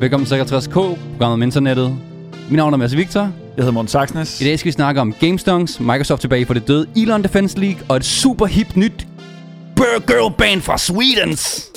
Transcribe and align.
Velkommen 0.00 0.26
til 0.26 0.40
63K, 0.40 0.72
programmet 0.72 1.34
om 1.34 1.42
internettet. 1.42 1.98
Mit 2.48 2.56
navn 2.56 2.72
er 2.72 2.76
Mads 2.76 2.96
Victor. 2.96 3.20
Jeg 3.20 3.32
hedder 3.56 3.72
Morten 3.72 3.88
Saxnes. 3.88 4.40
I 4.40 4.44
dag 4.44 4.58
skal 4.58 4.66
vi 4.66 4.72
snakke 4.72 5.00
om 5.00 5.14
GameStongs, 5.20 5.80
Microsoft 5.80 6.20
tilbage 6.20 6.46
for 6.46 6.54
det 6.54 6.68
døde 6.68 6.86
Elon 6.96 7.22
Defense 7.22 7.60
League 7.60 7.78
og 7.88 7.96
et 7.96 8.04
super 8.04 8.46
hip 8.46 8.76
nyt 8.76 9.06
Girl 9.76 10.34
Band 10.38 10.60
fra 10.60 10.78
Swedens. 10.78 11.69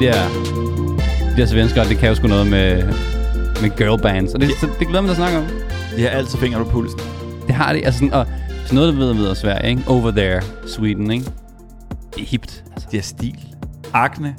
De 0.00 0.06
der, 0.06 0.28
de 1.30 1.36
der 1.36 1.46
svenskere, 1.46 1.88
det 1.88 1.98
kan 1.98 2.08
jo 2.08 2.14
sgu 2.14 2.28
noget 2.28 2.46
med, 2.46 2.82
med 3.62 3.76
girl 3.76 4.02
bands. 4.02 4.34
Og 4.34 4.40
det, 4.40 4.50
så, 4.50 4.68
det 4.78 4.88
glæder 4.88 5.00
mig 5.00 5.10
at 5.10 5.16
snakke 5.16 5.38
om. 5.38 5.44
De 5.96 6.02
har 6.02 6.08
altid 6.08 6.38
fingre 6.38 6.64
på 6.64 6.70
pulsen. 6.70 7.00
Det 7.46 7.54
har 7.54 7.72
de. 7.72 7.84
Altså 7.84 7.98
sådan, 7.98 8.14
og 8.14 8.26
sådan 8.64 8.74
noget, 8.74 8.92
der 8.92 8.98
ved 8.98 9.14
videre 9.14 9.36
Sverige, 9.36 9.70
ikke? 9.70 9.82
Over 9.86 10.10
there, 10.10 10.42
Sweden, 10.66 11.10
ikke? 11.10 11.24
Det 12.14 12.22
er 12.22 12.26
hipt. 12.26 12.64
Altså. 12.72 12.88
De 12.90 12.96
har 12.96 13.02
stil. 13.02 13.54
Akne. 13.92 14.36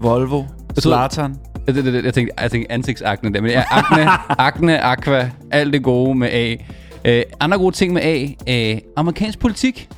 Volvo. 0.00 0.44
Zlatan. 0.80 1.36
Jeg, 1.66 1.76
jeg, 1.76 1.84
jeg, 1.84 2.04
jeg 2.04 2.14
tænkte, 2.14 2.42
jeg 2.42 2.50
tænkte 2.50 2.72
ansigtsakne 2.72 3.32
der, 3.32 3.40
men 3.40 3.50
ja, 3.50 3.64
akne, 3.70 4.06
akne, 4.38 4.84
aqua, 4.92 5.30
alt 5.50 5.72
det 5.72 5.82
gode 5.82 6.14
med 6.14 6.28
A. 6.28 6.56
Uh, 7.08 7.22
andre 7.40 7.58
gode 7.58 7.76
ting 7.76 7.92
med 7.92 8.02
A. 8.02 8.24
Uh, 8.74 8.80
amerikansk 8.96 9.38
politik 9.38 9.88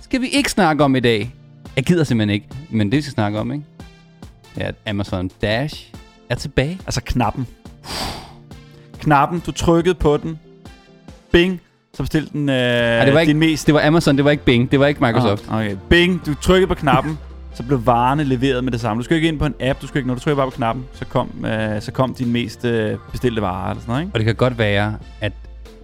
skal 0.00 0.20
vi 0.20 0.28
ikke 0.28 0.50
snakke 0.50 0.84
om 0.84 0.96
i 0.96 1.00
dag. 1.00 1.34
Jeg 1.76 1.84
gider 1.84 2.04
simpelthen 2.04 2.34
ikke, 2.34 2.46
men 2.70 2.92
det 2.92 2.96
vi 2.96 3.02
skal 3.02 3.12
snakke 3.12 3.38
om, 3.38 3.52
ikke? 3.52 3.64
Ja, 4.58 4.66
at 4.68 4.74
Amazon 4.86 5.30
Dash 5.42 5.92
er 6.28 6.34
tilbage. 6.34 6.78
Altså 6.86 7.00
knappen. 7.04 7.46
Knappen, 8.98 9.42
du 9.46 9.52
trykkede 9.52 9.94
på 9.94 10.16
den. 10.16 10.38
Bing. 11.32 11.60
Så 11.94 12.02
bestilte 12.02 12.32
den 12.32 12.48
øh, 12.48 12.54
Ej, 12.54 13.04
det, 13.04 13.14
var 13.14 13.20
ikke, 13.20 13.30
din 13.30 13.38
mest... 13.38 13.66
det 13.66 13.74
var 13.74 13.86
Amazon, 13.86 14.16
det 14.16 14.24
var 14.24 14.30
ikke 14.30 14.44
Bing, 14.44 14.70
det 14.70 14.80
var 14.80 14.86
ikke 14.86 15.04
Microsoft. 15.04 15.44
Ah, 15.50 15.56
okay. 15.56 15.76
Bing. 15.88 16.26
Du 16.26 16.34
trykkede 16.34 16.66
på 16.66 16.74
knappen. 16.74 17.18
så 17.54 17.62
blev 17.62 17.86
varerne 17.86 18.24
leveret 18.24 18.64
med 18.64 18.72
det 18.72 18.80
samme. 18.80 19.00
Du 19.00 19.04
skal 19.04 19.16
ikke 19.16 19.28
ind 19.28 19.38
på 19.38 19.46
en 19.46 19.54
app. 19.60 19.82
Du 19.82 19.86
skal 19.86 19.98
ikke, 19.98 20.06
når 20.08 20.14
du 20.14 20.20
trykker 20.20 20.36
bare 20.36 20.50
på 20.50 20.56
knappen, 20.56 20.84
så 20.92 21.04
kom, 21.04 21.44
øh, 21.44 21.82
så 21.82 21.92
kom 21.92 22.14
din 22.14 22.32
mest 22.32 22.64
øh, 22.64 22.98
bestilte 23.10 23.42
varer. 23.42 23.70
Eller 23.70 23.80
sådan 23.80 23.92
noget, 23.92 24.02
ikke? 24.02 24.14
Og 24.14 24.18
det 24.18 24.24
kan 24.26 24.34
godt 24.34 24.58
være, 24.58 24.96
at 25.20 25.32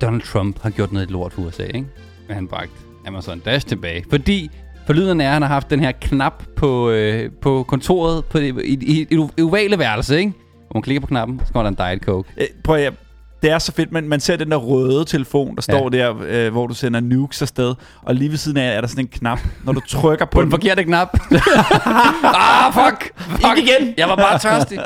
Donald 0.01 0.23
Trump 0.23 0.63
har 0.63 0.71
gjort 0.71 0.93
noget 0.93 1.11
lort 1.11 1.33
for 1.33 1.43
USA, 1.43 1.63
ikke? 1.63 1.87
Men 2.29 2.35
han 2.35 2.49
bragte 2.49 2.73
Amazon 3.07 3.39
Dash 3.39 3.67
tilbage. 3.67 4.05
Fordi 4.11 4.51
forlyden 4.87 5.21
er, 5.21 5.27
at 5.27 5.33
han 5.33 5.43
har 5.43 5.49
haft 5.49 5.71
den 5.71 5.81
her 5.81 5.93
knap 6.01 6.43
på, 6.57 6.91
øh, 6.91 7.31
på 7.43 7.63
kontoret 7.69 8.25
på, 8.25 8.39
i, 8.39 8.49
i, 8.49 9.07
i, 9.11 9.27
i 9.37 9.43
ovale 9.43 9.79
værelse, 9.79 10.19
ikke? 10.19 10.33
Hvor 10.57 10.75
man 10.75 10.83
klikker 10.83 11.01
på 11.01 11.07
knappen, 11.07 11.41
så 11.47 11.53
kommer 11.53 11.71
der 11.71 11.85
en 11.85 11.91
Diet 11.91 12.03
Coke. 12.03 12.29
Øh, 12.37 12.47
prøv 12.65 12.77
at, 12.77 12.93
det 13.43 13.51
er 13.51 13.59
så 13.59 13.73
fedt, 13.73 13.93
man, 13.93 14.09
man 14.09 14.21
ser 14.21 14.37
den 14.37 14.51
der 14.51 14.57
røde 14.57 15.05
telefon, 15.05 15.57
der 15.57 15.63
står 15.63 15.89
der, 15.89 16.15
øh, 16.27 16.53
hvor 16.53 16.67
du 16.67 16.75
sender 16.75 17.01
nukes 17.01 17.43
afsted, 17.43 17.75
og 18.03 18.15
lige 18.15 18.31
ved 18.31 18.37
siden 18.39 18.57
af 18.59 18.77
er 18.77 18.81
der 18.81 18.89
sådan 18.89 19.05
en 19.05 19.09
knap, 19.09 19.39
når 19.65 19.73
du 19.73 19.81
trykker 19.81 20.25
på, 20.25 20.31
På 20.31 20.41
den 20.41 20.47
den, 20.47 20.51
forkerte 20.51 20.85
knap. 20.85 21.09
ah, 22.25 22.73
fuck! 22.73 23.19
fuck. 23.19 23.57
Ikke 23.57 23.73
igen! 23.73 23.95
Jeg 23.99 24.09
var 24.09 24.17
bare 24.17 24.39
tørstig. 24.39 24.79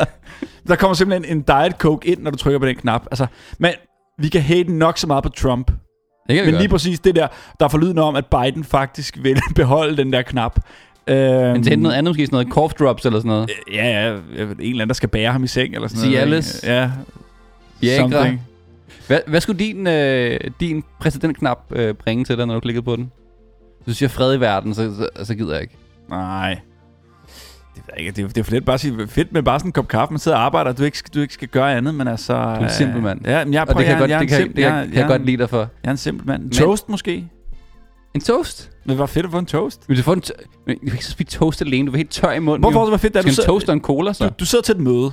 der 0.68 0.76
kommer 0.76 0.94
simpelthen 0.94 1.36
en 1.36 1.42
Diet 1.42 1.72
Coke 1.78 2.08
ind, 2.08 2.22
når 2.22 2.30
du 2.30 2.36
trykker 2.36 2.58
på 2.58 2.66
den 2.66 2.76
knap. 2.76 3.06
Altså, 3.10 3.26
men 3.58 3.72
vi 4.18 4.28
kan 4.28 4.40
hate 4.42 4.72
nok 4.72 4.98
så 4.98 5.06
meget 5.06 5.22
på 5.24 5.28
Trump, 5.28 5.70
Det 6.28 6.36
kan 6.36 6.44
men 6.44 6.54
godt. 6.54 6.62
lige 6.62 6.68
præcis 6.68 7.00
det 7.00 7.14
der, 7.16 7.26
der 7.60 7.64
er 7.64 7.68
forlydende 7.70 8.02
om, 8.02 8.16
at 8.16 8.24
Biden 8.26 8.64
faktisk 8.64 9.18
vil 9.22 9.40
beholde 9.54 9.96
den 9.96 10.12
der 10.12 10.22
knap. 10.22 10.60
Øhm, 11.06 11.18
Men 11.52 11.62
til 11.62 11.78
noget 11.78 11.96
andet, 11.96 12.10
måske 12.10 12.26
sådan 12.26 12.34
noget 12.34 12.48
cough 12.48 12.72
drops 12.78 13.06
eller 13.06 13.18
sådan 13.18 13.28
noget. 13.28 13.50
Ja, 13.72 13.86
ja, 13.86 14.10
en 14.12 14.20
eller 14.38 14.54
anden, 14.72 14.88
der 14.88 14.94
skal 14.94 15.08
bære 15.08 15.32
ham 15.32 15.44
i 15.44 15.46
seng, 15.46 15.74
eller 15.74 15.88
sådan 15.88 16.10
Cialis. 16.10 16.62
noget. 16.62 16.76
Ja, 16.80 16.90
Viagra. 17.80 18.10
something. 18.10 18.42
Hvad, 19.06 19.20
hvad 19.26 19.40
skulle 19.40 19.58
din, 19.58 19.86
øh, 19.86 20.40
din 20.60 20.84
præsidentknap 21.00 21.58
øh, 21.70 21.94
bringe 21.94 22.24
til 22.24 22.38
dig, 22.38 22.46
når 22.46 22.54
du 22.54 22.60
klikkede 22.60 22.84
på 22.84 22.96
den? 22.96 23.12
Hvis 23.84 23.94
du 23.94 23.98
siger 23.98 24.08
fred 24.08 24.34
i 24.36 24.40
verden, 24.40 24.74
så, 24.74 24.94
så, 25.16 25.24
så 25.24 25.34
gider 25.34 25.52
jeg 25.52 25.62
ikke. 25.62 25.74
Nej. 26.10 26.58
Det, 27.78 27.86
ved 27.86 27.94
jeg 27.96 28.06
ikke. 28.06 28.16
det, 28.16 28.24
er, 28.24 28.28
det 28.28 28.38
er 28.38 28.42
for 28.44 28.52
lidt 28.52 28.64
bare 28.64 28.74
at 28.74 28.80
sige, 28.80 29.08
fedt 29.08 29.32
med 29.32 29.42
bare 29.42 29.58
sådan 29.60 29.68
en 29.68 29.72
kop 29.72 29.88
kaffe, 29.88 30.12
man 30.12 30.18
sidder 30.18 30.36
og 30.36 30.44
arbejder, 30.44 30.70
og 30.70 30.78
du 30.78 30.82
ikke, 30.82 30.98
du 31.14 31.20
ikke 31.20 31.34
skal 31.34 31.48
gøre 31.48 31.74
andet, 31.76 31.94
men 31.94 32.08
altså... 32.08 32.32
Du 32.34 32.38
er 32.40 32.54
en 32.58 32.70
simpel 32.70 33.02
mand. 33.02 33.20
Ja, 33.26 33.44
men 33.44 33.54
jeg, 33.54 33.62
Og 33.62 33.68
det 33.68 33.76
kan 33.76 33.86
jeg, 33.86 33.98
godt, 33.98 34.10
jeg, 34.10 34.18
det 34.20 34.22
en 34.24 34.28
kan, 34.28 34.36
simpel- 34.38 34.56
det 34.56 34.64
kan, 34.64 34.74
jeg, 34.74 34.84
kan 34.86 34.94
jeg 34.94 35.02
er 35.02 35.06
godt 35.08 35.20
en- 35.20 35.26
lide 35.26 35.36
dig 35.36 35.50
for. 35.50 35.58
Jeg 35.58 35.68
er 35.84 35.90
en 35.90 35.96
simpel 35.96 36.26
mand. 36.26 36.42
En 36.42 36.46
Men- 36.48 36.52
toast 36.56 36.88
måske? 36.88 37.28
En 38.14 38.20
toast? 38.20 38.70
Det 38.88 38.98
var 38.98 39.06
fedt 39.06 39.26
at 39.26 39.32
få 39.32 39.38
en 39.38 39.46
toast. 39.46 39.88
Vil 39.88 39.98
du 39.98 40.02
få 40.02 40.12
en 40.12 40.22
t- 40.26 40.62
men 40.66 40.76
du 40.78 40.84
kan 40.84 40.92
ikke 40.92 41.04
så 41.04 41.10
spise 41.10 41.38
toast 41.38 41.62
alene, 41.62 41.86
du 41.86 41.92
er 41.92 41.96
helt 41.96 42.10
tør 42.10 42.30
i 42.32 42.38
munden. 42.38 42.60
Hvorfor 42.62 42.82
det 42.84 42.90
var 42.90 42.96
fedt, 42.96 43.14
Du 43.14 43.18
at 43.18 43.24
du, 43.24 43.28
en 43.28 43.34
sidder, 43.34 43.48
toast 43.48 43.68
og 43.68 43.74
en 43.74 43.80
cola, 43.80 44.12
så. 44.12 44.24
du, 44.28 44.34
du 44.40 44.44
sidder 44.44 44.62
til 44.62 44.74
et 44.74 44.80
møde. 44.80 45.10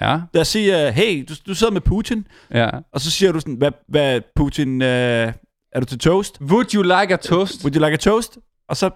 Ja, 0.00 0.20
Lad 0.34 0.40
os 0.40 0.48
sige, 0.48 0.88
uh, 0.88 0.94
hey, 0.94 1.24
du, 1.28 1.34
du 1.46 1.54
sidder 1.54 1.72
med 1.72 1.80
Putin, 1.80 2.26
ja. 2.54 2.68
og 2.92 3.00
så 3.00 3.10
siger 3.10 3.32
du 3.32 3.40
sådan, 3.40 3.54
hvad, 3.54 3.70
hvad 3.88 4.20
Putin, 4.36 4.82
uh, 4.82 4.86
er 4.88 5.80
du 5.80 5.84
til 5.84 5.98
toast? 5.98 6.38
Would 6.40 6.74
you 6.74 6.82
like 6.82 7.14
a 7.14 7.16
toast? 7.16 7.64
Would 7.64 7.76
you 7.76 7.84
like 7.84 7.92
a 7.94 7.96
toast? 7.96 8.38
Og 8.68 8.76
så 8.76 8.90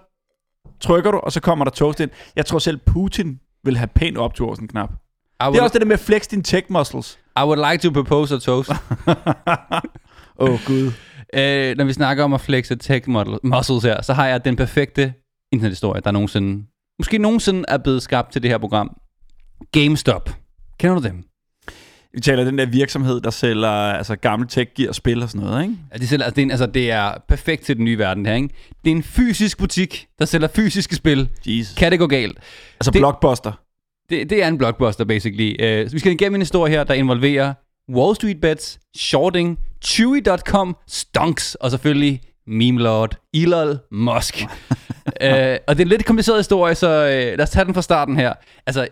trykker 0.79 1.11
du, 1.11 1.17
og 1.17 1.31
så 1.31 1.39
kommer 1.41 1.65
der 1.65 1.71
toast 1.71 1.99
ind. 1.99 2.09
Jeg 2.35 2.45
tror 2.45 2.59
selv 2.59 2.77
Putin 2.77 3.39
vil 3.63 3.77
have 3.77 3.87
pænt 3.87 4.17
op 4.17 4.33
til 4.33 4.43
en 4.45 4.67
knap. 4.67 4.89
I 4.89 4.93
Det 4.93 4.97
er 5.39 5.49
would, 5.49 5.59
også 5.59 5.73
det 5.73 5.81
der 5.81 5.87
med 5.87 5.97
flex 5.97 6.27
dine 6.27 6.43
tech 6.43 6.65
muscles. 6.69 7.19
I 7.39 7.43
would 7.43 7.71
like 7.71 7.87
to 7.89 7.93
propose 7.93 8.35
a 8.35 8.39
toast. 8.39 8.69
Åh, 10.39 10.49
oh, 10.49 10.59
gud. 10.65 10.85
uh, 10.87 11.77
når 11.77 11.83
vi 11.83 11.93
snakker 11.93 12.23
om 12.23 12.33
at 12.33 12.41
flexe 12.41 12.75
tech 12.75 13.09
model- 13.09 13.39
muscles 13.43 13.83
her, 13.83 14.01
så 14.01 14.13
har 14.13 14.27
jeg 14.27 14.45
den 14.45 14.55
perfekte 14.55 15.13
internethistorie, 15.51 16.01
der 16.01 16.11
nogensinde, 16.11 16.65
måske 16.99 17.17
nogensinde 17.17 17.63
er 17.67 17.77
blevet 17.77 18.01
skabt 18.01 18.31
til 18.31 18.43
det 18.43 18.51
her 18.51 18.57
program. 18.57 18.97
GameStop. 19.71 20.29
Kender 20.79 20.95
du 20.99 21.03
dem? 21.03 21.23
Vi 22.13 22.19
taler 22.21 22.43
den 22.43 22.57
der 22.57 22.65
virksomhed, 22.65 23.21
der 23.21 23.29
sælger 23.29 23.67
altså, 23.69 24.15
gamle 24.15 24.47
tech 24.47 24.71
gear 24.75 24.89
og 24.89 24.95
spil 24.95 25.23
og 25.23 25.29
sådan 25.29 25.47
noget, 25.47 25.63
ikke? 25.63 25.75
Ja, 25.93 25.97
de 25.97 26.07
sælger, 26.07 26.25
altså, 26.25 26.35
det, 26.35 26.41
er, 26.41 26.45
en- 26.45 26.51
altså, 26.51 26.65
det 26.65 26.91
er 26.91 27.11
perfekt 27.27 27.63
til 27.65 27.75
den 27.77 27.85
nye 27.85 27.97
verden, 27.97 28.25
her, 28.25 28.33
ikke? 28.33 28.49
Det 28.85 28.91
er 28.91 28.95
en 28.95 29.03
fysisk 29.03 29.57
butik, 29.57 30.07
der 30.19 30.25
sælger 30.25 30.47
fysiske 30.47 30.95
spil. 30.95 31.29
Jesus. 31.45 31.75
Kan 31.75 31.91
det 31.91 31.99
gå 31.99 32.07
galt? 32.07 32.37
Altså 32.79 32.91
det- 32.91 32.99
Blockbuster. 32.99 33.51
Det, 34.09 34.29
det 34.29 34.43
er 34.43 34.47
en 34.47 34.57
blockbuster, 34.57 35.05
basically. 35.05 35.83
Uh, 35.85 35.93
vi 35.93 35.99
skal 35.99 36.11
igennem 36.11 36.35
en 36.35 36.41
historie 36.41 36.71
her, 36.73 36.83
der 36.83 36.93
involverer 36.93 37.53
Wall 37.93 38.15
Street 38.15 38.41
Bets, 38.41 38.79
shorting, 38.97 39.59
Chewy.com, 39.83 40.77
stonks, 40.87 41.55
og 41.55 41.71
selvfølgelig 41.71 42.21
meme 42.47 42.79
lord 42.81 43.17
Elon 43.33 43.77
Musk. 43.91 44.35
uh, 44.41 44.47
og 45.67 45.75
det 45.75 45.79
er 45.79 45.79
en 45.79 45.87
lidt 45.87 46.05
kompliceret 46.05 46.39
historie, 46.39 46.75
så 46.75 46.87
uh, 47.03 47.37
lad 47.37 47.41
os 47.41 47.49
tage 47.49 47.65
den 47.65 47.73
fra 47.73 47.81
starten 47.81 48.17
her. 48.17 48.33
Altså, 48.65 48.87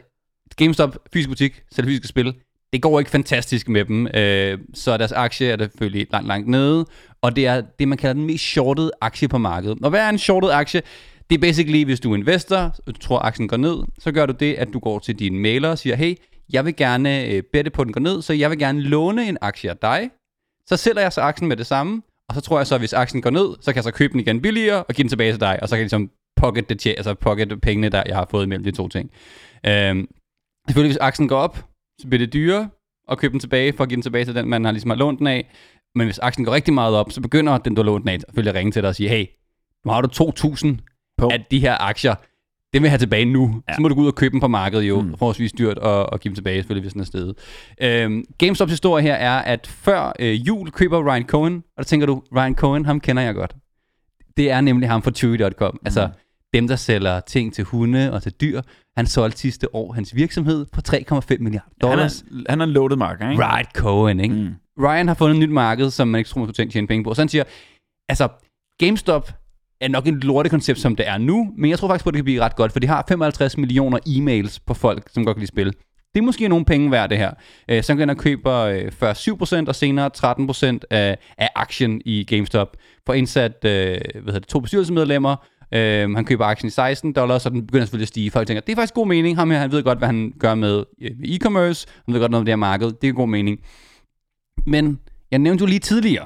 GameStop, 0.57 0.97
fysisk 1.13 1.29
butik, 1.29 1.61
sælger 1.71 1.89
fysiske 1.89 2.07
spil. 2.07 2.33
Det 2.75 2.81
går 2.81 3.00
ikke 3.00 3.12
fantastisk 3.12 3.69
med 3.69 3.86
dem, 3.86 4.08
øh, 4.08 4.59
så 4.74 4.97
deres 4.97 5.12
aktie 5.12 5.47
er 5.47 5.58
selvfølgelig 5.58 6.08
langt, 6.12 6.28
langt 6.28 6.47
nede, 6.47 6.86
og 7.22 7.36
det 7.36 7.47
er 7.47 7.62
det, 7.80 7.88
man 7.88 7.97
kalder 7.97 8.13
den 8.13 8.25
mest 8.25 8.44
shortede 8.44 8.91
aktie 9.02 9.28
på 9.28 9.38
markedet. 9.38 9.78
Og 9.84 9.90
hvad 9.90 10.00
er 10.00 10.09
en 10.09 10.18
shortet 10.18 10.52
aktie? 10.52 10.81
Det 11.30 11.36
er 11.36 11.40
basically, 11.40 11.86
hvis 11.86 12.00
du 12.00 12.12
er 12.12 12.18
investor, 12.18 12.58
og 12.58 12.96
du 12.96 13.00
tror, 13.00 13.19
at 13.19 13.25
aktien 13.25 13.47
går 13.47 13.58
ned, 13.58 13.78
så 14.00 14.12
gør 14.12 14.25
du 14.25 14.34
det, 14.40 14.53
at 14.53 14.68
du 14.74 14.80
går 14.80 15.00
til 15.00 15.19
din 15.19 15.40
mailer 15.40 15.69
og 15.69 15.78
siger, 15.78 15.96
hey, 15.96 16.16
jeg 16.53 16.66
vil 16.66 16.75
gerne 16.75 17.25
øh, 17.25 17.44
bette 17.53 17.72
på, 17.72 17.81
at 17.81 17.86
den 17.86 17.94
går 17.94 18.02
ned, 18.02 18.22
så 18.22 18.34
jeg 18.34 18.50
vil 18.50 18.59
gerne 18.59 18.81
låne 18.81 19.30
en 19.30 19.38
aktie 19.42 19.69
af 19.69 19.78
dig. 19.78 20.09
Så 20.68 20.78
sælger 20.78 21.02
jeg 21.02 21.13
så 21.13 21.22
aktien 21.22 21.47
med 21.47 21.57
det 21.57 21.66
samme, 21.66 22.02
og 22.30 22.36
så 22.36 22.42
tror 22.42 22.59
jeg 22.59 22.68
så, 22.68 22.75
at 22.75 22.81
hvis 22.81 22.94
aktien 22.94 23.22
går 23.22 23.30
ned, 23.30 23.56
så 23.62 23.72
kan 23.72 23.75
jeg 23.75 23.84
så 23.84 23.92
købe 23.92 24.12
den 24.12 24.19
igen 24.19 24.42
billigere 24.42 24.84
og 24.84 24.96
give 24.96 25.03
den 25.03 25.09
tilbage 25.09 25.31
til 25.31 25.40
dig, 25.40 25.59
og 25.62 25.69
så 25.69 25.75
kan 25.75 25.80
jeg 25.80 25.84
ligesom 25.84 26.09
pocket, 26.36 26.69
det, 26.69 26.88
altså 26.88 27.13
pocket 27.13 27.62
pengene, 27.62 27.90
der 27.90 28.03
jeg 28.06 28.16
har 28.16 28.28
fået 28.31 28.50
mellem 28.50 28.63
de 28.63 28.72
to 28.72 28.88
ting. 28.88 29.12
Øhm, 29.66 30.07
selvfølgelig, 30.68 30.90
hvis 30.90 30.97
aktien 30.97 31.28
går 31.28 31.38
op, 31.38 31.66
så 32.01 32.07
bliver 32.07 32.19
det 32.19 32.33
dyrere 32.33 32.69
at 33.12 33.18
købe 33.18 33.31
den 33.31 33.39
tilbage, 33.39 33.74
for 33.74 33.83
at 33.83 33.89
give 33.89 33.95
den 33.95 34.01
tilbage 34.03 34.25
til 34.25 34.36
den, 34.36 34.50
man 34.50 34.65
har 34.65 34.71
ligesom 34.71 34.89
har 34.89 34.97
lånt 34.97 35.19
den 35.19 35.27
af. 35.27 35.51
Men 35.95 36.07
hvis 36.07 36.19
aktien 36.19 36.45
går 36.45 36.53
rigtig 36.53 36.74
meget 36.74 36.95
op, 36.95 37.12
så 37.12 37.21
begynder 37.21 37.57
den, 37.57 37.75
du 37.75 37.81
har 37.81 37.86
lånt 37.86 38.01
den 38.03 38.09
af, 38.09 38.19
selvfølgelig 38.19 38.50
at 38.50 38.56
ringe 38.56 38.71
til 38.71 38.81
dig 38.81 38.89
og 38.89 38.95
sige, 38.95 39.09
hey, 39.09 39.25
nu 39.86 39.92
har 39.92 40.01
du 40.01 40.07
2.000 40.24 40.68
På. 41.18 41.27
af 41.27 41.45
de 41.51 41.59
her 41.59 41.77
aktier, 41.81 42.15
det 42.74 42.81
vil 42.81 42.83
jeg 42.83 42.92
have 42.92 43.00
tilbage 43.00 43.25
nu. 43.25 43.62
Ja. 43.69 43.75
Så 43.75 43.81
må 43.81 43.88
du 43.88 43.95
gå 43.95 44.01
ud 44.01 44.07
og 44.07 44.15
købe 44.15 44.31
dem 44.31 44.39
på 44.39 44.47
markedet 44.47 44.83
jo, 44.83 45.01
Mm. 45.01 45.07
mm. 45.07 45.18
forholdsvis 45.18 45.51
dyrt, 45.51 45.77
og, 45.77 46.06
og 46.13 46.19
give 46.19 46.30
dem 46.30 46.36
tilbage, 46.36 46.57
selvfølgelig, 46.57 46.81
hvis 46.83 46.94
den 46.94 47.01
er 47.01 47.06
stedet. 47.06 47.36
Øhm, 47.81 48.24
GameStops 48.38 48.71
historie 48.71 49.03
her 49.03 49.13
er, 49.13 49.39
at 49.39 49.68
før 49.68 50.13
øh, 50.19 50.47
jul 50.47 50.71
køber 50.71 51.12
Ryan 51.13 51.24
Cohen, 51.27 51.56
og 51.56 51.77
der 51.77 51.83
tænker 51.83 52.07
du, 52.07 52.21
Ryan 52.36 52.56
Cohen, 52.56 52.86
ham 52.86 53.00
kender 53.00 53.24
jeg 53.24 53.36
godt. 53.36 53.56
Det 54.38 54.51
er 54.51 54.62
nemlig 54.62 54.89
ham 54.89 55.01
fra 55.01 55.12
Chewy.com. 55.12 55.74
Mm. 55.74 55.80
Altså, 55.86 56.09
dem, 56.56 56.68
der 56.68 56.75
sælger 56.75 57.19
ting 57.19 57.54
til 57.54 57.63
hunde 57.63 58.13
og 58.13 58.24
til 58.24 58.31
dyr. 58.31 58.62
Han 58.98 59.07
solgte 59.07 59.40
sidste 59.40 59.75
år 59.75 59.94
hans 59.94 60.16
virksomhed 60.16 60.66
på 60.74 60.81
3,5 60.88 61.38
milliarder 61.40 61.60
Han 61.81 61.90
dollars. 61.90 62.22
er, 62.22 62.25
han 62.50 62.62
er 62.62 62.66
en 62.66 62.72
loaded 62.72 62.98
marker, 62.98 63.30
ikke? 63.30 63.44
Ryan 63.44 63.66
Cohen, 63.75 64.19
ikke? 64.19 64.36
Mm. 64.36 64.54
Ryan 64.84 65.07
har 65.07 65.16
fundet 65.16 65.36
et 65.36 65.40
nyt 65.40 65.54
marked, 65.54 65.90
som 65.92 66.07
man 66.07 66.19
ikke 66.19 66.30
tror, 66.30 66.40
man 66.42 66.48
kunne 66.48 66.69
tjene 66.72 66.88
penge 66.88 67.04
på. 67.04 67.13
Så 67.13 67.22
han 67.22 67.30
siger, 67.30 67.44
altså, 68.10 68.28
GameStop 68.80 69.31
er 69.81 69.88
nok 69.88 70.07
et 70.07 70.24
lortekoncept, 70.24 70.80
som 70.80 70.96
det 70.96 71.07
er 71.07 71.18
nu, 71.18 71.52
men 71.57 71.69
jeg 71.69 71.80
tror 71.80 71.88
faktisk 71.88 72.04
på, 72.04 72.10
at 72.10 72.13
det 72.13 72.18
kan 72.18 72.24
blive 72.25 72.42
ret 72.42 72.56
godt, 72.56 72.72
for 72.72 72.80
de 72.80 72.88
har 72.88 73.06
55 73.07 73.57
millioner 73.57 74.00
e-mails 74.07 74.60
på 74.66 74.74
folk, 74.74 75.10
som 75.13 75.25
godt 75.25 75.36
kan 75.36 75.40
lide 75.40 75.48
spil. 75.48 75.66
det 76.13 76.22
er 76.22 76.22
måske 76.22 76.48
nogle 76.48 76.66
penge 76.66 76.92
værd, 76.92 77.10
det 77.10 77.18
her. 77.18 77.31
Øh, 77.69 77.84
så 77.84 77.96
kan 77.96 78.07
han 78.10 78.18
køber 78.18 78.54
øh, 78.56 78.92
først 78.92 79.28
7% 79.28 79.68
og 79.68 79.75
senere 79.75 80.10
13% 80.18 80.80
af, 80.90 81.18
af 81.38 81.50
aktien 81.56 82.02
i 82.06 82.24
GameStop. 82.24 82.78
For 83.06 83.13
indsat 83.13 83.52
øh, 83.52 83.62
hvad 83.62 83.98
hedder 84.25 84.40
det, 84.40 84.48
to 84.48 84.60
bestyrelsesmedlemmer, 84.60 85.36
Øh, 85.73 86.15
han 86.15 86.25
køber 86.25 86.45
aktien 86.45 86.67
i 86.67 86.71
16 86.71 87.13
dollars, 87.13 87.41
så 87.41 87.50
den 87.50 87.67
begynder 87.67 87.85
selvfølgelig 87.85 88.06
at 88.06 88.07
stige. 88.07 88.31
Folk 88.31 88.47
tænker, 88.47 88.62
det 88.62 88.71
er 88.71 88.75
faktisk 88.75 88.94
god 88.94 89.07
mening. 89.07 89.38
Ham 89.38 89.51
her, 89.51 89.59
han 89.59 89.71
ved 89.71 89.83
godt, 89.83 89.97
hvad 89.97 90.07
han 90.07 90.33
gør 90.39 90.51
øh, 90.51 90.57
med 90.57 90.83
e-commerce. 91.25 91.85
Han 92.06 92.13
ved 92.13 92.21
godt 92.21 92.31
noget 92.31 92.41
om 92.41 92.45
det 92.45 92.51
her 92.51 92.56
marked. 92.56 92.91
Det 93.01 93.09
er 93.09 93.13
god 93.13 93.27
mening. 93.27 93.59
Men 94.65 95.00
jeg 95.31 95.39
nævnte 95.39 95.62
jo 95.62 95.67
lige 95.67 95.79
tidligere, 95.79 96.25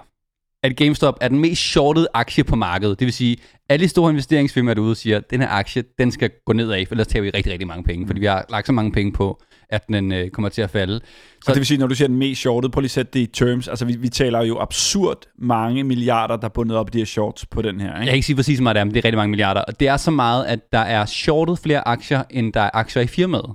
at 0.63 0.75
GameStop 0.75 1.17
er 1.21 1.27
den 1.27 1.39
mest 1.39 1.61
shortede 1.61 2.07
aktie 2.13 2.43
på 2.43 2.55
markedet. 2.55 2.99
Det 2.99 3.05
vil 3.05 3.13
sige, 3.13 3.37
alle 3.69 3.83
de 3.83 3.89
store 3.89 4.09
investeringsfirmaer 4.11 4.73
derude 4.73 4.95
siger, 4.95 5.17
at 5.17 5.31
den 5.31 5.41
her 5.41 5.47
aktie, 5.47 5.83
den 5.99 6.11
skal 6.11 6.31
gå 6.45 6.53
nedad, 6.53 6.85
for 6.85 6.93
ellers 6.93 7.07
tager 7.07 7.23
vi 7.23 7.29
rigtig, 7.29 7.51
rigtig 7.51 7.67
mange 7.67 7.83
penge, 7.83 8.07
fordi 8.07 8.19
vi 8.19 8.25
har 8.25 8.45
lagt 8.49 8.67
så 8.67 8.73
mange 8.73 8.91
penge 8.91 9.11
på, 9.11 9.41
at 9.69 9.87
den 9.87 10.11
øh, 10.11 10.29
kommer 10.29 10.49
til 10.49 10.61
at 10.61 10.69
falde. 10.69 10.99
Så 10.99 11.51
og 11.51 11.55
det 11.55 11.59
vil 11.59 11.65
sige, 11.65 11.77
når 11.77 11.87
du 11.87 11.95
siger 11.95 12.07
den 12.07 12.17
mest 12.17 12.41
shortet, 12.41 12.71
prøv 12.71 12.81
lige 12.81 12.87
at 12.87 12.91
sætte 12.91 13.11
det 13.13 13.19
i 13.19 13.25
terms. 13.25 13.67
Altså, 13.67 13.85
vi, 13.85 13.95
vi 13.95 14.09
taler 14.09 14.43
jo 14.43 14.59
absurd 14.59 15.25
mange 15.37 15.83
milliarder, 15.83 16.37
der 16.37 16.45
er 16.45 16.49
bundet 16.49 16.77
op 16.77 16.89
i 16.89 16.91
de 16.91 16.97
her 16.97 17.05
shorts 17.05 17.45
på 17.45 17.61
den 17.61 17.81
her. 17.81 17.87
Ikke? 17.87 17.97
Jeg 17.97 18.05
kan 18.05 18.15
ikke 18.15 18.25
sige 18.25 18.35
præcis, 18.35 18.57
hvor 18.57 18.63
meget 18.63 18.75
det 18.75 18.81
er, 18.81 18.85
men 18.85 18.93
det 18.93 18.99
er 18.99 19.05
rigtig 19.05 19.17
mange 19.17 19.29
milliarder. 19.29 19.61
Og 19.61 19.79
det 19.79 19.87
er 19.87 19.97
så 19.97 20.11
meget, 20.11 20.45
at 20.45 20.59
der 20.71 20.79
er 20.79 21.05
shortet 21.05 21.59
flere 21.59 21.87
aktier, 21.87 22.23
end 22.29 22.53
der 22.53 22.61
er 22.61 22.69
aktier 22.73 23.03
i 23.03 23.07
firmaet. 23.07 23.53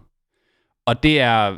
Og 0.87 1.03
det 1.03 1.21
er 1.21 1.53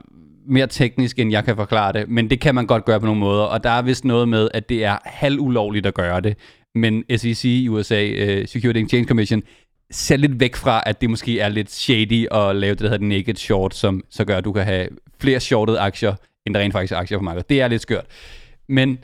mere 0.48 0.66
teknisk, 0.66 1.18
end 1.18 1.30
jeg 1.30 1.44
kan 1.44 1.56
forklare 1.56 1.92
det, 1.92 2.08
men 2.08 2.30
det 2.30 2.40
kan 2.40 2.54
man 2.54 2.66
godt 2.66 2.84
gøre 2.84 3.00
på 3.00 3.06
nogle 3.06 3.20
måder. 3.20 3.42
Og 3.42 3.64
der 3.64 3.70
er 3.70 3.82
vist 3.82 4.04
noget 4.04 4.28
med, 4.28 4.48
at 4.54 4.68
det 4.68 4.84
er 4.84 4.98
halvulovligt 5.04 5.86
at 5.86 5.94
gøre 5.94 6.20
det. 6.20 6.36
Men 6.74 7.04
SEC 7.16 7.44
i 7.44 7.68
USA, 7.68 8.02
uh, 8.10 8.46
Security 8.46 8.78
Exchange 8.78 9.08
Commission, 9.08 9.42
ser 9.90 10.16
lidt 10.16 10.40
væk 10.40 10.56
fra, 10.56 10.82
at 10.86 11.00
det 11.00 11.10
måske 11.10 11.40
er 11.40 11.48
lidt 11.48 11.70
shady 11.70 12.26
at 12.32 12.56
lave 12.56 12.74
det, 12.74 12.80
der 12.80 12.88
hedder 12.88 13.06
naked 13.06 13.34
short, 13.34 13.74
som 13.74 14.04
så 14.10 14.24
gør, 14.24 14.36
at 14.36 14.44
du 14.44 14.52
kan 14.52 14.64
have 14.64 14.88
flere 15.20 15.40
shortede 15.40 15.80
aktier, 15.80 16.14
end 16.46 16.54
der 16.54 16.60
rent 16.60 16.72
faktisk 16.72 16.92
er 16.92 16.96
aktier 16.96 17.18
på 17.18 17.24
markedet. 17.24 17.48
Det 17.48 17.60
er 17.60 17.68
lidt 17.68 17.82
skørt. 17.82 18.06
Men 18.68 18.98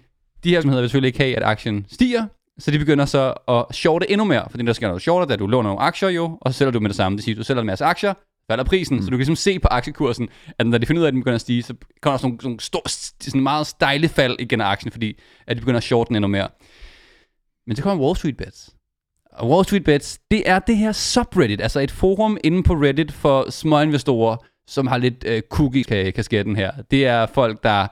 de 0.44 0.48
her 0.48 0.56
virksomheder 0.56 0.80
vil 0.80 0.88
selvfølgelig 0.88 1.08
ikke 1.08 1.18
have, 1.18 1.36
at 1.36 1.42
aktien 1.42 1.86
stiger, 1.92 2.26
så 2.58 2.70
de 2.70 2.78
begynder 2.78 3.04
så 3.04 3.34
at 3.48 3.64
shorte 3.72 4.10
endnu 4.10 4.24
mere, 4.24 4.46
fordi 4.50 4.64
der 4.64 4.72
sker 4.72 4.86
noget 4.86 5.02
shorter, 5.02 5.26
da 5.26 5.36
du 5.36 5.46
låner 5.46 5.68
nogle 5.68 5.82
aktier 5.82 6.08
jo, 6.08 6.38
og 6.40 6.52
så 6.52 6.58
sælger 6.58 6.70
du 6.70 6.80
med 6.80 6.88
det 6.88 6.96
samme. 6.96 7.16
Det 7.16 7.24
siger, 7.24 7.36
du 7.36 7.42
sælger 7.42 7.60
en 7.60 7.66
masse 7.66 7.84
aktier, 7.84 8.14
falder 8.50 8.64
prisen. 8.64 8.96
Mm. 8.96 9.02
Så 9.02 9.06
du 9.06 9.10
kan 9.10 9.18
ligesom 9.18 9.36
se 9.36 9.58
på 9.58 9.68
aktiekursen, 9.70 10.28
at 10.58 10.66
når 10.66 10.78
de 10.78 10.86
finder 10.86 11.00
ud 11.00 11.04
af, 11.04 11.08
at 11.08 11.12
den 11.12 11.20
begynder 11.20 11.34
at 11.34 11.40
stige, 11.40 11.62
så 11.62 11.74
kommer 12.02 12.18
der 12.18 12.20
sådan 12.20 12.28
nogle, 12.28 12.40
sådan 12.40 12.58
stor, 12.58 12.82
sådan 13.20 13.40
meget 13.40 13.66
stejle 13.66 14.08
fald 14.08 14.36
igen 14.38 14.60
af 14.60 14.66
aktien, 14.66 14.92
fordi 14.92 15.18
at 15.46 15.56
de 15.56 15.60
begynder 15.60 15.78
at 15.78 15.84
shorte 15.84 16.08
den 16.08 16.16
endnu 16.16 16.28
mere. 16.28 16.48
Men 17.66 17.76
så 17.76 17.82
kommer 17.82 18.04
Wall 18.04 18.16
Street 18.16 18.36
Bets. 18.36 18.70
Og 19.32 19.50
Wall 19.50 19.64
Street 19.64 19.84
Bets, 19.84 20.20
det 20.30 20.42
er 20.46 20.58
det 20.58 20.76
her 20.76 20.92
subreddit, 20.92 21.60
altså 21.60 21.80
et 21.80 21.90
forum 21.90 22.38
inde 22.44 22.62
på 22.62 22.74
Reddit 22.74 23.12
for 23.12 23.50
små 23.50 23.80
investorer, 23.80 24.36
som 24.66 24.86
har 24.86 24.98
lidt 24.98 25.24
øh, 25.26 25.42
cookie-kasketten 25.50 26.56
her. 26.56 26.70
Det 26.90 27.06
er 27.06 27.26
folk, 27.26 27.62
der 27.62 27.86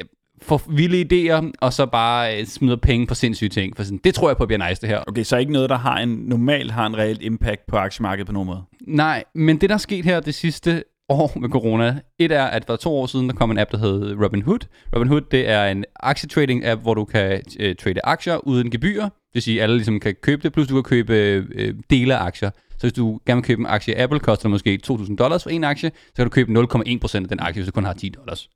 øh, 0.00 0.06
får 0.42 0.62
vilde 0.68 1.00
idéer, 1.34 1.50
og 1.60 1.72
så 1.72 1.86
bare 1.86 2.40
øh, 2.40 2.46
smider 2.46 2.76
penge 2.76 3.06
på 3.06 3.14
sindssyge 3.14 3.48
ting. 3.48 3.76
For 3.76 3.82
sådan, 3.82 4.00
det 4.04 4.14
tror 4.14 4.28
jeg 4.28 4.36
på 4.36 4.46
bliver 4.46 4.68
nice, 4.68 4.80
det 4.80 4.88
her. 4.88 5.04
Okay, 5.06 5.22
så 5.22 5.36
ikke 5.36 5.52
noget, 5.52 5.70
der 5.70 5.78
har 5.78 5.98
en 5.98 6.08
normalt 6.08 6.70
har 6.70 6.86
en 6.86 6.98
reelt 6.98 7.22
impact 7.22 7.66
på 7.68 7.76
aktiemarkedet 7.76 8.26
på 8.26 8.32
nogen 8.32 8.46
måde? 8.46 8.62
Nej, 8.86 9.24
men 9.34 9.60
det, 9.60 9.70
der 9.70 9.74
er 9.74 9.78
sket 9.78 10.04
her 10.04 10.20
det 10.20 10.34
sidste 10.34 10.84
år 11.10 11.38
med 11.38 11.48
corona, 11.48 12.00
et 12.18 12.32
er, 12.32 12.44
at 12.44 12.64
for 12.64 12.76
to 12.76 12.96
år 12.96 13.06
siden, 13.06 13.28
der 13.28 13.34
kom 13.34 13.50
en 13.50 13.58
app, 13.58 13.72
der 13.72 13.78
hed 13.78 14.16
Robinhood. 14.24 14.58
Robinhood, 14.96 15.20
det 15.20 15.48
er 15.48 15.66
en 15.66 15.84
aktietrading-app, 16.02 16.82
hvor 16.82 16.94
du 16.94 17.04
kan 17.04 17.42
øh, 17.60 17.74
trade 17.76 18.00
aktier 18.04 18.36
uden 18.36 18.70
gebyr. 18.70 19.02
Det 19.02 19.34
vil 19.34 19.42
sige, 19.42 19.58
at 19.58 19.62
alle 19.62 19.76
ligesom 19.76 20.00
kan 20.00 20.14
købe 20.22 20.42
det, 20.42 20.52
plus 20.52 20.68
du 20.68 20.74
kan 20.74 20.82
købe 20.82 21.14
øh, 21.54 21.74
dele 21.90 22.16
af 22.16 22.24
aktier. 22.24 22.50
Så 22.70 22.80
hvis 22.80 22.92
du 22.92 23.20
gerne 23.26 23.38
vil 23.38 23.46
købe 23.46 23.60
en 23.60 23.66
aktie 23.66 23.94
i 23.94 23.96
Apple, 23.96 24.20
koster 24.20 24.42
det 24.42 24.50
måske 24.50 24.80
2.000 24.86 25.16
dollars 25.16 25.42
for 25.42 25.50
en 25.50 25.64
aktie, 25.64 25.90
så 26.06 26.16
kan 26.16 26.24
du 26.24 26.30
købe 26.30 26.52
0,1% 26.52 27.16
af 27.16 27.28
den 27.28 27.40
aktie, 27.40 27.62
hvis 27.62 27.66
du 27.66 27.72
kun 27.72 27.84
har 27.84 27.92
10 27.92 28.08
dollars. 28.08 28.48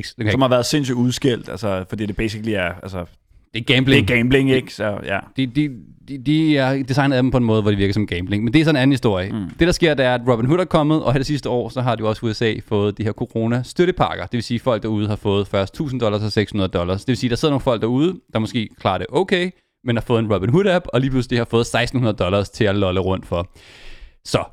X. 0.00 0.06
Som 0.06 0.26
ikke... 0.26 0.38
har 0.38 0.48
været 0.48 0.66
sindssygt 0.66 0.96
udskilt, 0.96 1.48
altså, 1.48 1.84
fordi 1.88 2.06
det 2.06 2.16
basically 2.16 2.52
er... 2.52 2.74
Altså, 2.82 3.04
det 3.54 3.60
er 3.60 3.74
gambling. 3.74 4.08
Det 4.08 4.14
er 4.14 4.18
gambling, 4.18 4.50
ikke? 4.50 4.74
Så, 4.74 4.98
ja. 5.04 5.18
De, 5.36 5.46
de, 5.46 5.70
de, 6.08 6.18
de 6.18 6.58
er 6.58 6.82
designet 6.82 7.16
af 7.16 7.22
dem 7.22 7.30
på 7.30 7.36
en 7.36 7.44
måde, 7.44 7.62
hvor 7.62 7.70
de 7.70 7.76
virker 7.76 7.94
som 7.94 8.06
gambling. 8.06 8.44
Men 8.44 8.52
det 8.52 8.60
er 8.60 8.64
sådan 8.64 8.76
en 8.76 8.82
anden 8.82 8.92
historie. 8.92 9.32
Mm. 9.32 9.48
Det, 9.58 9.66
der 9.66 9.72
sker, 9.72 9.94
det 9.94 10.06
er, 10.06 10.14
at 10.14 10.20
Robin 10.28 10.46
Hood 10.46 10.58
er 10.58 10.64
kommet, 10.64 11.02
og 11.02 11.12
her 11.12 11.18
det 11.18 11.26
sidste 11.26 11.48
år, 11.48 11.68
så 11.68 11.80
har 11.80 11.94
de 11.94 12.04
også 12.04 12.26
USA 12.26 12.54
fået 12.68 12.98
de 12.98 13.04
her 13.04 13.12
corona-støttepakker. 13.12 14.24
Det 14.24 14.32
vil 14.32 14.42
sige, 14.42 14.56
at 14.56 14.60
folk 14.62 14.82
derude 14.82 15.08
har 15.08 15.16
fået 15.16 15.48
først 15.48 15.74
1000 15.74 16.00
dollars 16.00 16.22
og 16.22 16.32
600 16.32 16.68
dollars. 16.68 17.00
Det 17.00 17.08
vil 17.08 17.16
sige, 17.16 17.28
at 17.28 17.30
der 17.30 17.36
sidder 17.36 17.52
nogle 17.52 17.60
folk 17.60 17.80
derude, 17.80 18.20
der 18.32 18.38
måske 18.38 18.68
klarer 18.80 18.98
det 18.98 19.06
okay, 19.10 19.50
men 19.84 19.96
har 19.96 20.00
fået 20.00 20.18
en 20.18 20.32
Robin 20.34 20.50
Hood-app, 20.50 20.84
og 20.92 21.00
lige 21.00 21.10
pludselig 21.10 21.38
har 21.38 21.44
fået 21.44 21.60
1600 21.60 22.16
dollars 22.16 22.50
til 22.50 22.64
at 22.64 22.76
lolle 22.76 23.00
rundt 23.00 23.26
for. 23.26 23.50
Så, 24.24 24.44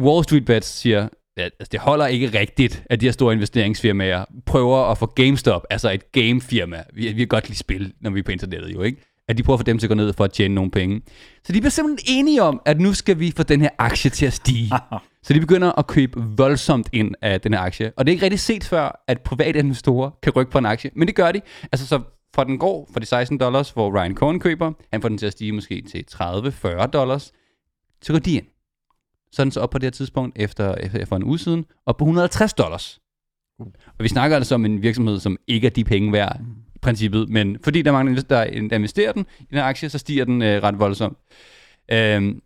Wall 0.00 0.24
Street 0.24 0.44
Bets 0.44 0.68
siger, 0.68 1.08
at 1.36 1.44
altså, 1.44 1.68
det 1.72 1.80
holder 1.80 2.06
ikke 2.06 2.38
rigtigt, 2.38 2.84
at 2.90 3.00
de 3.00 3.06
her 3.06 3.12
store 3.12 3.34
investeringsfirmaer 3.34 4.24
prøver 4.46 4.78
at 4.78 4.98
få 4.98 5.06
GameStop, 5.06 5.66
altså 5.70 5.90
et 5.90 6.12
gamefirma, 6.12 6.82
vi, 6.94 7.12
vi 7.12 7.18
kan 7.18 7.28
godt 7.28 7.48
lide 7.48 7.58
spil, 7.58 7.92
når 8.00 8.10
vi 8.10 8.18
er 8.18 8.22
på 8.22 8.30
internettet 8.30 8.74
jo, 8.74 8.82
ikke? 8.82 9.02
At 9.28 9.38
de 9.38 9.42
prøver 9.42 9.54
at 9.54 9.60
få 9.60 9.64
dem 9.64 9.78
til 9.78 9.86
at 9.86 9.88
gå 9.88 9.94
ned 9.94 10.12
for 10.12 10.24
at 10.24 10.32
tjene 10.32 10.54
nogle 10.54 10.70
penge. 10.70 11.02
Så 11.44 11.52
de 11.52 11.60
bliver 11.60 11.70
simpelthen 11.70 12.18
enige 12.18 12.42
om, 12.42 12.60
at 12.64 12.80
nu 12.80 12.94
skal 12.94 13.18
vi 13.18 13.32
få 13.36 13.42
den 13.42 13.60
her 13.60 13.68
aktie 13.78 14.10
til 14.10 14.26
at 14.26 14.32
stige. 14.32 14.72
Så 15.22 15.34
de 15.34 15.40
begynder 15.40 15.78
at 15.78 15.86
købe 15.86 16.20
voldsomt 16.36 16.88
ind 16.92 17.14
af 17.22 17.40
den 17.40 17.54
her 17.54 17.60
aktie. 17.60 17.92
Og 17.96 18.06
det 18.06 18.10
er 18.10 18.14
ikke 18.14 18.24
rigtig 18.24 18.40
set 18.40 18.64
før, 18.64 19.04
at 19.08 19.20
private 19.20 19.58
investorer 19.58 20.10
kan 20.22 20.32
rykke 20.32 20.52
på 20.52 20.58
en 20.58 20.66
aktie. 20.66 20.90
Men 20.94 21.08
det 21.08 21.14
gør 21.14 21.32
de. 21.32 21.40
Altså 21.72 21.86
så 21.86 22.00
for 22.34 22.44
den 22.44 22.58
går 22.58 22.88
for 22.92 23.00
de 23.00 23.06
16 23.06 23.38
dollars, 23.38 23.70
hvor 23.70 23.98
Ryan 23.98 24.14
Cohen 24.14 24.40
køber, 24.40 24.72
han 24.92 25.02
får 25.02 25.08
den 25.08 25.18
til 25.18 25.26
at 25.26 25.32
stige 25.32 25.52
måske 25.52 25.82
til 25.82 26.04
30-40 26.14 26.86
dollars, 26.86 27.32
så 28.02 28.12
går 28.12 28.18
de 28.18 28.32
ind. 28.32 28.46
Så 29.32 29.44
den 29.44 29.50
så 29.50 29.60
op 29.60 29.70
på 29.70 29.78
det 29.78 29.86
her 29.86 29.90
tidspunkt, 29.90 30.36
efter, 30.38 30.74
efter 30.74 31.04
for 31.04 31.16
en 31.16 31.24
uge 31.24 31.38
siden, 31.38 31.64
op 31.86 31.96
på 31.96 32.04
150 32.04 32.54
dollars. 32.54 33.00
Uh. 33.58 33.66
Og 33.98 34.02
vi 34.02 34.08
snakker 34.08 34.36
altså 34.36 34.54
om 34.54 34.64
en 34.64 34.82
virksomhed, 34.82 35.20
som 35.20 35.36
ikke 35.46 35.66
er 35.66 35.70
de 35.70 35.84
penge 35.84 36.12
værd, 36.12 36.40
mm. 36.40 36.46
i 36.74 36.78
princippet, 36.78 37.28
men 37.28 37.58
fordi 37.64 37.82
der 37.82 37.90
er 37.90 38.02
mange, 38.02 38.20
der 38.20 38.44
investerer 38.44 39.12
den 39.12 39.26
i 39.40 39.44
den 39.50 39.58
her 39.58 39.64
aktie, 39.64 39.88
så 39.88 39.98
stiger 39.98 40.24
den 40.24 40.42
øh, 40.42 40.62
ret 40.62 40.78
voldsomt. 40.78 41.18
Øhm, 41.92 42.42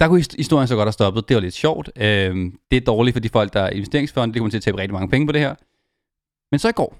der 0.00 0.08
kunne 0.08 0.24
historien 0.36 0.68
så 0.68 0.74
godt 0.74 0.86
have 0.86 0.92
stoppet. 0.92 1.28
Det 1.28 1.34
var 1.34 1.40
lidt 1.40 1.54
sjovt. 1.54 1.90
Øhm, 1.96 2.58
det 2.70 2.76
er 2.76 2.80
dårligt 2.80 3.14
for 3.14 3.20
de 3.20 3.28
folk, 3.28 3.52
der 3.52 3.60
er 3.60 3.70
investeringsfonde. 3.70 4.34
Det 4.34 4.40
kommer 4.40 4.50
til 4.50 4.56
at 4.56 4.62
tabe 4.62 4.78
rigtig 4.78 4.92
mange 4.92 5.08
penge 5.08 5.26
på 5.26 5.32
det 5.32 5.40
her. 5.40 5.54
Men 6.50 6.58
så 6.58 6.68
i 6.68 6.72
går, 6.72 6.96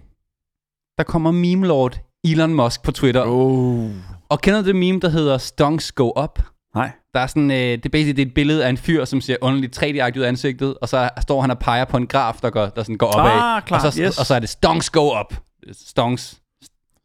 der 0.99 1.05
kommer 1.05 1.31
meme 1.31 1.67
lord 1.67 1.99
Elon 2.25 2.55
Musk 2.55 2.83
på 2.83 2.93
Twitter. 2.93 3.25
Oh. 3.27 3.91
Og 4.29 4.41
kender 4.41 4.61
du 4.61 4.67
det 4.67 4.77
meme, 4.77 5.01
der 5.01 5.09
hedder 5.09 5.39
Stonks 5.39 5.93
Go 5.93 6.13
Up? 6.23 6.43
Nej. 6.75 6.91
Der 7.15 7.21
er 7.21 7.27
sådan, 7.27 7.51
øh, 7.51 7.57
det 7.57 7.87
er 7.87 7.89
basically 7.89 8.17
det 8.17 8.23
er 8.23 8.27
et 8.27 8.35
billede 8.35 8.65
af 8.65 8.69
en 8.69 8.77
fyr, 8.77 9.05
som 9.05 9.21
ser 9.21 9.37
underligt 9.41 9.79
3D-agtigt 9.79 10.19
ud 10.19 10.25
af 10.25 10.29
ansigtet, 10.29 10.79
og 10.83 10.89
så 10.89 11.11
står 11.23 11.41
han 11.41 11.51
og 11.51 11.59
peger 11.59 11.85
på 11.85 11.97
en 11.97 12.07
graf, 12.07 12.35
der, 12.43 12.51
går, 12.51 12.67
der 12.67 12.83
sådan 12.83 12.97
går 12.97 13.07
opad. 13.07 13.33
Ah, 13.33 13.63
klar, 13.63 13.87
og, 13.87 13.93
så, 13.93 14.03
yes. 14.03 14.19
og 14.19 14.27
så 14.27 14.35
er 14.35 14.39
det 14.39 14.49
Stonks 14.49 14.91
Go 14.91 15.21
Up. 15.21 15.35
Stonks 15.73 16.41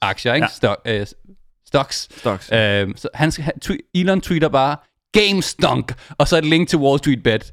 aktier, 0.01 0.33
ikke? 0.33 0.45
Ja. 0.45 0.49
Stock, 0.49 0.81
øh, 0.85 1.07
stocks. 1.67 2.09
Stocks. 2.17 2.51
Øh, 2.51 2.89
så 2.95 3.09
han, 3.13 3.31
han, 3.39 3.53
Elon 3.93 4.21
tweeter 4.21 4.49
bare, 4.49 4.77
Game 5.11 5.41
Stunk, 5.41 5.93
og 6.17 6.27
så 6.27 6.37
et 6.37 6.45
link 6.45 6.69
til 6.69 6.79
Wall 6.79 6.99
Street 6.99 7.23
Bet. 7.23 7.51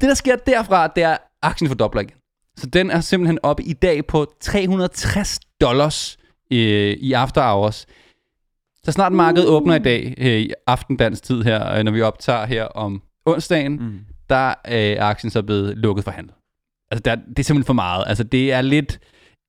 Det, 0.00 0.08
der 0.08 0.14
sker 0.14 0.36
derfra, 0.36 0.86
det 0.86 1.02
er, 1.02 1.10
at 1.10 1.18
aktien 1.42 1.68
fordobler 1.68 2.00
igen. 2.00 2.16
Så 2.56 2.66
den 2.66 2.90
er 2.90 3.00
simpelthen 3.00 3.38
oppe 3.42 3.62
i 3.62 3.72
dag 3.72 4.06
på 4.06 4.32
360 4.40 5.40
dollars 5.60 6.16
øh, 6.52 6.96
i 7.00 7.12
after 7.12 7.52
hours. 7.52 7.86
Så 8.86 8.92
snart 8.92 9.12
markedet 9.12 9.48
åbner 9.48 9.74
i 9.74 9.78
dag, 9.78 10.14
øh, 10.18 10.40
i 10.40 10.52
aftendans 10.66 11.20
tid 11.20 11.42
her, 11.42 11.72
øh, 11.72 11.84
når 11.84 11.92
vi 11.92 12.00
optager 12.02 12.46
her 12.46 12.64
om 12.64 13.02
onsdagen, 13.24 13.72
mm. 13.72 13.98
der 14.28 14.54
er 14.64 15.04
aktien 15.04 15.30
så 15.30 15.42
blevet 15.42 15.78
lukket 15.78 16.04
for 16.04 16.10
handel. 16.10 16.34
Altså, 16.90 17.02
der, 17.02 17.14
det 17.14 17.38
er 17.38 17.42
simpelthen 17.42 17.66
for 17.66 17.72
meget. 17.72 18.04
Altså, 18.06 18.24
det 18.24 18.52
er 18.52 18.60
lidt 18.60 18.98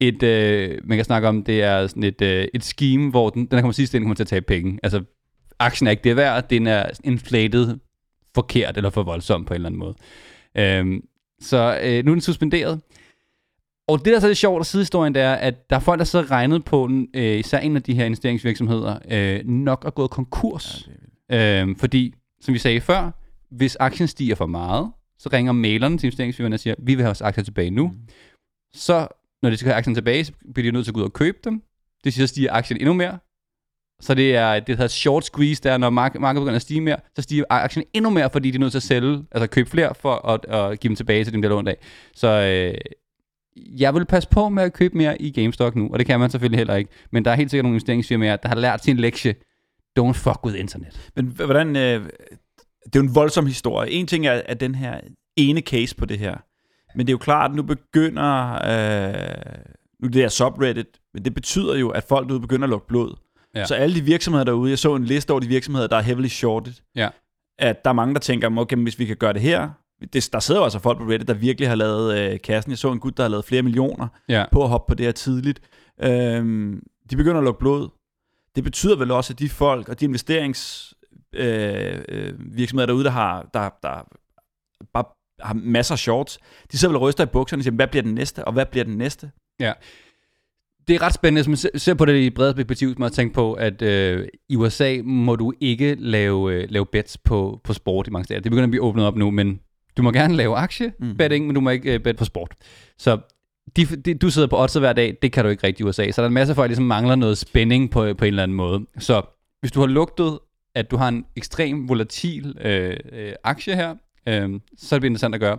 et, 0.01 0.23
øh, 0.23 0.77
man 0.83 0.97
kan 0.97 1.05
snakke 1.05 1.27
om, 1.27 1.43
det 1.43 1.63
er 1.63 1.87
sådan 1.87 2.03
et, 2.03 2.21
øh, 2.21 2.47
et 2.53 2.63
scheme, 2.63 3.09
hvor 3.09 3.29
den, 3.29 3.41
den 3.41 3.51
der 3.51 3.61
kommer 3.61 3.73
sidst 3.73 3.93
ind, 3.93 4.03
kommer 4.03 4.15
til 4.15 4.23
at 4.23 4.27
tage 4.27 4.41
penge. 4.41 4.79
Altså, 4.83 5.03
aktien 5.59 5.87
er 5.87 5.91
ikke 5.91 6.03
det 6.03 6.15
værd, 6.15 6.49
den 6.49 6.67
er 6.67 6.89
inflated 7.03 7.77
forkert 8.35 8.77
eller 8.77 8.89
for 8.89 9.03
voldsomt 9.03 9.47
på 9.47 9.53
en 9.53 9.55
eller 9.55 9.69
anden 9.69 9.79
måde. 9.79 9.95
Øhm, 10.57 11.01
så 11.41 11.79
øh, 11.83 12.05
nu 12.05 12.11
er 12.11 12.15
den 12.15 12.21
suspenderet. 12.21 12.81
Og 13.87 14.05
det, 14.05 14.13
der 14.13 14.19
så 14.19 14.25
er 14.25 14.29
lidt 14.29 14.37
sjovt 14.37 14.59
af 14.59 14.65
sidehistorien, 14.65 15.15
det 15.15 15.21
er, 15.21 15.33
at 15.33 15.69
der 15.69 15.75
er 15.75 15.79
folk, 15.79 15.99
der 15.99 16.05
så 16.05 16.21
regnet 16.21 16.65
på 16.65 16.87
den, 16.87 17.07
øh, 17.13 17.39
især 17.39 17.59
en 17.59 17.75
af 17.75 17.83
de 17.83 17.93
her 17.93 18.05
investeringsvirksomheder, 18.05 18.99
øh, 19.11 19.45
nok 19.45 19.85
er 19.85 19.89
gået 19.89 20.09
konkurs. 20.09 20.89
Ja, 21.29 21.63
øh, 21.63 21.75
fordi, 21.79 22.13
som 22.41 22.53
vi 22.53 22.59
sagde 22.59 22.81
før, 22.81 23.11
hvis 23.51 23.75
aktien 23.75 24.07
stiger 24.07 24.35
for 24.35 24.45
meget, 24.45 24.91
så 25.19 25.29
ringer 25.33 25.51
mailerne 25.51 25.97
til 25.97 26.07
investeringsfirmaerne 26.07 26.55
og 26.55 26.59
siger, 26.59 26.75
vi 26.79 26.95
vil 26.95 27.03
have 27.03 27.07
vores 27.07 27.21
aktier 27.21 27.43
tilbage 27.43 27.69
nu. 27.69 27.87
Mm. 27.87 27.97
Så 28.73 29.07
når 29.41 29.49
de 29.49 29.57
skal 29.57 29.69
have 29.69 29.77
aktien 29.77 29.95
tilbage, 29.95 30.25
så 30.25 30.31
bliver 30.53 30.71
de 30.71 30.71
nødt 30.71 30.85
til 30.85 30.91
at 30.91 30.95
gå 30.95 30.99
ud 30.99 31.05
og 31.05 31.13
købe 31.13 31.37
dem. 31.43 31.61
Det 32.03 32.13
siger, 32.13 32.27
så 32.27 32.31
stiger 32.31 32.53
aktien 32.53 32.79
endnu 32.79 32.93
mere. 32.93 33.19
Så 34.01 34.13
det 34.13 34.35
er 34.35 34.59
det 34.59 34.77
hedder 34.77 34.87
short 34.87 35.25
squeeze, 35.25 35.63
der 35.63 35.77
når 35.77 35.89
markedet 35.89 36.35
begynder 36.35 36.55
at 36.55 36.61
stige 36.61 36.81
mere, 36.81 36.97
så 37.15 37.21
stiger 37.21 37.43
aktien 37.49 37.85
endnu 37.93 38.09
mere, 38.09 38.29
fordi 38.29 38.51
de 38.51 38.55
er 38.55 38.59
nødt 38.59 38.71
til 38.71 38.79
at 38.79 38.83
sælge, 38.83 39.23
altså 39.31 39.47
købe 39.47 39.69
flere 39.69 39.95
for 39.95 40.27
at, 40.27 40.45
at 40.45 40.79
give 40.79 40.89
dem 40.89 40.95
tilbage 40.95 41.23
til 41.23 41.33
dem, 41.33 41.41
der 41.41 41.49
lånt 41.49 41.67
af. 41.67 41.77
Så 42.15 42.27
øh, 42.27 42.77
jeg 43.79 43.93
vil 43.93 44.05
passe 44.05 44.29
på 44.29 44.49
med 44.49 44.63
at 44.63 44.73
købe 44.73 44.97
mere 44.97 45.21
i 45.21 45.31
GameStop 45.31 45.75
nu, 45.75 45.89
og 45.93 45.99
det 45.99 46.07
kan 46.07 46.19
man 46.19 46.29
selvfølgelig 46.29 46.57
heller 46.57 46.75
ikke. 46.75 46.91
Men 47.11 47.25
der 47.25 47.31
er 47.31 47.35
helt 47.35 47.51
sikkert 47.51 47.63
nogle 47.63 47.75
investeringsfirmaer, 47.75 48.35
der 48.35 48.49
har 48.49 48.55
lært 48.55 48.83
sin 48.83 48.97
lektie. 48.97 49.35
Don't 49.99 50.11
fuck 50.11 50.45
with 50.45 50.59
internet. 50.59 51.11
Men 51.15 51.25
hvordan... 51.25 51.75
Øh, 51.75 52.09
det 52.85 52.95
er 52.95 52.99
jo 52.99 53.03
en 53.03 53.15
voldsom 53.15 53.45
historie. 53.45 53.91
En 53.91 54.07
ting 54.07 54.27
er, 54.27 54.41
at 54.45 54.59
den 54.59 54.75
her 54.75 54.99
ene 55.37 55.61
case 55.61 55.95
på 55.95 56.05
det 56.05 56.19
her. 56.19 56.35
Men 56.95 57.07
det 57.07 57.11
er 57.11 57.13
jo 57.13 57.17
klart, 57.17 57.51
at 57.51 57.55
nu 57.55 57.63
begynder... 57.63 58.53
Øh, 58.53 59.57
nu 60.03 60.07
det 60.07 60.23
er 60.23 60.29
subreddit, 60.29 60.87
men 61.13 61.25
det 61.25 61.33
betyder 61.33 61.75
jo, 61.75 61.89
at 61.89 62.03
folk 62.03 62.27
derude 62.27 62.41
begynder 62.41 62.63
at 62.63 62.69
lukke 62.69 62.87
blod. 62.87 63.15
Ja. 63.55 63.65
Så 63.65 63.75
alle 63.75 63.95
de 63.95 64.01
virksomheder 64.01 64.43
derude, 64.45 64.69
jeg 64.69 64.79
så 64.79 64.95
en 64.95 65.05
liste 65.05 65.31
over 65.31 65.39
de 65.39 65.47
virksomheder, 65.47 65.87
der 65.87 65.95
er 65.97 66.01
heavily 66.01 66.27
shorted, 66.27 66.73
Ja. 66.95 67.09
at 67.59 67.83
der 67.83 67.89
er 67.89 67.93
mange, 67.93 68.13
der 68.13 68.19
tænker, 68.19 68.57
okay, 68.57 68.77
hvis 68.77 68.99
vi 68.99 69.05
kan 69.05 69.15
gøre 69.17 69.33
det 69.33 69.41
her, 69.41 69.69
det, 70.13 70.29
der 70.33 70.39
sidder 70.39 70.61
jo 70.61 70.63
altså 70.63 70.79
folk 70.79 70.97
på 70.97 71.03
Reddit, 71.03 71.27
der 71.27 71.33
virkelig 71.33 71.69
har 71.69 71.75
lavet 71.75 72.17
øh, 72.19 72.39
kassen. 72.41 72.69
Jeg 72.71 72.77
så 72.77 72.91
en 72.91 72.99
gut, 72.99 73.17
der 73.17 73.23
har 73.23 73.29
lavet 73.29 73.45
flere 73.45 73.61
millioner 73.61 74.07
Ja. 74.29 74.45
på 74.51 74.63
at 74.63 74.69
hoppe 74.69 74.91
på 74.91 74.95
det 74.95 75.05
her 75.05 75.11
tidligt. 75.11 75.59
Øhm, 76.03 76.83
de 77.11 77.15
begynder 77.15 77.37
at 77.37 77.43
lukke 77.43 77.59
blod. 77.59 77.89
Det 78.55 78.63
betyder 78.63 78.95
vel 78.97 79.11
også, 79.11 79.33
at 79.33 79.39
de 79.39 79.49
folk 79.49 79.89
og 79.89 79.99
de 79.99 80.05
investerings 80.05 80.93
øh, 81.35 81.97
øh, 82.09 82.33
derude, 82.87 83.03
der 83.03 83.09
har, 83.09 83.49
der, 83.53 83.69
der 83.83 84.07
bare 84.93 85.03
har 85.41 85.53
masser 85.53 85.93
af 85.95 85.99
shorts, 85.99 86.39
de 86.71 86.77
sidder 86.77 86.91
vel 86.91 86.95
og 86.95 87.01
ryster 87.01 87.23
i 87.23 87.27
bukserne 87.27 87.59
og 87.59 87.63
siger, 87.63 87.75
hvad 87.75 87.87
bliver 87.87 88.03
den 88.03 88.13
næste, 88.15 88.45
og 88.45 88.53
hvad 88.53 88.65
bliver 88.65 88.83
den 88.83 88.97
næste? 88.97 89.31
Det 90.87 90.95
er 90.95 91.01
ret 91.01 91.13
spændende, 91.13 91.39
hvis 91.47 91.47
man 91.73 91.79
ser- 91.79 91.93
på 91.93 92.05
det 92.05 92.15
i 92.15 92.29
bredere 92.29 92.53
perspektiv, 92.55 92.93
som 92.93 93.01
har 93.01 93.09
tænkt 93.09 93.33
på, 93.33 93.53
at 93.53 93.81
øh, 93.81 94.27
i 94.49 94.55
USA 94.55 94.97
må 95.03 95.35
du 95.35 95.53
ikke 95.61 95.95
lave, 95.99 96.53
øh, 96.53 96.67
lave 96.69 96.85
bets 96.85 97.17
på, 97.17 97.61
på 97.63 97.73
sport 97.73 98.07
i 98.07 98.09
mange 98.11 98.23
steder. 98.25 98.39
Det 98.39 98.51
begynder 98.51 98.63
at 98.67 98.71
blive 98.71 98.83
åbnet 98.83 99.05
op 99.05 99.15
nu, 99.15 99.31
men 99.31 99.59
du 99.97 100.01
må 100.01 100.11
gerne 100.11 100.35
lave 100.35 100.55
aktiebetting, 100.55 101.43
mm. 101.43 101.47
men 101.47 101.55
du 101.55 101.61
må 101.61 101.69
ikke 101.69 101.93
øh, 101.93 101.99
bet 101.99 102.17
på 102.17 102.25
sport. 102.25 102.55
Så 102.97 103.17
de, 103.75 103.85
de, 103.85 104.13
du 104.13 104.29
sidder 104.29 104.47
på 104.47 104.57
oddset 104.57 104.81
hver 104.81 104.93
dag, 104.93 105.17
det 105.21 105.31
kan 105.31 105.43
du 105.43 105.49
ikke 105.49 105.67
rigtig 105.67 105.83
i 105.83 105.87
USA. 105.87 106.11
Så 106.11 106.21
der 106.21 106.25
er 106.25 106.27
en 106.27 106.33
masse 106.33 106.55
folk, 106.55 106.63
der 106.63 106.67
ligesom 106.67 106.85
mangler 106.85 107.15
noget 107.15 107.37
spænding 107.37 107.91
på, 107.91 108.13
på 108.13 108.25
en 108.25 108.27
eller 108.27 108.43
anden 108.43 108.57
måde. 108.57 108.85
Så 108.99 109.21
hvis 109.59 109.71
du 109.71 109.79
har 109.79 109.87
lugtet, 109.87 110.39
at 110.75 110.91
du 110.91 110.97
har 110.97 111.07
en 111.07 111.25
ekstrem 111.35 111.89
volatil 111.89 112.57
øh, 112.61 112.97
øh, 113.11 113.33
aktie 113.43 113.75
her, 113.75 113.95
øh, 114.27 114.59
så 114.77 114.95
er 114.95 114.99
det 114.99 115.07
interessant 115.07 115.35
at 115.35 115.41
gøre. 115.41 115.57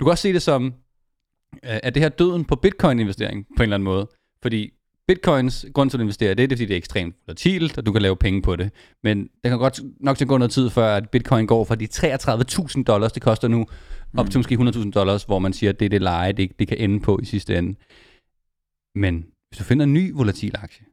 Du 0.00 0.04
kan 0.04 0.10
også 0.10 0.22
se 0.22 0.32
det 0.32 0.42
som, 0.42 0.74
øh, 1.54 1.80
at 1.82 1.94
det 1.94 2.02
her 2.02 2.08
døden 2.08 2.44
på 2.44 2.56
bitcoin-investering 2.56 3.46
på 3.56 3.62
en 3.62 3.62
eller 3.62 3.76
anden 3.76 3.84
måde. 3.84 4.08
Fordi 4.42 4.70
bitcoins, 5.08 5.66
grund 5.74 5.90
til 5.90 5.96
at 5.96 6.00
investere, 6.00 6.34
det 6.34 6.42
er, 6.42 6.46
det 6.46 6.52
er, 6.52 6.56
fordi 6.56 6.66
det 6.66 6.74
er 6.74 6.78
ekstremt 6.78 7.16
volatilt, 7.26 7.78
og 7.78 7.86
du 7.86 7.92
kan 7.92 8.02
lave 8.02 8.16
penge 8.16 8.42
på 8.42 8.56
det. 8.56 8.70
Men 9.02 9.22
det 9.22 9.48
kan 9.50 9.58
godt 9.58 9.80
nok 10.00 10.16
til 10.16 10.24
at 10.24 10.28
gå 10.28 10.38
noget 10.38 10.50
tid, 10.50 10.70
før 10.70 10.96
at 10.96 11.10
bitcoin 11.10 11.46
går 11.46 11.64
fra 11.64 11.74
de 11.74 11.88
33.000 12.76 12.82
dollars, 12.84 13.12
det 13.12 13.22
koster 13.22 13.48
nu, 13.48 13.66
op 14.16 14.30
til 14.30 14.38
måske 14.38 14.54
100.000 14.54 14.90
dollars, 14.90 15.24
hvor 15.24 15.38
man 15.38 15.52
siger, 15.52 15.70
at 15.70 15.78
det 15.80 15.84
er 15.86 15.90
det 15.90 16.02
leje, 16.02 16.32
det, 16.32 16.58
det 16.58 16.68
kan 16.68 16.76
ende 16.78 17.00
på 17.00 17.18
i 17.22 17.24
sidste 17.24 17.58
ende. 17.58 17.74
Men 18.94 19.26
hvis 19.50 19.58
du 19.58 19.64
finder 19.64 19.84
en 19.84 19.92
ny 19.94 20.12
volatil 20.14 20.54
aktie, 20.62 20.84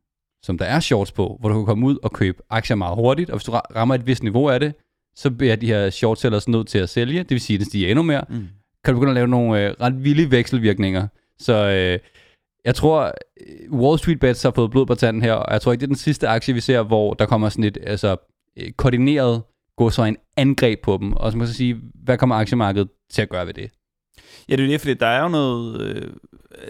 som 0.43 0.57
der 0.57 0.65
er 0.65 0.79
shorts 0.79 1.11
på, 1.11 1.37
hvor 1.39 1.49
du 1.49 1.55
kan 1.55 1.65
komme 1.65 1.85
ud 1.87 1.97
og 2.03 2.11
købe 2.11 2.37
aktier 2.49 2.75
meget 2.75 2.95
hurtigt, 2.95 3.29
og 3.29 3.37
hvis 3.37 3.43
du 3.43 3.51
ra- 3.51 3.75
rammer 3.75 3.95
et 3.95 4.07
vist 4.07 4.23
niveau 4.23 4.49
af 4.49 4.59
det, 4.59 4.73
så 5.15 5.31
bliver 5.31 5.55
de 5.55 5.65
her 5.67 5.89
short 5.89 6.19
sellers 6.19 6.47
nødt 6.47 6.67
til 6.67 6.77
at 6.79 6.89
sælge, 6.89 7.19
det 7.19 7.29
vil 7.29 7.41
sige, 7.41 7.55
at 7.55 7.59
det 7.59 7.67
stiger 7.67 7.89
endnu 7.89 8.03
mere, 8.03 8.25
Mm. 8.29 8.47
kan 8.83 8.93
du 8.93 8.99
begynde 8.99 9.11
at 9.11 9.15
lave 9.15 9.27
nogle 9.27 9.65
øh, 9.67 9.75
ret 9.81 10.03
vilde 10.03 10.31
vekselvirkninger. 10.31 11.07
Så 11.39 11.53
øh, 11.69 11.99
jeg 12.69 12.75
tror, 12.75 13.01
øh, 13.01 13.79
Wall 13.79 13.99
Street 13.99 14.19
Bets 14.19 14.43
har 14.43 14.51
fået 14.51 14.71
blod 14.71 14.85
på 14.85 14.95
tanden 14.95 15.21
her, 15.21 15.33
og 15.33 15.53
jeg 15.53 15.61
tror 15.61 15.71
ikke, 15.71 15.81
det 15.81 15.85
er 15.85 15.95
den 15.95 15.95
sidste 15.95 16.27
aktie, 16.27 16.53
vi 16.53 16.59
ser, 16.59 16.83
hvor 16.83 17.13
der 17.13 17.25
kommer 17.25 17.49
sådan 17.49 17.63
et 17.63 17.77
altså, 17.83 18.15
øh, 18.57 18.71
koordineret 18.71 19.41
gå 19.77 19.89
så 19.89 20.03
en 20.03 20.17
angreb 20.37 20.79
på 20.83 20.97
dem. 21.01 21.13
Og 21.13 21.31
så 21.31 21.37
må 21.37 21.43
jeg 21.43 21.47
så 21.47 21.53
sige, 21.53 21.81
hvad 22.03 22.17
kommer 22.17 22.35
aktiemarkedet 22.35 22.89
til 23.11 23.21
at 23.21 23.29
gøre 23.29 23.47
ved 23.47 23.53
det? 23.53 23.71
Ja, 24.49 24.55
det 24.55 24.63
er 24.63 24.67
det, 24.67 24.81
fordi 24.81 24.93
der 24.93 25.07
er 25.07 25.23
jo 25.23 25.29
noget... 25.29 25.81
Øh, 25.81 26.11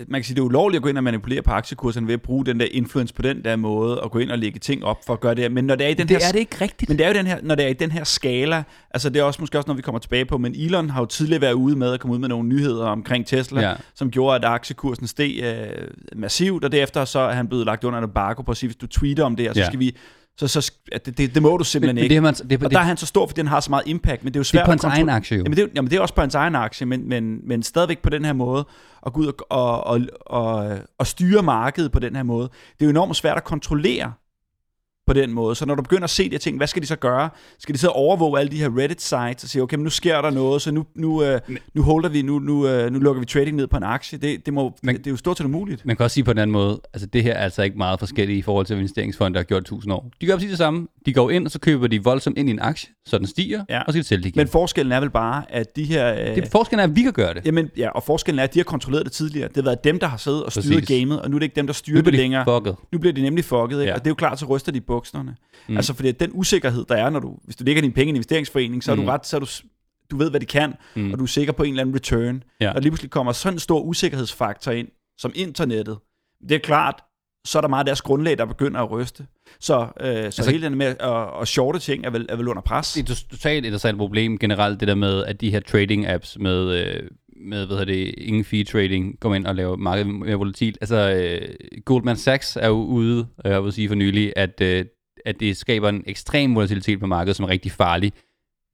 man 0.08 0.22
kan 0.22 0.26
sige, 0.26 0.36
det 0.36 0.42
er 0.42 0.46
ulovligt 0.46 0.76
at 0.80 0.84
gå 0.84 0.90
ind 0.90 0.98
og 0.98 1.04
manipulere 1.04 1.42
på 1.42 1.52
aktiekurserne 1.52 2.08
ved 2.08 2.14
at 2.14 2.22
bruge 2.22 2.46
den 2.46 2.60
der 2.60 2.68
influence 2.72 3.14
på 3.14 3.22
den 3.22 3.44
der 3.44 3.56
måde, 3.56 4.02
og 4.02 4.12
gå 4.12 4.20
ind 4.20 4.32
og 4.32 4.38
lægge 4.38 4.60
ting 4.60 4.86
op 4.86 4.98
for 5.06 5.14
at 5.14 5.20
gøre 5.20 5.36
det 5.36 5.42
her. 5.44 5.50
Men 5.50 5.64
når 5.66 5.76
det 5.76 5.86
er 5.86 5.90
i 5.90 5.94
den 5.94 6.08
det 6.08 6.18
her 6.18 6.28
er 6.28 6.32
det 6.32 6.40
ikke 6.40 6.56
rigtigt. 6.62 6.90
Men 6.90 6.98
det 6.98 7.04
er 7.06 7.10
jo 7.10 7.14
den 7.14 7.28
her, 7.28 7.38
når 7.44 7.56
det 7.56 7.66
er 7.66 7.70
i 7.70 7.74
den 7.74 7.92
her 7.92 8.04
skala, 8.04 8.64
altså 8.92 9.10
det 9.10 9.20
er 9.20 9.24
også 9.24 9.42
måske 9.42 9.58
også, 9.58 9.68
når 9.68 9.74
vi 9.76 9.82
kommer 9.82 10.00
tilbage 10.00 10.26
på, 10.26 10.38
men 10.38 10.56
Elon 10.56 10.90
har 10.90 11.02
jo 11.02 11.06
tidligere 11.06 11.42
været 11.42 11.54
ude 11.54 11.76
med 11.76 11.94
at 11.94 12.00
komme 12.00 12.14
ud 12.14 12.20
med 12.20 12.30
nogle 12.30 12.48
nyheder 12.50 12.86
omkring 12.86 13.26
Tesla, 13.28 13.62
ja. 13.62 13.74
som 13.96 14.12
gjorde, 14.12 14.36
at 14.36 14.46
aktiekursen 14.46 15.08
steg 15.08 15.40
øh, 15.44 15.88
massivt, 16.16 16.64
og 16.66 16.72
derefter 16.72 17.06
så 17.06 17.20
er 17.20 17.34
han 17.34 17.48
blevet 17.48 17.66
lagt 17.66 17.84
under 17.84 17.98
en 18.00 18.04
embargo 18.06 18.42
på 18.42 18.52
at 18.52 18.58
sige, 18.58 18.68
hvis 18.68 18.76
du 18.78 18.88
tweeter 18.88 19.24
om 19.24 19.36
det 19.36 19.46
her, 19.46 19.54
så 19.54 19.60
Ja. 19.60 19.66
skal 19.66 19.80
vi, 19.80 19.96
så, 20.40 20.48
så 20.48 20.72
det, 21.06 21.18
det, 21.18 21.36
det 21.36 21.42
må 21.42 21.58
du 21.58 21.64
simpelthen 21.64 21.96
men, 21.96 22.02
men 22.02 22.04
ikke. 22.04 22.16
det, 22.16 22.24
man, 22.24 22.34
det, 22.34 22.50
det, 22.50 22.64
og 22.64 22.72
der 22.72 22.80
er 22.80 22.84
han 22.84 22.98
så 22.98 23.06
stor, 23.06 23.28
fordi 23.28 23.40
den 23.40 23.48
har 23.48 23.60
så 23.60 23.70
meget 23.70 23.84
impact, 23.88 24.24
men 24.24 24.34
det 24.34 24.38
er 24.38 24.40
jo 24.40 24.42
det 24.42 24.48
svært 24.48 24.62
er 24.62 24.66
på 24.66 24.72
hans 24.72 24.84
egen 24.84 25.10
aktie 25.10 25.38
jo. 25.38 25.44
Jamen 25.44 25.58
det, 25.58 25.64
er, 25.64 25.68
jamen 25.76 25.92
det 25.92 25.98
er 25.98 26.02
også 26.02 26.14
på 26.14 26.22
hans 26.22 26.36
egen 26.36 26.56
aktie, 26.56 26.88
men, 26.88 27.10
men, 27.10 27.40
men 27.44 27.64
stadigvæk 27.64 28.00
på 28.00 28.10
den 28.10 28.26
her 28.26 28.34
måde, 28.34 28.66
at 29.06 29.14
gå 29.14 29.22
ud 29.22 29.28
og, 29.28 29.36
og, 29.50 29.84
og, 29.84 30.02
og, 30.26 30.78
og 30.98 31.08
styre 31.08 31.44
markedet 31.44 31.92
på 31.92 32.00
den 32.00 32.16
her 32.16 32.24
måde. 32.24 32.44
Det 32.48 32.82
er 32.82 32.86
jo 32.86 32.90
enormt 32.90 33.16
svært 33.16 33.38
at 33.38 33.44
kontrollere 33.44 34.14
på 35.10 35.14
den 35.14 35.34
måde. 35.34 35.56
Så 35.56 35.66
når 35.66 35.76
du 35.76 35.82
begynder 35.82 36.04
at 36.04 36.10
se 36.10 36.24
de 36.24 36.30
her 36.32 36.38
ting, 36.38 36.58
hvad 36.58 36.68
skal 36.68 36.82
de 36.82 36.88
så 36.88 36.96
gøre? 36.96 37.30
Skal 37.60 37.76
de 37.76 37.80
så 37.80 37.88
overvåge 37.88 38.40
alle 38.40 38.52
de 38.52 38.58
her 38.58 38.70
Reddit-sites 38.78 39.44
og 39.44 39.50
sige, 39.50 39.62
okay, 39.62 39.76
men 39.78 39.84
nu 39.84 39.90
sker 39.90 40.22
der 40.22 40.30
noget, 40.30 40.62
så 40.62 40.72
nu, 40.72 40.86
nu, 40.96 41.24
øh, 41.24 41.40
nu 41.74 41.82
holder 41.82 42.10
vi, 42.10 42.22
nu, 42.22 42.40
nu, 42.40 42.68
øh, 42.68 42.92
nu 42.92 43.00
lukker 43.00 43.20
vi 43.20 43.26
trading 43.26 43.56
ned 43.58 43.68
på 43.68 43.78
en 43.78 43.84
aktie. 43.84 44.18
Det, 44.18 44.46
det, 44.46 44.54
må, 44.54 44.74
Men- 44.84 44.98
det, 44.98 45.08
er 45.08 45.12
jo 45.12 45.18
stort 45.18 45.38
set 45.38 45.46
umuligt. 45.46 45.86
Man 45.86 45.96
kan 45.96 46.04
også 46.04 46.14
sige 46.14 46.24
på 46.24 46.34
den 46.34 46.40
anden 46.40 46.52
måde, 46.54 46.82
altså 46.94 47.08
det 47.08 47.24
her 47.24 47.34
er 47.34 47.44
altså 47.44 47.62
ikke 47.64 47.78
meget 47.78 48.00
forskelligt 48.00 48.38
i 48.40 48.42
forhold 48.42 48.66
til 48.66 48.74
hvad 48.76 48.82
investeringsfonde, 48.82 49.34
der 49.34 49.40
har 49.40 49.44
gjort 49.46 49.62
1000 49.62 49.94
år. 49.94 50.10
De 50.22 50.26
gør 50.26 50.34
præcis 50.36 50.50
det 50.50 50.58
samme. 50.58 50.88
De 51.06 51.14
går 51.14 51.30
ind, 51.30 51.46
og 51.46 51.52
så 51.52 51.60
køber 51.60 51.88
de 51.88 52.04
voldsomt 52.04 52.38
ind 52.38 52.50
i 52.50 52.52
en 52.52 52.60
aktie, 52.62 52.90
så 53.06 53.18
den 53.18 53.28
stiger, 53.28 53.64
Ja. 53.70 53.80
og 53.80 53.86
så 53.88 53.92
skal 53.92 54.02
de 54.04 54.08
sælge 54.08 54.24
det 54.24 54.30
igen. 54.30 54.40
Men 54.40 54.48
forskellen 54.48 54.92
er 54.92 55.00
vel 55.00 55.10
bare, 55.10 55.44
at 55.50 55.76
de 55.76 55.84
her... 55.84 56.14
Øh, 56.14 56.36
det, 56.36 56.48
forskellen 56.52 56.80
er, 56.80 56.84
at 56.84 56.96
vi 56.96 57.02
kan 57.02 57.14
gøre 57.14 57.34
det. 57.34 57.46
Jamen, 57.46 57.70
ja, 57.78 57.90
og 57.90 58.04
forskellen 58.04 58.40
er, 58.40 58.44
at 58.44 58.54
de 58.54 58.60
har 58.60 58.64
kontrolleret 58.64 59.06
det 59.06 59.12
tidligere. 59.14 59.48
Det 59.48 59.56
har 59.58 59.64
været 59.64 59.84
dem, 59.84 60.00
der 60.00 60.08
har 60.08 60.18
siddet 60.18 60.44
og 60.44 60.52
styret 60.52 60.84
Præcis. 60.84 61.00
gamet, 61.00 61.22
og 61.22 61.30
nu 61.30 61.36
er 61.36 61.40
det 61.40 61.46
ikke 61.46 61.56
dem, 61.56 61.68
der 61.68 61.74
styrer 61.74 62.02
det 62.02 62.14
de 62.14 62.18
længere. 62.18 62.46
fucket. 62.46 62.76
Nu 62.92 63.00
bliver 63.00 63.14
de 63.14 63.22
nemlig 63.22 63.46
fucket, 63.46 63.80
ikke? 63.80 63.90
Ja. 63.90 63.94
Og 63.94 64.00
det 64.00 64.08
er 64.08 64.12
jo 64.12 64.16
klart, 64.16 64.40
så 64.40 64.46
ryster 64.46 64.72
de 64.72 64.78
i 64.78 64.82
bukserne. 65.00 65.36
Mm. 65.68 65.78
Altså, 65.78 65.94
fordi 65.94 66.12
den 66.12 66.30
usikkerhed, 66.34 66.86
der 66.90 66.96
er, 66.96 67.10
når 67.10 67.20
du, 67.20 67.38
hvis 67.44 67.56
du 67.56 67.64
lægger 67.64 67.82
dine 67.82 67.94
penge 67.94 68.08
i 68.08 68.10
en 68.10 68.16
investeringsforening, 68.16 68.84
så 68.84 68.92
er 68.92 68.96
Mm. 68.96 69.02
du 69.02 69.08
ret, 69.08 69.26
så 69.26 69.38
er 69.38 69.40
du, 69.40 69.48
du 70.12 70.18
ved, 70.18 70.30
hvad 70.30 70.40
de 70.40 70.46
kan, 70.46 70.74
Mm. 70.96 71.12
og 71.14 71.20
du 71.20 71.24
er 71.24 71.28
sikker 71.28 71.54
på 71.54 71.64
en 71.64 71.70
eller 71.70 71.82
anden 71.82 71.96
return. 71.96 72.44
Ja. 72.62 72.72
Og 72.74 72.82
lige 72.82 72.92
pludselig 72.92 73.12
kommer 73.12 73.32
sådan 73.32 73.56
en 73.56 73.60
stor 73.60 73.80
usikkerhedsfaktor 73.82 74.72
ind, 74.72 74.88
som 75.18 75.32
internettet. 75.36 75.98
Det 76.50 76.56
er 76.56 76.60
klart, 76.60 76.96
så 77.46 77.60
er 77.60 77.62
der 77.62 77.68
meget 77.70 77.82
af 77.82 77.86
deres 77.86 78.02
grundlag, 78.02 78.38
der 78.38 78.46
begynder 78.46 78.80
at 78.82 78.92
ryste. 78.92 79.26
Så, 79.60 79.82
øh, 79.82 79.88
så 80.08 80.08
altså, 80.16 80.52
hele 80.52 80.66
den 80.66 80.76
med 80.78 80.86
at, 80.86 81.42
at 81.42 81.48
shorte 81.48 81.80
ting 81.80 82.06
er 82.06 82.10
vel, 82.10 82.26
er 82.30 82.36
vel 82.36 82.48
under 82.48 82.62
pres. 82.62 82.94
Det 82.94 83.10
er 83.10 83.14
et 83.14 83.26
totalt 83.32 83.66
interessant 83.66 83.98
problem 83.98 84.38
generelt, 84.38 84.80
det 84.80 84.88
der 84.88 84.96
med, 84.96 85.24
at 85.26 85.42
de 85.42 85.52
her 85.52 85.60
trading 85.60 86.08
apps 86.08 86.38
med, 86.40 86.86
øh, 86.86 87.04
med 87.40 87.68
hvad 87.68 87.86
det, 87.86 88.14
ingen 88.18 88.46
fee 88.46 88.64
trading, 88.64 89.20
kommer 89.20 89.36
ind 89.36 89.46
og 89.46 89.56
laver 89.56 89.76
markedet 89.76 90.08
mere 90.08 90.36
volatilt. 90.36 90.78
Altså, 90.82 90.96
øh, 90.96 91.56
Goldman 91.86 92.16
Sachs 92.16 92.56
er 92.62 92.68
jo 92.68 92.84
ude, 92.84 93.28
øh, 93.46 93.52
jeg 93.52 93.64
vil 93.64 93.72
sige 93.72 93.88
for 93.88 93.96
nylig, 93.96 94.34
at, 94.36 94.62
øh, 94.62 94.86
at 95.26 95.40
det 95.40 95.58
skaber 95.58 95.90
en 95.90 96.04
ekstrem 96.08 96.56
volatilitet 96.56 97.00
på 97.00 97.08
markedet, 97.08 97.36
som 97.36 97.44
er 97.44 97.50
rigtig 97.50 97.72
farlig. 97.72 98.14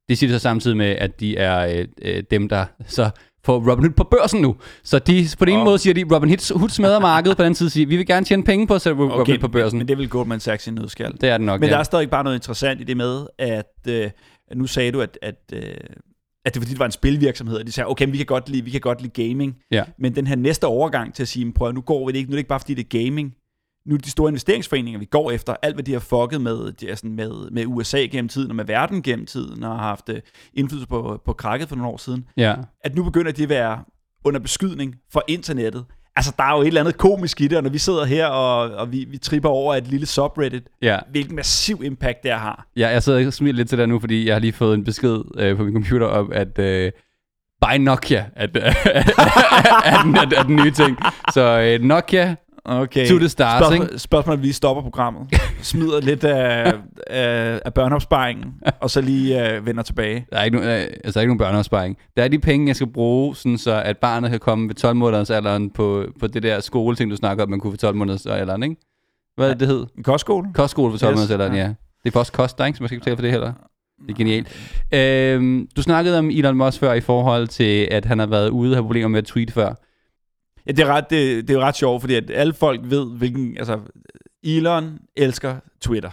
Det 0.08 0.18
siger 0.18 0.30
de 0.30 0.38
så 0.38 0.42
samtidig 0.42 0.76
med, 0.76 0.86
at 0.86 1.20
de 1.20 1.36
er 1.36 1.78
øh, 1.78 1.86
øh, 2.02 2.22
dem, 2.30 2.48
der 2.48 2.64
så 2.86 3.10
får 3.44 3.70
Robinhood 3.70 3.94
på 3.94 4.04
børsen 4.04 4.40
nu. 4.40 4.56
Så 4.84 4.98
de, 4.98 5.26
på 5.38 5.44
den 5.44 5.52
ene 5.52 5.60
Åh. 5.60 5.64
måde 5.64 5.78
siger 5.78 5.94
de, 5.94 6.14
Robinhood 6.14 6.58
Hood 6.58 6.68
smadrer 6.68 7.00
markedet, 7.00 7.36
på 7.36 7.42
den 7.42 7.46
anden 7.46 7.56
side 7.56 7.70
siger, 7.70 7.86
vi 7.86 7.96
vil 7.96 8.06
gerne 8.06 8.26
tjene 8.26 8.44
penge 8.44 8.66
på 8.66 8.74
at 8.74 8.82
sætte 8.82 9.02
Robinhood 9.02 9.38
på 9.38 9.48
børsen. 9.48 9.78
Men, 9.78 9.88
det 9.88 9.98
vil 9.98 10.08
Goldman 10.08 10.40
Sachs 10.40 10.66
i 10.66 10.70
nødskal. 10.70 11.12
det 11.20 11.28
er 11.28 11.38
det 11.38 11.46
nok, 11.46 11.60
Men 11.60 11.68
ja. 11.68 11.72
der 11.72 11.78
er 11.78 11.84
stadig 11.84 12.10
bare 12.10 12.24
noget 12.24 12.36
interessant 12.36 12.80
i 12.80 12.84
det 12.84 12.96
med, 12.96 13.26
at, 13.38 13.72
øh, 13.88 14.10
nu 14.54 14.66
sagde 14.66 14.92
du, 14.92 15.00
at, 15.00 15.18
at, 15.22 15.40
øh, 15.52 15.60
at 16.46 16.54
det 16.54 16.60
var 16.60 16.64
fordi, 16.64 16.72
det 16.72 16.78
var 16.78 16.86
en 16.86 16.92
spilvirksomhed, 16.92 17.58
og 17.58 17.66
de 17.66 17.72
sagde, 17.72 17.88
okay, 17.90 18.10
vi 18.10 18.16
kan 18.16 18.26
godt 18.26 18.48
lide, 18.48 18.64
vi 18.64 18.70
kan 18.70 18.80
godt 18.80 19.02
lide 19.02 19.28
gaming, 19.28 19.56
Ja. 19.70 19.84
men 19.98 20.14
den 20.14 20.26
her 20.26 20.36
næste 20.36 20.64
overgang 20.66 21.14
til 21.14 21.22
at 21.22 21.28
sige, 21.28 21.44
"Men 21.44 21.52
prøv 21.54 21.72
nu 21.72 21.80
går 21.80 22.06
vi 22.06 22.12
det 22.12 22.18
ikke, 22.18 22.30
nu 22.30 22.32
er 22.32 22.36
det 22.36 22.38
ikke 22.40 22.48
bare 22.48 22.60
fordi, 22.60 22.74
det 22.74 22.94
er 22.94 23.04
gaming, 23.04 23.34
nu 23.86 23.94
er 23.94 23.98
det 23.98 24.04
de 24.04 24.10
store 24.10 24.28
investeringsforeninger, 24.28 24.98
vi 25.00 25.04
går 25.04 25.30
efter, 25.30 25.56
alt 25.62 25.76
hvad 25.76 25.84
de 25.84 25.92
har 25.92 26.00
fucket 26.00 26.40
med, 26.40 26.72
de 26.72 26.88
er 26.88 26.94
sådan 26.94 27.14
med, 27.14 27.50
med 27.50 27.66
USA 27.66 27.98
gennem 27.98 28.28
tiden, 28.28 28.50
og 28.50 28.56
med 28.56 28.64
verden 28.64 29.02
gennem 29.02 29.26
tiden, 29.26 29.62
og 29.62 29.70
har 29.70 29.78
haft 29.88 30.08
øh, 30.08 30.20
indflydelse 30.54 30.88
på, 30.88 31.22
på 31.24 31.32
krakket 31.32 31.68
for 31.68 31.76
nogle 31.76 31.92
år 31.92 31.96
siden, 31.96 32.24
ja. 32.36 32.54
at 32.84 32.94
nu 32.94 33.04
begynder 33.04 33.32
de 33.32 33.42
at 33.42 33.48
være 33.48 33.84
under 34.24 34.40
beskydning 34.40 34.94
for 35.12 35.24
internettet. 35.28 35.84
Altså, 36.16 36.32
der 36.38 36.44
er 36.44 36.56
jo 36.56 36.62
et 36.62 36.66
eller 36.66 36.80
andet 36.80 36.98
komisk 36.98 37.40
i 37.40 37.48
det, 37.48 37.58
og 37.58 37.62
når 37.62 37.70
vi 37.70 37.78
sidder 37.78 38.04
her, 38.04 38.26
og, 38.26 38.70
og 38.70 38.92
vi, 38.92 39.06
vi 39.10 39.18
tripper 39.18 39.48
over 39.48 39.74
et 39.74 39.86
lille 39.86 40.06
subreddit, 40.06 40.62
ja. 40.82 40.98
hvilken 41.10 41.36
massiv 41.36 41.82
impact 41.84 42.22
det 42.22 42.30
har. 42.30 42.66
Ja, 42.76 42.88
jeg 42.88 43.02
sidder 43.02 43.26
og 43.26 43.32
smiler 43.32 43.56
lidt 43.56 43.68
til 43.68 43.78
dig 43.78 43.86
nu, 43.86 44.00
fordi 44.00 44.26
jeg 44.26 44.34
har 44.34 44.40
lige 44.40 44.52
fået 44.52 44.74
en 44.74 44.84
besked 44.84 45.20
øh, 45.38 45.56
på 45.56 45.64
min 45.64 45.72
computer 45.72 46.06
om, 46.06 46.32
at 46.32 46.58
øh, 46.58 46.92
buy 47.60 47.76
Nokia 47.78 48.26
er, 48.36 48.46
er, 48.54 48.74
er, 49.84 50.02
den, 50.02 50.16
er, 50.16 50.38
er 50.38 50.42
den 50.42 50.56
nye 50.56 50.70
ting. 50.70 50.98
Så 51.32 51.60
øh, 51.60 51.84
Nokia 51.84 52.36
Okay. 52.68 53.08
to 53.08 53.18
the 53.18 53.28
stars, 53.28 53.72
ikke? 53.72 53.84
Spørgsmål, 53.84 53.98
spørgsmålet, 53.98 54.38
at 54.38 54.42
vi 54.42 54.52
stopper 54.52 54.82
programmet, 54.82 55.40
smider 55.62 56.00
lidt 56.00 56.24
af, 56.24 56.74
af, 57.06 57.60
af 57.64 57.74
børneopsparingen, 57.74 58.54
og 58.80 58.90
så 58.90 59.00
lige 59.00 59.52
øh, 59.52 59.66
vender 59.66 59.82
tilbage. 59.82 60.26
Der 60.32 60.38
er 60.38 60.44
ikke, 60.44 60.56
nogen, 60.56 60.70
øh, 60.70 60.80
altså, 60.80 61.00
der 61.04 61.16
er 61.16 61.20
ikke 61.20 61.30
nogen 61.30 61.38
børneopsparing. 61.38 61.96
Der 62.16 62.24
er 62.24 62.28
de 62.28 62.38
penge, 62.38 62.68
jeg 62.68 62.76
skal 62.76 62.86
bruge, 62.86 63.36
sådan 63.36 63.58
så 63.58 63.82
at 63.82 63.98
barnet 63.98 64.30
kan 64.30 64.40
komme 64.40 64.68
ved 64.68 64.74
12 64.74 64.96
måneders 64.96 65.30
alderen 65.30 65.70
på, 65.70 66.04
på 66.20 66.26
det 66.26 66.42
der 66.42 66.60
skoleting, 66.60 67.10
du 67.10 67.16
snakker 67.16 67.44
om, 67.44 67.50
man 67.50 67.60
kunne 67.60 67.70
ved 67.70 67.78
12 67.78 67.96
måneders 67.96 68.26
alderen, 68.26 68.62
ikke? 68.62 68.76
Hvad 69.36 69.46
er 69.46 69.52
det, 69.52 69.60
det 69.60 69.68
hed? 69.68 69.86
Kostskole? 70.04 70.48
Kostskole 70.54 70.92
for 70.92 70.98
12 70.98 71.12
Yes, 71.12 71.16
måneders 71.16 71.30
alderen, 71.30 71.54
ja. 71.54 71.62
ja. 71.62 71.68
Det 71.68 72.10
er 72.10 72.10
for 72.10 72.20
os 72.20 72.30
kost, 72.30 72.58
der 72.58 72.66
ikke, 72.66 72.76
så 72.76 72.82
man 72.82 72.88
skal 72.88 72.96
ikke 72.96 73.04
betale 73.04 73.16
for 73.16 73.22
det 73.22 73.30
heller. 73.30 73.52
Det 74.02 74.10
er 74.10 74.16
genialt. 74.16 74.48
Øhm, 74.92 75.68
du 75.76 75.82
snakkede 75.82 76.18
om 76.18 76.30
Elon 76.30 76.56
Musk 76.56 76.80
før 76.80 76.92
i 76.92 77.00
forhold 77.00 77.48
til, 77.48 77.88
at 77.90 78.04
han 78.04 78.18
har 78.18 78.26
været 78.26 78.48
ude 78.48 78.70
og 78.70 78.76
have 78.76 78.82
problemer 78.82 79.08
med 79.08 79.18
at 79.18 79.24
tweet 79.24 79.50
før. 79.50 79.74
Ja, 80.66 80.72
det 80.72 80.78
er, 80.78 80.86
ret, 80.86 81.10
det, 81.10 81.48
det 81.48 81.54
er 81.54 81.58
jo 81.58 81.64
ret 81.64 81.76
sjovt, 81.76 82.00
fordi 82.00 82.14
at 82.14 82.30
alle 82.30 82.54
folk 82.54 82.80
ved, 82.84 83.16
hvilken... 83.18 83.58
Altså, 83.58 83.80
Elon 84.42 84.98
elsker 85.16 85.56
Twitter. 85.80 86.10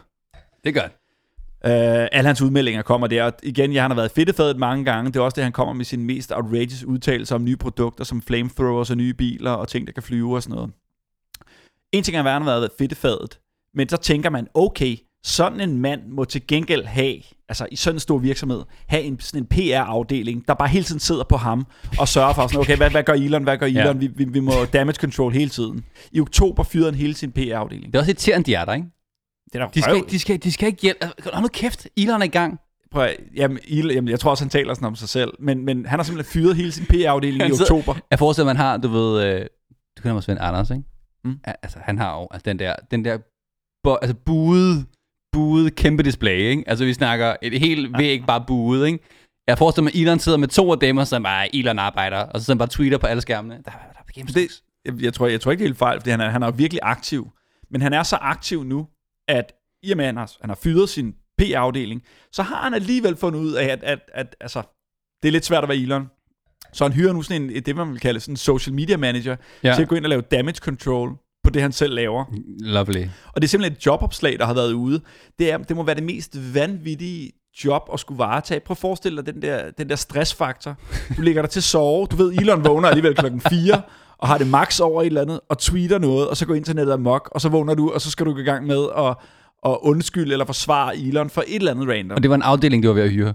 Det 0.63 0.73
gør 0.73 0.81
han. 0.81 0.91
Uh, 1.65 2.07
alle 2.11 2.27
hans 2.27 2.41
udmeldinger 2.41 2.81
kommer 2.81 3.07
der. 3.07 3.23
Og 3.23 3.33
igen, 3.43 3.71
ja, 3.71 3.81
han 3.81 3.91
har 3.91 3.95
været 3.95 4.11
fedtefadet 4.11 4.57
mange 4.57 4.85
gange. 4.85 5.11
Det 5.11 5.19
er 5.19 5.23
også 5.23 5.35
det, 5.35 5.43
han 5.43 5.53
kommer 5.53 5.73
med 5.73 5.85
sine 5.85 6.03
mest 6.03 6.31
outrageous 6.31 6.83
udtalelser 6.83 7.35
om 7.35 7.43
nye 7.43 7.57
produkter, 7.57 8.03
som 8.03 8.21
flamethrowers 8.21 8.89
og 8.89 8.97
nye 8.97 9.13
biler 9.13 9.51
og 9.51 9.67
ting, 9.67 9.87
der 9.87 9.93
kan 9.93 10.03
flyve 10.03 10.35
og 10.35 10.43
sådan 10.43 10.55
noget. 10.55 10.71
En 11.91 12.03
ting 12.03 12.17
er, 12.17 12.23
at 12.23 12.31
han 12.31 12.41
har 12.41 12.49
været 12.49 12.71
fedtefadet, 12.77 13.39
men 13.73 13.89
så 13.89 13.97
tænker 13.97 14.29
man, 14.29 14.47
okay, 14.53 14.97
sådan 15.25 15.61
en 15.61 15.77
mand 15.77 16.01
må 16.07 16.25
til 16.25 16.47
gengæld 16.47 16.85
have, 16.85 17.15
altså 17.49 17.67
i 17.71 17.75
sådan 17.75 17.95
en 17.95 17.99
stor 17.99 18.17
virksomhed, 18.17 18.61
have 18.87 19.03
en, 19.03 19.19
sådan 19.19 19.41
en 19.41 19.47
PR-afdeling, 19.47 20.47
der 20.47 20.53
bare 20.53 20.67
hele 20.67 20.85
tiden 20.85 20.99
sidder 20.99 21.23
på 21.23 21.37
ham 21.37 21.65
og 21.99 22.07
sørger 22.07 22.33
for 22.33 22.47
sådan, 22.47 22.59
okay, 22.59 22.77
hvad, 22.77 22.89
hvad 22.91 23.03
gør 23.03 23.13
Elon, 23.13 23.43
hvad 23.43 23.57
gør 23.57 23.65
Elon, 23.65 23.85
ja. 23.85 23.91
vi, 23.93 24.07
vi, 24.07 24.23
vi 24.23 24.39
må 24.39 24.51
damage 24.73 24.95
control 24.95 25.33
hele 25.33 25.49
tiden. 25.49 25.85
I 26.11 26.19
oktober 26.19 26.63
fyrede 26.63 26.85
han 26.91 26.95
hele 26.95 27.13
sin 27.13 27.31
PR-afdeling. 27.31 27.85
Det 27.85 27.95
er 27.95 27.99
også 27.99 28.11
irriterende, 28.11 28.45
de 28.45 28.55
er 28.55 28.65
der, 28.65 28.73
ikke? 28.73 28.87
Det 29.53 29.61
er 29.61 29.67
De 29.67 29.81
skal, 29.81 30.03
de 30.09 30.19
skal, 30.19 30.43
de 30.43 30.51
skal 30.51 30.67
ikke 30.67 30.81
hjælpe. 30.81 31.05
Hold 31.33 31.41
nu 31.41 31.47
kæft, 31.47 31.87
Elon 31.97 32.21
er 32.21 32.25
i 32.25 32.27
gang. 32.27 32.59
Prøv, 32.91 33.03
at- 33.03 33.17
jamen, 33.35 33.59
Elon, 33.67 33.91
jamen, 33.91 34.07
jeg 34.09 34.19
tror 34.19 34.31
også, 34.31 34.43
han 34.43 34.49
taler 34.49 34.73
sådan 34.73 34.85
om 34.87 34.95
sig 34.95 35.09
selv, 35.09 35.33
men, 35.39 35.65
men 35.65 35.85
han 35.85 35.99
har 35.99 36.03
simpelthen 36.03 36.31
fyret 36.41 36.55
hele 36.55 36.71
sin 36.71 36.85
PR-afdeling 36.85 37.49
i 37.49 37.51
oktober. 37.61 37.95
Jeg 38.11 38.19
forestiller, 38.19 38.45
man 38.45 38.57
har, 38.57 38.77
du 38.77 38.87
ved, 38.87 39.23
øh, 39.25 39.41
du 39.97 40.01
kender 40.01 40.13
mig 40.13 40.23
Svend 40.23 40.39
Anders, 40.41 40.69
ikke? 40.69 40.83
Mm. 41.25 41.39
Altså, 41.63 41.79
han 41.81 41.97
har 41.97 42.19
jo 42.19 42.27
altså, 42.31 42.43
den 42.45 42.59
der, 42.59 42.75
den 42.91 43.05
der 43.05 43.17
bo, 43.83 43.95
altså, 44.01 44.15
buede, 44.25 44.85
buede 45.33 45.71
kæmpe 45.71 46.03
display, 46.03 46.39
ikke? 46.39 46.63
Altså, 46.67 46.85
vi 46.85 46.93
snakker 46.93 47.35
et 47.41 47.59
helt 47.59 47.97
væg 47.97 48.23
bare 48.27 48.43
buet, 48.47 48.87
ikke? 48.87 48.99
Jeg 49.47 49.57
forestiller 49.57 49.83
mig, 49.83 49.95
at 49.95 50.01
Elon 50.01 50.19
sidder 50.19 50.37
med 50.37 50.47
to 50.47 50.71
af 50.71 50.79
dem, 50.79 50.97
og 50.97 51.07
så 51.07 51.19
bare, 51.19 51.55
Elon 51.55 51.79
arbejder, 51.79 52.17
og 52.17 52.41
så 52.41 52.55
bare 52.55 52.67
tweeter 52.67 52.97
på 52.97 53.07
alle 53.07 53.21
skærmene. 53.21 53.55
Der, 53.55 53.61
der 53.71 53.71
er. 53.71 54.23
Det, 54.23 54.61
jeg, 54.85 54.93
jeg, 55.01 55.13
tror, 55.13 55.27
jeg 55.27 55.41
tror 55.41 55.51
ikke, 55.51 55.59
det 55.59 55.65
er 55.65 55.69
helt 55.69 55.77
fejl, 55.77 55.99
fordi 55.99 56.09
han 56.09 56.21
er, 56.21 56.29
han 56.29 56.43
er 56.43 56.51
virkelig 56.51 56.79
aktiv. 56.83 57.29
Men 57.71 57.81
han 57.81 57.93
er 57.93 58.03
så 58.03 58.15
aktiv 58.15 58.63
nu, 58.63 58.87
at 59.27 59.53
i 59.83 59.91
og 59.91 59.97
med, 59.97 60.05
at 60.05 60.07
han 60.07 60.17
har, 60.17 60.31
han 60.41 60.49
har 60.49 60.59
fyret 60.63 60.89
sin 60.89 61.13
P-afdeling, 61.41 62.03
så 62.31 62.43
har 62.43 62.63
han 62.63 62.73
alligevel 62.73 63.15
fundet 63.15 63.39
ud 63.39 63.53
af, 63.53 63.65
at, 63.65 63.83
at, 63.83 63.99
at 64.13 64.35
altså, 64.39 64.61
det 65.23 65.27
er 65.27 65.31
lidt 65.31 65.45
svært 65.45 65.63
at 65.63 65.69
være 65.69 65.77
Elon. 65.77 66.09
Så 66.73 66.83
han 66.83 66.93
hyrer 66.93 67.13
nu 67.13 67.21
sådan 67.21 67.41
en, 67.41 67.63
det, 67.63 67.75
man 67.75 67.91
vil 67.91 67.99
kalde 67.99 68.19
sådan 68.19 68.33
en 68.33 68.37
social 68.37 68.73
media 68.73 68.97
manager. 68.97 69.35
Ja. 69.63 69.75
til 69.75 69.81
at 69.81 69.87
gå 69.87 69.95
ind 69.95 70.05
og 70.05 70.09
lave 70.09 70.21
damage 70.21 70.55
control 70.55 71.17
på 71.43 71.49
det, 71.49 71.61
han 71.61 71.71
selv 71.71 71.93
laver. 71.93 72.25
Lovely. 72.59 73.05
Og 73.33 73.41
det 73.41 73.43
er 73.43 73.49
simpelthen 73.49 73.77
et 73.77 73.85
jobopslag, 73.85 74.39
der 74.39 74.45
har 74.45 74.53
været 74.53 74.73
ude. 74.73 75.01
Det, 75.39 75.51
er, 75.51 75.57
det 75.57 75.75
må 75.75 75.83
være 75.83 75.95
det 75.95 76.03
mest 76.03 76.53
vanvittige 76.53 77.31
job 77.65 77.89
at 77.93 77.99
skulle 77.99 78.19
varetage. 78.19 78.59
Prøv 78.59 78.73
at 78.73 78.77
forestille 78.77 79.23
dig 79.23 79.33
den 79.33 79.41
der, 79.41 79.71
den 79.77 79.89
der 79.89 79.95
stressfaktor. 79.95 80.75
Du 81.17 81.21
ligger 81.21 81.41
der 81.41 81.49
til 81.49 81.59
at 81.59 81.63
sove. 81.63 82.07
Du 82.11 82.15
ved, 82.15 82.33
Elon 82.33 82.65
vågner 82.65 82.87
alligevel 82.87 83.15
klokken 83.15 83.41
4 83.41 83.81
og 84.17 84.29
har 84.29 84.37
det 84.37 84.47
max 84.47 84.79
over 84.79 85.01
et 85.01 85.05
eller 85.05 85.21
andet, 85.21 85.39
og 85.49 85.57
tweeter 85.57 85.97
noget, 85.97 86.27
og 86.27 86.37
så 86.37 86.45
går 86.45 86.53
internettet 86.53 86.93
amok, 86.93 87.29
og 87.31 87.41
så 87.41 87.49
vågner 87.49 87.73
du, 87.73 87.91
og 87.91 88.01
så 88.01 88.11
skal 88.11 88.25
du 88.25 88.33
gå 88.33 88.39
i 88.39 88.43
gang 88.43 88.65
med 88.67 88.87
at, 88.97 89.15
at 89.65 89.77
undskylde 89.81 90.31
eller 90.31 90.45
forsvare 90.45 90.97
Elon 90.97 91.29
for 91.29 91.43
et 91.47 91.55
eller 91.55 91.71
andet 91.71 91.87
random. 91.89 92.15
Og 92.15 92.23
det 92.23 92.29
var 92.29 92.35
en 92.35 92.41
afdeling, 92.41 92.83
du 92.83 92.87
var 92.87 92.95
ved 92.95 93.03
at 93.03 93.09
hyre. 93.09 93.33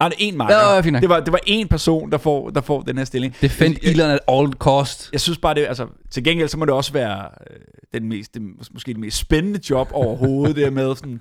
Ah, 0.00 0.10
det 0.10 0.24
er 0.24 0.28
en 0.28 0.36
marker. 0.36 0.56
Ja, 0.56 0.80
fint 0.80 0.92
nok. 0.92 1.02
det, 1.02 1.08
var, 1.08 1.20
det 1.20 1.32
var 1.32 1.40
en 1.46 1.68
person, 1.68 2.10
der 2.10 2.18
får, 2.18 2.50
der 2.50 2.60
får 2.60 2.80
den 2.82 2.98
her 2.98 3.04
stilling. 3.04 3.34
Defend 3.40 3.76
Jeg- 3.82 3.90
Elon 3.92 4.10
at 4.10 4.18
all 4.28 4.52
cost. 4.52 5.08
jeg 5.12 5.20
synes 5.20 5.38
bare, 5.38 5.54
det, 5.54 5.66
altså, 5.68 5.86
til 6.10 6.24
gengæld, 6.24 6.48
så 6.48 6.56
må 6.58 6.64
det 6.64 6.74
også 6.74 6.92
være 6.92 7.28
øh, 7.50 7.56
den 8.00 8.08
mest, 8.08 8.36
mås- 8.40 8.68
måske 8.72 8.92
det 8.92 9.00
mest 9.00 9.16
spændende 9.18 9.60
job 9.70 9.88
overhovedet, 9.92 10.56
det 10.56 10.64
her 10.64 10.70
med 10.70 10.96
sådan, 10.96 11.20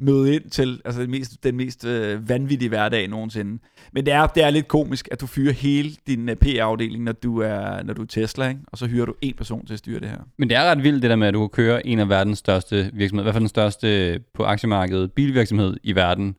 møde 0.00 0.34
ind 0.34 0.50
til 0.50 0.80
altså 0.84 1.00
den 1.02 1.10
mest, 1.10 1.44
den 1.44 1.56
mest 1.56 1.84
øh, 1.84 2.28
vanvittige 2.28 2.68
hverdag 2.68 3.08
nogensinde. 3.08 3.58
Men 3.92 4.06
det 4.06 4.14
er, 4.14 4.26
det 4.26 4.42
er 4.44 4.50
lidt 4.50 4.68
komisk, 4.68 5.08
at 5.12 5.20
du 5.20 5.26
fyrer 5.26 5.52
hele 5.52 5.90
din 6.06 6.28
øh, 6.28 6.36
PR-afdeling, 6.36 7.04
når 7.04 7.12
du 7.12 7.38
er, 7.40 7.82
når 7.82 7.94
du 7.94 8.02
er 8.02 8.06
Tesla, 8.06 8.48
ikke? 8.48 8.60
og 8.66 8.78
så 8.78 8.86
hyrer 8.86 9.04
du 9.06 9.14
en 9.22 9.34
person 9.34 9.66
til 9.66 9.72
at 9.72 9.78
styre 9.78 10.00
det 10.00 10.08
her. 10.08 10.18
Men 10.38 10.48
det 10.48 10.56
er 10.56 10.64
ret 10.64 10.82
vildt 10.82 11.02
det 11.02 11.10
der 11.10 11.16
med, 11.16 11.28
at 11.28 11.34
du 11.34 11.48
kan 11.48 11.64
køre 11.64 11.86
en 11.86 11.98
af 11.98 12.08
verdens 12.08 12.38
største 12.38 12.90
virksomheder, 12.94 13.22
i 13.22 13.26
hvert 13.26 13.34
fald 13.34 13.42
den 13.42 13.48
største 13.48 14.20
på 14.34 14.44
aktiemarkedet, 14.44 15.12
bilvirksomhed 15.12 15.76
i 15.82 15.94
verden, 15.94 16.34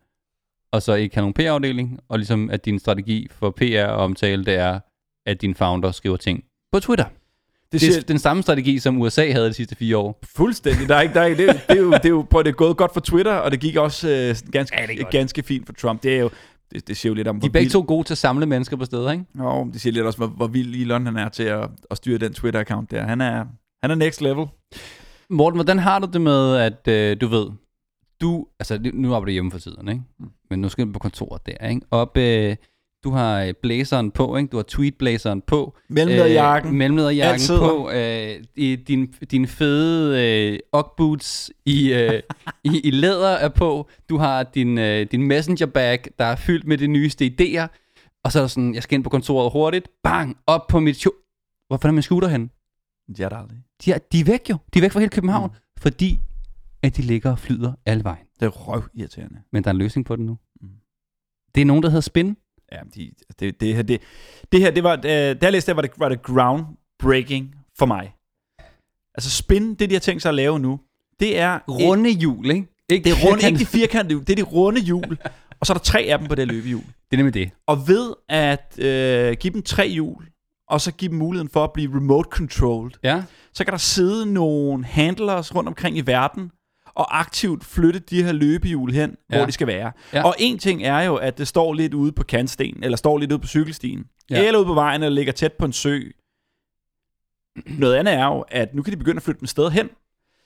og 0.72 0.82
så 0.82 0.94
ikke 0.94 1.16
have 1.16 1.22
nogen 1.22 1.34
PR-afdeling, 1.34 2.00
og 2.10 2.18
ligesom 2.20 2.50
at 2.50 2.66
din 2.66 2.80
strategi 2.80 3.28
for 3.32 3.50
PR 3.52 3.86
og 3.88 4.04
omtale, 4.04 4.46
det 4.46 4.54
er, 4.54 4.80
at 5.26 5.42
din 5.42 5.56
founder 5.56 5.92
skriver 5.92 6.18
ting 6.18 6.44
på 6.72 6.80
Twitter. 6.80 7.06
Det, 7.06 7.72
Det 7.72 7.82
siger, 7.82 7.98
er 7.98 8.02
den 8.02 8.20
samme 8.20 8.44
strategi, 8.44 8.80
som 8.80 9.02
USA 9.02 9.32
havde 9.32 9.48
de 9.48 9.54
sidste 9.54 9.76
fire 9.76 9.98
år. 9.98 10.20
fuldstændig. 10.24 10.90
Der 10.90 10.96
er 10.96 11.02
ikke, 11.02 11.14
der 11.14 11.22
er, 11.22 11.26
ikke- 11.26 11.42
det, 11.48 11.50
er- 11.50 11.54
det, 11.54 11.78
er 11.78 11.82
jo, 11.82 11.92
det, 11.92 12.06
er 12.06 12.10
jo, 12.10 12.26
prøv, 12.30 12.44
det 12.44 12.50
er 12.50 12.54
gået 12.54 12.78
godt 12.78 12.94
for 12.94 13.00
Twitter, 13.00 13.34
og 13.34 13.52
det 13.52 13.60
gik 13.60 13.76
også 13.76 14.10
øh, 14.10 14.52
ganske, 14.52 14.78
Ja, 14.82 14.86
det 14.88 15.10
ganske 15.12 15.44
fint 15.44 15.66
for 15.66 15.74
Trump. 15.74 16.04
Det 16.04 16.16
er 16.16 16.20
jo 16.20 16.30
det, 16.72 16.88
det 16.88 16.98
siger 16.98 17.10
jo 17.10 17.14
lidt 17.14 17.28
om, 17.28 17.40
De 17.40 17.48
er 17.48 17.52
begge 17.52 17.66
vild- 17.66 17.72
to 17.72 17.86
gode 17.88 18.08
til 18.08 18.14
at 18.14 18.18
samle 18.18 18.46
mennesker 18.46 18.78
på 18.78 18.86
steder, 18.86 19.12
ikke? 19.12 19.26
Jo, 19.40 19.70
det 19.74 19.82
siger 19.82 19.94
lidt 19.94 20.06
også, 20.06 20.18
hvor, 20.18 20.28
hvor 20.28 20.48
vild 20.48 20.76
Elon 20.76 21.06
han 21.06 21.18
er 21.18 21.30
til 21.30 21.44
at, 21.44 21.70
at 21.92 21.98
styre 21.98 22.18
den 22.18 22.32
Twitter-account 22.34 22.86
der. 22.92 23.04
Han 23.04 23.22
er, 23.22 23.46
han 23.84 23.92
er 23.92 23.96
next 23.96 24.22
level. 24.22 24.46
Morten, 25.30 25.58
hvordan 25.58 25.80
har 25.80 26.00
du 26.00 26.08
det 26.14 26.22
med, 26.22 26.56
at 26.58 26.88
øh, 26.88 27.18
du 27.22 27.28
ved, 27.28 27.48
du, 28.22 28.48
altså 28.60 28.80
nu 28.94 29.08
arbejder 29.16 29.26
du 29.26 29.32
hjemme 29.32 29.52
for 29.52 29.60
tiden, 29.60 29.88
ikke? 29.90 30.02
Mm. 30.20 30.26
Men 30.50 30.60
nu 30.62 30.70
skal 30.70 30.86
du 30.88 30.92
på 30.92 31.00
kontoret 31.00 31.42
der, 31.46 31.68
ikke? 31.68 31.82
Op, 31.92 32.18
øh, 32.18 32.56
du 33.04 33.10
har 33.12 33.42
øh, 33.44 33.54
blazeren 33.62 34.12
på, 34.12 34.38
ikke? 34.38 34.48
Du 34.52 34.56
har 34.58 34.64
tweetblazeren 34.68 35.42
på. 35.42 35.78
Mellemlederjakken. 35.90 36.72
Øh, 36.72 36.78
mellemlederjakken 36.78 37.34
Alt 37.34 37.42
sidder. 37.42 37.60
på. 37.62 37.92
Øh, 37.92 38.44
i 38.56 38.76
din, 38.76 39.14
din 39.32 39.48
fede 39.48 40.24
øh, 40.54 40.60
Ugg 40.74 40.92
boots 40.98 41.52
i, 41.66 41.94
øh, 41.94 42.22
i, 42.64 42.80
i 42.84 42.92
læder 42.92 43.30
er 43.30 43.50
på. 43.50 43.90
Du 44.10 44.18
har 44.18 44.44
din, 44.44 44.78
øh, 44.78 45.08
din 45.12 45.24
messenger 45.28 45.66
bag, 45.66 46.00
der 46.20 46.26
er 46.26 46.36
fyldt 46.36 46.68
med 46.68 46.78
de 46.78 46.88
nyeste 46.88 47.26
idéer. 47.40 47.68
Og 48.24 48.32
så 48.32 48.40
er 48.40 48.44
der 48.44 48.48
sådan, 48.48 48.74
jeg 48.76 48.84
skal 48.84 48.96
ind 48.96 49.04
på 49.04 49.10
kontoret 49.10 49.52
hurtigt. 49.52 49.88
Bang! 50.04 50.38
Op 50.48 50.68
på 50.68 50.80
mit... 50.80 51.06
Sjo- 51.06 51.66
Hvorfor 51.68 51.88
er 51.88 51.92
min 51.92 52.02
scooter 52.02 52.28
hen? 52.28 52.52
Det 53.08 53.20
er 53.20 53.30
der 53.30 53.38
aldrig. 53.38 53.58
De 53.86 53.92
er, 53.92 53.98
de 54.12 54.20
er 54.20 54.24
væk 54.26 54.50
jo. 54.50 54.58
De 54.74 54.80
er 54.80 54.82
væk 54.82 54.92
fra 54.92 55.00
hele 55.00 55.10
København. 55.10 55.50
Mm. 55.50 55.58
Fordi 55.82 56.20
at 56.86 56.98
de 56.98 57.02
ligger 57.02 57.32
og 57.32 57.40
flyder 57.40 57.74
alle 57.86 58.04
vejen. 58.04 58.26
Det 58.40 58.46
er 58.46 58.50
røv 58.50 58.84
irriterende. 58.94 59.40
Men 59.52 59.64
der 59.64 59.70
er 59.70 59.72
en 59.72 59.78
løsning 59.78 60.06
på 60.06 60.16
det 60.16 60.26
nu. 60.26 60.38
Mm. 60.62 60.70
Det 61.56 61.62
er 61.62 61.66
nogen, 61.66 61.84
der 61.84 61.90
hedder 61.90 62.02
Spin. 62.02 62.38
Ja, 62.72 62.78
de, 62.96 63.12
det, 63.40 63.62
det, 63.62 63.76
her, 63.76 63.82
det, 63.82 64.02
det 64.52 64.60
her, 64.62 64.72
det 64.72 64.84
var, 64.84 64.94
øh, 64.94 65.02
da 65.04 65.38
jeg 65.42 65.52
læste 65.52 65.72
det, 65.72 65.76
var 65.76 65.82
det, 65.82 65.92
var 65.98 66.10
det 66.10 66.22
groundbreaking 66.24 67.56
for 67.78 67.86
mig. 67.86 68.16
Altså 69.16 69.30
spin, 69.32 69.76
det 69.76 69.90
de 69.90 69.96
har 69.96 70.00
tænkt 70.00 70.22
sig 70.22 70.30
at 70.30 70.36
lave 70.36 70.60
nu, 70.60 70.80
det 71.20 71.40
er... 71.40 71.60
Runde 71.68 72.10
hjul, 72.10 72.46
ikke? 72.52 72.68
ikke 72.90 73.04
Det 73.04 73.12
er 73.12 73.30
runde, 73.30 73.48
ikke 73.48 73.60
de 73.60 73.66
firkantede- 73.66 73.66
firkantede 73.66 74.10
hjul, 74.10 74.22
det 74.28 74.30
er 74.30 74.36
de 74.36 74.42
runde 74.52 74.82
hjul. 74.82 75.18
og 75.60 75.66
så 75.66 75.74
er 75.74 75.78
der 75.78 75.84
tre 75.84 76.00
af 76.02 76.20
dem 76.20 76.28
på 76.28 76.36
det 76.36 76.48
løbehjul. 76.48 76.82
Det 76.82 76.94
er 77.12 77.18
nemlig 77.18 77.34
det. 77.34 77.52
Og 77.68 77.88
ved 77.88 78.14
at 78.30 78.80
øh, 78.80 79.38
give 79.40 79.54
dem 79.54 79.62
tre 79.64 79.88
hjul, 79.90 80.26
og 80.68 80.82
så 80.82 80.92
give 80.94 81.10
dem 81.10 81.18
muligheden 81.18 81.50
for 81.50 81.64
at 81.64 81.74
blive 81.74 81.96
remote 81.96 82.30
controlled, 82.32 82.92
Ja. 83.04 83.24
så 83.54 83.64
kan 83.64 83.72
der 83.72 83.78
sidde 83.78 84.34
nogle 84.34 84.86
handlers 84.86 85.56
rundt 85.56 85.68
omkring 85.68 85.98
i 85.98 86.02
verden, 86.02 86.52
og 86.96 87.20
aktivt 87.20 87.66
flytte 87.66 88.00
de 88.00 88.24
her 88.24 88.32
løbehjul 88.32 88.92
hen, 88.92 89.16
ja. 89.32 89.38
Hvor 89.38 89.46
de 89.46 89.52
skal 89.52 89.68
være. 89.68 89.92
Ja. 90.14 90.24
Og 90.24 90.36
en 90.40 90.60
ting 90.60 90.84
er 90.84 91.02
jo, 91.02 91.16
at 91.16 91.38
det 91.38 91.48
står 91.48 91.74
lidt 91.74 91.94
ude 91.94 92.12
på 92.12 92.24
kantsten, 92.24 92.84
eller 92.84 92.98
står 92.98 93.18
lidt 93.18 93.32
ude 93.32 93.40
på 93.40 93.48
cykelstien, 93.48 94.04
ja. 94.30 94.48
eller 94.48 94.60
ude 94.60 94.66
på 94.66 94.74
vejen, 94.74 95.04
eller 95.04 95.16
ligger 95.16 95.34
tæt 95.34 95.54
på 95.54 95.66
en 95.66 95.74
sø. 95.74 96.00
Noget 97.68 97.96
andet 97.96 98.14
er 98.14 98.26
jo, 98.26 98.46
at 98.48 98.76
nu 98.76 98.82
kan 98.82 98.94
de 98.94 98.98
begynde 98.98 99.18
at 99.18 99.24
flytte 99.24 99.40
dem 99.40 99.48
sted 99.48 99.70
hen. 99.70 99.90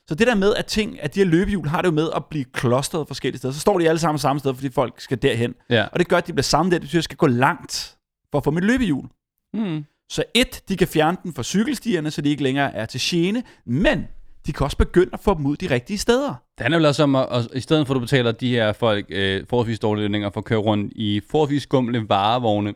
Så 0.07 0.15
det 0.15 0.27
der 0.27 0.35
med, 0.35 0.55
at 0.55 0.65
ting, 0.65 1.01
at 1.01 1.15
de 1.15 1.19
her 1.19 1.27
løbehjul 1.27 1.67
har 1.67 1.81
det 1.81 1.87
jo 1.87 1.93
med 1.93 2.09
at 2.15 2.25
blive 2.25 2.45
klostret 2.45 3.07
forskellige 3.07 3.37
steder. 3.37 3.53
Så 3.53 3.59
står 3.59 3.79
de 3.79 3.89
alle 3.89 3.99
sammen 3.99 4.19
samme 4.19 4.39
sted, 4.39 4.53
fordi 4.53 4.69
folk 4.69 5.01
skal 5.01 5.21
derhen. 5.21 5.55
Ja. 5.69 5.85
Og 5.91 5.99
det 5.99 6.07
gør, 6.07 6.17
at 6.17 6.27
de 6.27 6.33
bliver 6.33 6.43
samlet 6.43 6.71
der. 6.71 6.77
Det 6.77 6.81
betyder, 6.81 6.95
at 6.97 6.99
jeg 6.99 7.03
skal 7.03 7.17
gå 7.17 7.27
langt 7.27 7.97
for 8.31 8.37
at 8.37 8.43
få 8.43 8.51
mit 8.51 8.63
løbehjul. 8.63 9.09
Mm. 9.53 9.85
Så 10.09 10.23
et, 10.33 10.61
de 10.69 10.77
kan 10.77 10.87
fjerne 10.87 11.17
den 11.23 11.33
fra 11.33 11.43
cykelstierne, 11.43 12.11
så 12.11 12.21
de 12.21 12.29
ikke 12.29 12.43
længere 12.43 12.73
er 12.75 12.85
til 12.85 12.99
gene, 13.03 13.43
men 13.65 14.07
de 14.49 14.53
kan 14.53 14.63
også 14.65 14.77
begynde 14.77 15.09
at 15.13 15.19
få 15.19 15.33
dem 15.33 15.45
ud 15.45 15.57
de 15.57 15.69
rigtige 15.69 15.97
steder. 15.97 16.27
Det 16.27 16.63
handler 16.63 16.77
vel 16.77 16.85
også 16.85 17.03
om, 17.03 17.15
at, 17.15 17.27
at 17.31 17.47
i 17.53 17.59
stedet 17.59 17.87
for 17.87 17.93
at 17.93 17.95
du 17.95 17.99
betaler 17.99 18.31
de 18.31 18.49
her 18.49 18.73
folk 18.73 19.05
øh, 19.09 19.43
forholdsvis 19.49 19.79
dårlige 19.79 20.03
lønninger 20.03 20.29
for 20.29 20.39
at 20.41 20.45
køre 20.45 20.59
rundt 20.59 20.93
i 20.95 21.21
forholdsvis 21.31 21.63
skumle 21.63 22.05
varevogne, 22.09 22.73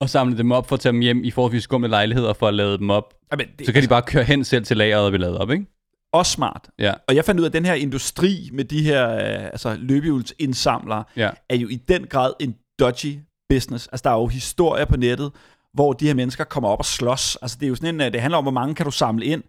og 0.00 0.10
samle 0.10 0.38
dem 0.38 0.52
op 0.52 0.68
for 0.68 0.74
at 0.76 0.80
tage 0.80 0.92
dem 0.92 1.00
hjem 1.00 1.24
i 1.24 1.30
forholdsvis 1.30 1.62
skumle 1.62 1.88
lejligheder 1.88 2.32
for 2.32 2.48
at 2.48 2.54
lade 2.54 2.78
dem 2.78 2.90
op, 2.90 3.14
Jamen, 3.32 3.46
det 3.58 3.66
så 3.66 3.72
kan 3.72 3.82
de 3.82 3.88
bare 3.88 4.02
køre 4.02 4.24
hen 4.24 4.44
selv 4.44 4.64
til 4.64 4.76
lageret 4.76 5.04
og 5.04 5.10
blive 5.10 5.20
lavet 5.20 5.38
op, 5.38 5.50
ikke? 5.50 5.66
også 6.12 6.32
smart. 6.32 6.68
Ja. 6.78 6.92
Og 7.08 7.14
jeg 7.14 7.24
fandt 7.24 7.40
ud 7.40 7.44
af, 7.44 7.48
at 7.48 7.52
den 7.52 7.64
her 7.64 7.74
industri 7.74 8.50
med 8.52 8.64
de 8.64 8.82
her 8.82 9.10
øh, 9.10 9.44
altså 9.44 9.76
løbehjulsindsamlere, 9.78 11.04
Ja. 11.16 11.30
er 11.48 11.56
jo 11.56 11.68
i 11.68 11.74
den 11.76 12.06
grad 12.06 12.32
en 12.40 12.54
dodgy 12.78 13.18
business. 13.48 13.86
Altså, 13.86 14.02
der 14.04 14.10
er 14.10 14.14
jo 14.14 14.26
historier 14.26 14.84
på 14.84 14.96
nettet, 14.96 15.32
hvor 15.74 15.92
de 15.92 16.06
her 16.06 16.14
mennesker 16.14 16.44
kommer 16.44 16.68
op 16.68 16.78
og 16.78 16.84
slås. 16.84 17.36
Altså, 17.42 17.56
det 17.60 17.66
er 17.66 17.68
jo 17.68 17.74
sådan 17.74 17.94
en, 17.94 18.00
øh, 18.00 18.12
det 18.12 18.20
handler 18.20 18.38
om, 18.38 18.44
hvor 18.44 18.50
mange 18.52 18.74
kan 18.74 18.84
du 18.84 18.90
samle 18.90 19.24
ind. 19.24 19.42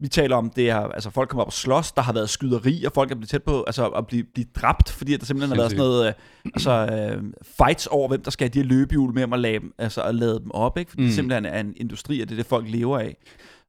Vi 0.00 0.08
taler 0.08 0.36
om, 0.36 0.50
det 0.50 0.70
er, 0.70 0.78
altså 0.78 1.10
folk 1.10 1.28
kommer 1.28 1.42
op 1.42 1.48
og 1.48 1.52
slås, 1.52 1.92
der 1.92 2.02
har 2.02 2.12
været 2.12 2.30
skyderi, 2.30 2.84
og 2.84 2.92
folk 2.92 3.10
er 3.10 3.14
blevet 3.14 3.28
tæt 3.28 3.42
på 3.42 3.64
altså, 3.66 3.86
at 3.86 4.06
blive, 4.06 4.24
blive 4.24 4.46
dræbt, 4.54 4.90
fordi 4.90 5.16
der 5.16 5.24
simpelthen 5.24 5.50
har 5.50 5.56
været 5.56 5.70
sådan 5.70 5.84
noget, 5.84 6.06
øh, 6.06 6.12
altså, 6.44 6.70
øh, 6.70 7.22
fights 7.42 7.86
over, 7.86 8.08
hvem 8.08 8.22
der 8.22 8.30
skal 8.30 8.44
have 8.44 8.52
de 8.52 8.58
her 8.58 8.76
løbehjul 8.76 9.14
med 9.14 9.22
om 9.22 9.32
at 9.32 9.38
lade 9.38 9.58
dem, 9.58 9.74
altså, 9.78 10.02
at 10.02 10.14
lade 10.14 10.40
dem 10.40 10.50
op, 10.50 10.78
ikke? 10.78 10.90
fordi 10.90 11.02
mm. 11.02 11.06
Det 11.06 11.14
simpelthen 11.14 11.44
er 11.44 11.60
en 11.60 11.74
industri, 11.76 12.20
og 12.20 12.28
det 12.28 12.34
er 12.34 12.36
det, 12.36 12.46
folk 12.46 12.68
lever 12.68 12.98
af. 12.98 13.16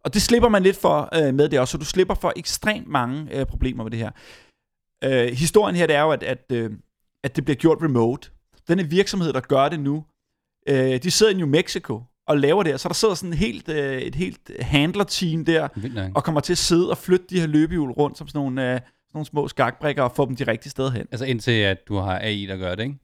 Og 0.03 0.13
det 0.13 0.21
slipper 0.21 0.49
man 0.49 0.63
lidt 0.63 0.77
for 0.77 1.09
øh, 1.13 1.33
med 1.33 1.49
det 1.49 1.59
også, 1.59 1.71
så 1.71 1.77
du 1.77 1.85
slipper 1.85 2.13
for 2.13 2.33
ekstremt 2.35 2.87
mange 2.87 3.39
øh, 3.39 3.45
problemer 3.45 3.83
med 3.83 3.91
det 3.91 3.99
her. 3.99 4.11
Øh, 5.03 5.33
historien 5.33 5.75
her, 5.75 5.87
det 5.87 5.95
er 5.95 6.01
jo, 6.01 6.11
at, 6.11 6.23
at, 6.23 6.51
øh, 6.51 6.71
at 7.23 7.35
det 7.35 7.45
bliver 7.45 7.57
gjort 7.57 7.77
remote. 7.81 8.29
Den 8.67 8.79
her 8.79 8.87
virksomhed, 8.87 9.33
der 9.33 9.39
gør 9.39 9.69
det 9.69 9.79
nu, 9.79 10.05
øh, 10.67 11.03
de 11.03 11.11
sidder 11.11 11.31
i 11.31 11.35
New 11.35 11.47
Mexico 11.47 12.01
og 12.27 12.37
laver 12.37 12.63
det. 12.63 12.79
Så 12.79 12.87
der 12.89 12.93
sidder 12.93 13.13
sådan 13.13 13.33
et 13.33 13.37
helt, 13.39 13.69
øh, 13.69 14.01
et 14.01 14.15
helt 14.15 14.51
handler-team 14.59 15.45
der, 15.45 15.67
og 16.15 16.23
kommer 16.23 16.41
til 16.41 16.53
at 16.53 16.57
sidde 16.57 16.89
og 16.89 16.97
flytte 16.97 17.25
de 17.29 17.39
her 17.39 17.47
løbehjul 17.47 17.91
rundt 17.91 18.17
som 18.17 18.27
sådan 18.27 18.39
nogle, 18.39 18.61
øh, 18.61 18.79
sådan 18.79 18.81
nogle 19.13 19.25
små 19.25 19.47
skakbrikker 19.47 20.03
og 20.03 20.11
få 20.15 20.25
dem 20.25 20.35
de 20.35 20.43
rigtige 20.43 20.71
steder 20.71 20.91
hen. 20.91 21.07
Altså 21.11 21.25
indtil 21.25 21.51
at 21.51 21.77
du 21.87 21.95
har 21.95 22.19
AI, 22.19 22.45
der 22.45 22.57
gør 22.57 22.75
det, 22.75 22.83
ikke? 22.83 22.95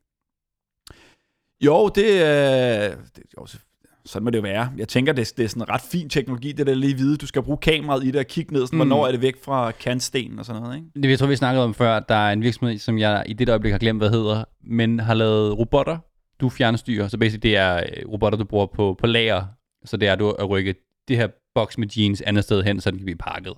Jo, 1.62 1.89
det, 1.95 2.03
øh, 2.05 2.97
det 3.15 3.23
jo, 3.38 3.45
så- 3.45 3.58
sådan 4.05 4.23
må 4.23 4.29
det 4.29 4.38
jo 4.38 4.41
være. 4.41 4.71
Jeg 4.77 4.88
tænker, 4.88 5.13
det, 5.13 5.34
det 5.38 5.43
er 5.45 5.49
sådan 5.49 5.62
en 5.63 5.69
ret 5.69 5.82
fin 5.82 6.10
teknologi, 6.10 6.51
det 6.51 6.67
der 6.67 6.73
lige 6.73 6.93
vide. 6.97 7.17
Du 7.17 7.27
skal 7.27 7.41
bruge 7.43 7.58
kameraet 7.58 8.03
i 8.03 8.08
det 8.08 8.15
og 8.15 8.25
kigge 8.25 8.53
ned, 8.53 8.62
sådan, 8.67 8.77
Mm. 8.79 8.88
hvornår 8.88 9.08
er 9.08 9.12
det 9.12 9.21
væk 9.21 9.43
fra 9.43 9.71
kantstenen 9.71 10.39
og 10.39 10.45
sådan 10.45 10.62
noget, 10.62 10.75
ikke? 10.75 10.88
Det 11.03 11.10
jeg 11.10 11.19
tror, 11.19 11.27
vi 11.27 11.36
snakkede 11.36 11.63
om 11.63 11.73
før, 11.73 11.99
der 11.99 12.15
er 12.15 12.32
en 12.34 12.41
virksomhed, 12.43 12.77
som 12.77 12.97
jeg 12.97 13.23
i 13.25 13.34
det 13.34 13.49
øjeblik 13.49 13.71
har 13.71 13.79
glemt, 13.79 13.99
hvad 13.99 14.10
hedder, 14.10 14.43
men 14.63 14.99
har 14.99 15.13
lavet 15.13 15.58
robotter, 15.60 15.97
du 16.41 16.49
fjernstyrer. 16.49 17.08
Så 17.08 17.17
basically, 17.17 17.41
det 17.41 17.58
er 17.58 17.78
øh, 17.78 18.12
robotter, 18.12 18.38
du 18.38 18.45
bruger 18.45 18.65
på, 18.65 18.95
på 18.99 19.08
lager. 19.08 19.45
Så 19.86 19.97
det 19.97 20.08
er 20.08 20.15
du 20.15 20.30
at 20.30 20.49
rykke 20.49 20.75
det 21.08 21.17
her 21.17 21.28
boks 21.56 21.78
med 21.78 21.88
jeans 21.97 22.21
andet 22.21 22.43
sted 22.43 22.63
hen, 22.63 22.82
så 22.82 22.91
den 22.91 22.99
kan 22.99 23.06
blive 23.06 23.17
pakket. 23.17 23.54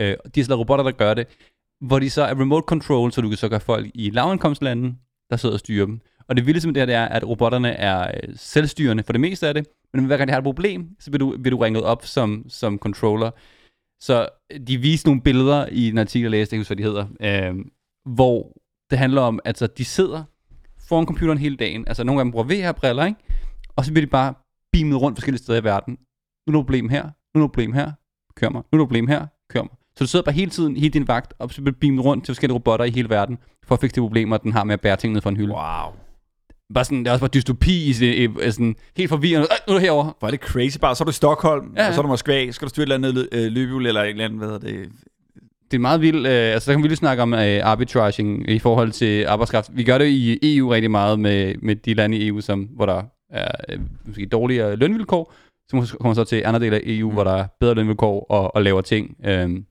Øh, 0.00 0.16
og 0.24 0.34
de 0.34 0.40
er 0.40 0.44
sådan 0.44 0.56
robotter, 0.56 0.84
der 0.84 0.90
gør 0.90 1.14
det, 1.14 1.26
hvor 1.80 1.98
de 1.98 2.10
så 2.10 2.22
er 2.22 2.40
remote 2.40 2.64
control, 2.64 3.12
så 3.12 3.20
du 3.20 3.28
kan 3.28 3.38
så 3.38 3.48
gøre 3.48 3.60
folk 3.60 3.90
i 3.94 4.10
lavindkomstlande, 4.10 4.94
der 5.30 5.36
sidder 5.36 5.54
og 5.54 5.58
styrer 5.58 5.86
dem. 5.86 6.00
Og 6.28 6.36
det 6.36 6.46
vildeste 6.46 6.68
med 6.68 6.74
det 6.74 6.80
her, 6.80 6.86
det 6.86 6.94
er, 6.94 7.04
at 7.04 7.28
robotterne 7.28 7.70
er 7.70 8.08
øh, 8.08 8.34
selvstyrende 8.36 9.02
for 9.02 9.12
det 9.12 9.20
meste 9.20 9.48
af 9.48 9.54
det, 9.54 9.66
men 9.94 10.04
hver 10.04 10.16
gang 10.16 10.28
de 10.28 10.32
har 10.32 10.38
et 10.38 10.44
problem, 10.44 10.96
så 11.00 11.10
bliver 11.10 11.30
du, 11.30 11.42
bliver 11.42 11.56
du 11.56 11.62
ringet 11.62 11.82
op 11.82 12.06
som, 12.06 12.44
som 12.48 12.78
controller. 12.78 13.30
Så 14.00 14.28
øh, 14.52 14.60
de 14.60 14.78
viste 14.78 15.08
nogle 15.08 15.22
billeder 15.22 15.66
i 15.72 15.88
en 15.88 15.98
artikel, 15.98 16.24
jeg 16.24 16.30
læste, 16.30 16.54
jeg 16.54 16.60
husker, 16.60 16.74
hvad 16.74 16.84
de 16.84 16.90
hedder, 16.90 17.06
øh, 17.50 17.64
hvor 18.14 18.52
det 18.90 18.98
handler 18.98 19.20
om, 19.20 19.40
at 19.44 19.48
altså, 19.48 19.66
de 19.66 19.84
sidder 19.84 20.24
foran 20.88 21.06
computeren 21.06 21.38
hele 21.38 21.56
dagen. 21.56 21.88
Altså 21.88 22.04
nogle 22.04 22.20
af 22.20 22.24
dem 22.24 22.32
bruger 22.32 22.44
VR-briller, 22.44 23.04
ikke? 23.04 23.20
Og 23.76 23.84
så 23.84 23.92
bliver 23.92 24.06
de 24.06 24.10
bare 24.10 24.34
beamet 24.72 25.00
rundt 25.00 25.18
forskellige 25.18 25.42
steder 25.42 25.60
i 25.60 25.64
verden. 25.64 25.98
Nu 26.46 26.52
er 26.52 26.56
der 26.56 26.62
problem 26.62 26.88
her, 26.88 27.02
nu 27.34 27.40
er 27.40 27.46
der 27.46 27.48
problem 27.48 27.72
her, 27.72 27.92
kør 28.36 28.48
mig. 28.48 28.62
Nu 28.72 28.76
er 28.76 28.78
der 28.78 28.86
problem 28.86 29.06
her, 29.06 29.26
kør 29.50 29.62
mig. 29.62 29.70
Så 29.96 30.04
du 30.04 30.08
sidder 30.08 30.24
bare 30.24 30.34
hele 30.34 30.50
tiden, 30.50 30.76
hele 30.76 30.90
din 30.90 31.08
vagt, 31.08 31.34
og 31.38 31.50
så 31.50 31.62
bliver 31.62 31.76
beamet 31.80 32.04
rundt 32.04 32.24
til 32.24 32.32
forskellige 32.32 32.54
robotter 32.54 32.84
i 32.84 32.90
hele 32.90 33.10
verden, 33.10 33.38
for 33.66 33.74
at 33.74 33.80
fikse 33.80 33.94
de 33.96 34.00
problemer, 34.00 34.36
den 34.36 34.52
har 34.52 34.64
med 34.64 34.74
at 34.74 34.80
bære 34.80 34.96
ting 34.96 35.12
ned 35.12 35.20
for 35.20 35.30
en 35.30 35.36
hylde. 35.36 35.52
Wow. 35.52 35.92
Bare 36.74 36.84
sådan, 36.84 36.98
det 36.98 37.06
er 37.06 37.12
også 37.12 37.20
bare 37.20 37.30
dystopi 37.34 37.88
i 37.88 37.92
sådan, 37.92 38.76
helt 38.96 39.08
forvirrende. 39.08 39.48
Øh, 39.52 39.58
nu 39.68 39.74
er 39.74 39.78
du 39.78 39.80
herovre. 39.80 40.12
Hvor 40.18 40.28
er 40.28 40.30
det 40.30 40.40
crazy 40.40 40.78
bare. 40.78 40.96
Så 40.96 41.02
er 41.02 41.04
du 41.04 41.10
i 41.10 41.12
Stockholm, 41.12 41.74
ja. 41.76 41.88
og 41.88 41.94
så 41.94 42.00
er 42.00 42.02
du 42.02 42.08
Moskva. 42.08 42.46
Så 42.46 42.52
skal 42.52 42.66
du 42.66 42.70
styre 42.70 42.82
et 42.82 42.92
eller 42.92 43.08
andet 43.08 43.28
øh, 43.32 43.52
løbehjul, 43.52 43.86
eller 43.86 44.02
et 44.02 44.08
eller 44.08 44.24
andet, 44.24 44.38
hvad 44.38 44.48
hedder 44.48 44.68
det? 44.68 44.92
Det 45.70 45.76
er 45.76 45.80
meget 45.80 46.00
vildt. 46.00 46.26
Øh, 46.26 46.52
altså, 46.54 46.70
der 46.70 46.76
kan 46.76 46.82
vi 46.82 46.88
lige 46.88 46.96
snakke 46.96 47.22
om 47.22 47.34
øh, 47.34 47.60
arbitraging 47.62 48.50
i 48.50 48.58
forhold 48.58 48.92
til 48.92 49.24
arbejdskraft. 49.24 49.70
Vi 49.72 49.84
gør 49.84 49.98
det 49.98 50.06
i 50.06 50.38
EU 50.56 50.68
rigtig 50.68 50.90
meget 50.90 51.20
med, 51.20 51.54
med 51.62 51.76
de 51.76 51.94
lande 51.94 52.16
i 52.16 52.28
EU, 52.28 52.40
som, 52.40 52.60
hvor 52.60 52.86
der 52.86 53.02
er 53.30 53.48
øh, 53.68 53.78
måske 54.04 54.26
dårligere 54.26 54.76
lønvilkår. 54.76 55.34
Så 55.70 55.96
kommer 56.00 56.14
så 56.14 56.24
til 56.24 56.42
andre 56.46 56.60
dele 56.60 56.76
af 56.76 56.80
EU, 56.84 57.08
mm. 57.08 57.14
hvor 57.14 57.24
der 57.24 57.32
er 57.32 57.46
bedre 57.60 57.74
lønvilkår 57.74 58.26
og, 58.30 58.54
og 58.54 58.62
lavere 58.62 58.82
ting. 58.82 59.16
Øhm, 59.24 59.64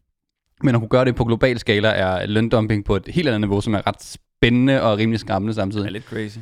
men 0.63 0.75
at 0.75 0.81
kunne 0.81 0.89
gøre 0.89 1.05
det 1.05 1.15
på 1.15 1.23
global 1.23 1.59
skala 1.59 1.89
er 1.89 2.25
løndumping 2.25 2.85
på 2.85 2.95
et 2.95 3.07
helt 3.07 3.27
andet 3.27 3.41
niveau, 3.41 3.61
som 3.61 3.73
er 3.73 3.87
ret 3.87 4.03
spændende 4.03 4.81
og 4.81 4.97
rimelig 4.97 5.19
skræmmende 5.19 5.53
Det 5.53 5.57
er 5.57 5.61
samtidig. 5.61 5.91
lidt 5.91 6.03
crazy. 6.03 6.37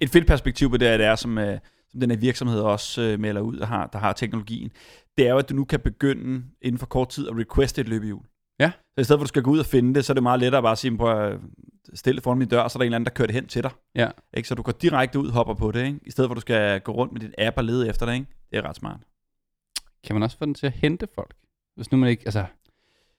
Et 0.00 0.10
fedt 0.10 0.26
perspektiv 0.26 0.70
på 0.70 0.76
det, 0.76 0.88
er, 0.88 0.96
det 0.96 1.06
er, 1.06 1.16
som, 1.16 1.38
øh, 1.38 1.58
som 1.90 2.00
den 2.00 2.10
her 2.10 2.18
virksomhed 2.18 2.60
også 2.60 3.02
øh, 3.02 3.20
melder 3.20 3.40
ud, 3.40 3.56
der 3.56 3.66
har, 3.66 3.86
der 3.92 3.98
har 3.98 4.12
teknologien, 4.12 4.70
det 5.18 5.26
er 5.26 5.30
jo, 5.30 5.38
at 5.38 5.48
du 5.48 5.54
nu 5.54 5.64
kan 5.64 5.80
begynde 5.80 6.42
inden 6.62 6.78
for 6.78 6.86
kort 6.86 7.08
tid 7.08 7.28
at 7.28 7.36
requeste 7.36 7.80
et 7.80 7.88
løbehjul. 7.88 8.22
Ja. 8.60 8.70
Så 8.94 9.00
i 9.00 9.04
stedet 9.04 9.18
for, 9.18 9.22
at 9.22 9.26
du 9.26 9.28
skal 9.28 9.42
gå 9.42 9.50
ud 9.50 9.58
og 9.58 9.66
finde 9.66 9.94
det, 9.94 10.04
så 10.04 10.12
er 10.12 10.14
det 10.14 10.22
meget 10.22 10.40
lettere 10.40 10.62
bare 10.62 10.72
at 10.72 10.78
sige, 10.78 10.96
prøv 10.98 11.26
at 11.32 11.38
stille 11.94 12.20
foran 12.20 12.38
min 12.38 12.48
dør, 12.48 12.68
så 12.68 12.76
er 12.76 12.80
der 12.80 12.84
en 12.84 12.86
eller 12.86 12.96
anden, 12.96 13.04
der 13.06 13.10
kører 13.12 13.26
det 13.26 13.34
hen 13.34 13.46
til 13.46 13.62
dig. 13.62 13.70
Ja. 13.94 14.08
Ikke? 14.36 14.48
Så 14.48 14.54
du 14.54 14.62
går 14.62 14.72
direkte 14.72 15.18
ud, 15.18 15.30
hopper 15.30 15.54
på 15.54 15.70
det, 15.72 15.86
ikke? 15.86 15.98
i 16.06 16.10
stedet 16.10 16.28
for, 16.28 16.32
at 16.32 16.36
du 16.36 16.40
skal 16.40 16.80
gå 16.80 16.92
rundt 16.92 17.12
med 17.12 17.20
dit 17.20 17.34
app 17.38 17.56
og 17.58 17.64
lede 17.64 17.88
efter 17.88 18.06
det. 18.06 18.14
Ikke? 18.14 18.26
Det 18.50 18.58
er 18.58 18.68
ret 18.68 18.76
smart. 18.76 19.00
Kan 20.06 20.14
man 20.14 20.22
også 20.22 20.38
få 20.38 20.44
den 20.44 20.54
til 20.54 20.66
at 20.66 20.72
hente 20.72 21.08
folk? 21.14 21.34
Hvis 21.76 21.90
nu 21.92 21.98
man 21.98 22.08
ikke, 22.08 22.22
altså, 22.26 22.44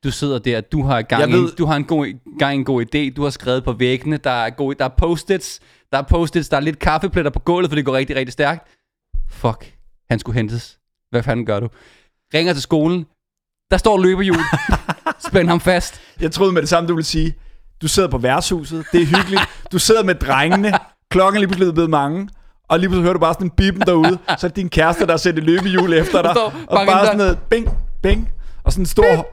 du 0.03 0.11
sidder 0.11 0.39
der, 0.39 0.61
du 0.61 0.83
har 0.83 1.01
gang, 1.01 1.31
ved- 1.31 1.39
en, 1.51 1.55
du 1.57 1.65
har 1.65 1.75
en 1.75 1.83
god, 1.85 2.37
gang 2.39 2.55
en 2.55 2.65
god 2.65 2.81
idé, 2.95 3.13
du 3.15 3.23
har 3.23 3.29
skrevet 3.29 3.63
på 3.63 3.73
væggene, 3.73 4.17
der 4.17 4.29
er, 4.31 4.49
gode, 4.49 4.75
der 4.79 4.85
er 4.85 4.89
post-its, 4.97 5.59
der 5.91 5.97
er 5.97 6.01
post-its, 6.01 6.49
der 6.49 6.57
er 6.57 6.61
lidt 6.61 6.79
kaffepletter 6.79 7.31
på 7.31 7.39
gulvet, 7.39 7.69
for 7.71 7.75
det 7.75 7.85
går 7.85 7.93
rigtig, 7.93 8.15
rigtig 8.15 8.33
stærkt. 8.33 8.67
Fuck, 9.29 9.77
han 10.09 10.19
skulle 10.19 10.35
hentes. 10.35 10.79
Hvad 11.09 11.23
fanden 11.23 11.45
gør 11.45 11.59
du? 11.59 11.69
Ringer 12.33 12.53
til 12.53 12.61
skolen, 12.61 13.05
der 13.71 13.77
står 13.77 13.97
løbehjul, 13.97 14.37
spænd 15.29 15.49
ham 15.49 15.59
fast. 15.59 16.01
Jeg 16.21 16.31
troede 16.31 16.51
med 16.51 16.61
det 16.61 16.69
samme, 16.69 16.89
du 16.89 16.95
ville 16.95 17.05
sige, 17.05 17.35
du 17.81 17.87
sidder 17.87 18.09
på 18.09 18.17
værtshuset, 18.17 18.85
det 18.91 19.01
er 19.01 19.05
hyggeligt, 19.05 19.41
du 19.71 19.79
sidder 19.79 20.03
med 20.03 20.15
drengene, 20.15 20.73
klokken 21.11 21.35
er 21.35 21.39
lige 21.39 21.47
pludselig 21.47 21.73
blevet 21.73 21.89
mange, 21.89 22.29
og 22.69 22.79
lige 22.79 22.89
pludselig 22.89 23.03
hører 23.03 23.13
du 23.13 23.19
bare 23.19 23.33
sådan 23.33 23.47
en 23.47 23.51
bippen 23.51 23.81
derude, 23.81 24.17
så 24.27 24.47
er 24.47 24.47
det 24.47 24.55
din 24.55 24.69
kæreste, 24.69 25.05
der 25.05 25.11
har 25.11 25.17
sendt 25.17 25.39
et 25.39 25.45
løbehjul 25.45 25.93
efter 25.93 26.21
dig, 26.21 26.37
og 26.67 26.85
bare 26.87 27.05
sådan 27.05 27.17
noget 27.17 27.37
bing, 27.49 27.69
bing, 28.03 28.29
og 28.63 28.71
sådan 28.71 28.81
en 28.81 28.85
stor, 28.85 29.27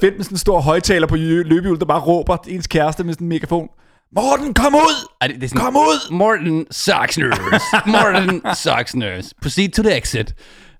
fedt 0.00 0.16
med 0.16 0.24
sådan 0.24 0.34
en 0.34 0.38
stor 0.38 0.60
højtaler 0.60 1.06
på 1.06 1.16
løbehjul, 1.16 1.78
der 1.78 1.84
bare 1.84 2.00
råber 2.00 2.36
ens 2.48 2.66
kæreste 2.66 3.04
med 3.04 3.14
sådan 3.14 3.24
en 3.24 3.28
megafon, 3.28 3.68
Morten, 4.16 4.54
kom 4.54 4.74
ud! 4.74 5.08
Ej, 5.20 5.26
det, 5.26 5.36
det 5.36 5.44
er 5.44 5.48
sådan, 5.48 5.64
Kom 5.64 5.76
ud! 5.76 6.12
Morten 6.12 6.66
sucks 6.70 7.18
nerves. 7.18 7.62
Morten 7.86 8.42
sucks 8.54 8.94
nerves. 8.94 9.34
Proceed 9.42 9.68
to 9.68 9.82
the 9.82 9.96
exit. 9.96 10.34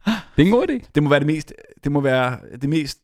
Det 0.07 0.43
er 0.43 0.43
en 0.43 0.51
god 0.51 0.67
idé. 0.71 0.91
Det 0.95 1.03
må 1.03 1.09
være 1.09 1.19
det 1.19 1.27
mest, 1.27 1.53
det 1.85 1.93
må 1.93 2.01
være 2.01 2.37
det 2.63 2.69
mest, 2.69 2.99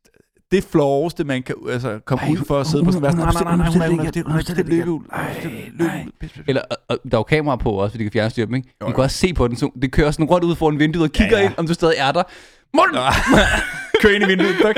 det 0.51 0.65
flåeste, 0.65 1.25
man 1.25 1.43
kan 1.43 1.55
altså, 1.71 1.99
komme 2.05 2.25
Ej, 2.25 2.31
ud 2.33 2.45
for 2.47 2.61
at 2.61 2.67
sidde 2.67 2.85
på 2.85 2.93
sådan 2.93 3.11
en 3.11 3.17
Nej, 3.17 3.33
nej, 3.33 3.57
nej, 3.57 3.67
hun 3.71 3.83
er- 3.83 3.89
hun 3.89 4.07
det 4.07 4.81
er 4.81 4.85
hun. 4.85 5.07
Eller, 6.49 6.63
og, 6.89 6.99
der 7.05 7.17
er 7.17 7.19
jo 7.19 7.23
kamera 7.23 7.57
på 7.57 7.71
også, 7.71 7.93
så 7.93 7.99
de 7.99 8.03
kan 8.05 8.13
fjernstyre 8.13 8.47
dem, 8.47 8.55
ikke? 8.55 8.69
Du 8.81 8.87
kan 8.87 8.97
også 9.05 9.17
se 9.17 9.35
på 9.35 9.49
den, 9.49 9.57
så 9.57 9.71
det 9.83 9.93
kører 9.93 10.11
sådan 10.11 10.27
rundt 10.27 10.45
ud 10.45 10.57
foran 10.57 10.79
vinduet 10.79 11.05
og 11.05 11.11
kigger 11.13 11.39
ind, 11.39 11.53
om 11.57 11.67
du 11.67 11.75
stadig 11.75 11.95
er 11.99 12.13
der. 12.13 12.23
Morten! 12.75 12.97
Kør 14.03 14.09
ind 14.09 14.25
i 14.25 14.27
vinduet. 14.27 14.55
Tak. 14.63 14.77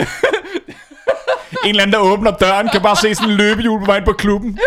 En 1.65 1.69
eller 1.69 1.83
anden, 1.83 1.93
der 1.93 2.01
åbner 2.01 2.31
døren, 2.31 2.69
kan 2.73 2.83
bare 2.83 2.97
se 2.97 3.15
sådan 3.15 3.31
en 3.31 3.37
løbehjul 3.37 3.81
på 3.81 3.87
vej 3.87 3.97
ind 3.97 4.05
på 4.05 4.13
klubben. 4.13 4.59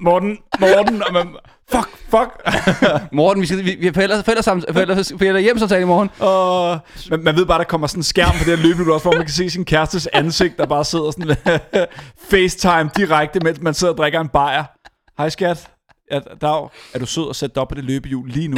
Morten, 0.00 0.38
Morten, 0.60 1.02
og 1.02 1.12
man, 1.12 1.28
fuck, 1.70 1.88
fuck. 1.88 2.30
Morten, 3.12 3.40
vi, 3.42 3.46
skal, 3.46 3.64
vi, 3.64 3.76
vi 3.80 3.92
forældre, 3.92 4.22
forældre, 4.24 4.42
sammen, 4.42 4.64
forældre, 4.72 5.18
forældre 5.18 5.40
hjem 5.40 5.58
samtale 5.58 5.82
i 5.82 5.84
morgen. 5.84 6.10
Og 6.18 6.78
man, 7.10 7.24
man 7.24 7.36
ved 7.36 7.46
bare, 7.46 7.58
der 7.58 7.64
kommer 7.64 7.86
sådan 7.86 7.98
en 7.98 8.02
skærm 8.04 8.32
på 8.32 8.44
det 8.44 8.46
her 8.46 8.56
løbehjul 8.56 8.90
også, 8.90 9.04
hvor 9.04 9.12
man 9.12 9.22
kan 9.22 9.34
se 9.34 9.50
sin 9.50 9.64
kærestes 9.64 10.06
ansigt, 10.12 10.58
der 10.58 10.66
bare 10.66 10.84
sidder 10.84 11.10
sådan 11.10 11.36
FaceTime 12.30 12.90
direkte, 12.96 13.40
mens 13.40 13.60
man 13.60 13.74
sidder 13.74 13.92
og 13.92 13.98
drikker 13.98 14.20
en 14.20 14.28
bajer. 14.28 14.64
Hej 15.18 15.28
skat. 15.28 15.70
Ja, 16.10 16.20
Dag, 16.40 16.68
er 16.94 16.98
du 16.98 17.06
sød 17.06 17.30
at 17.30 17.36
sætte 17.36 17.54
dig 17.54 17.60
op 17.62 17.68
på 17.68 17.74
det 17.74 17.84
løbehjul 17.84 18.28
lige 18.28 18.48
nu? 18.48 18.56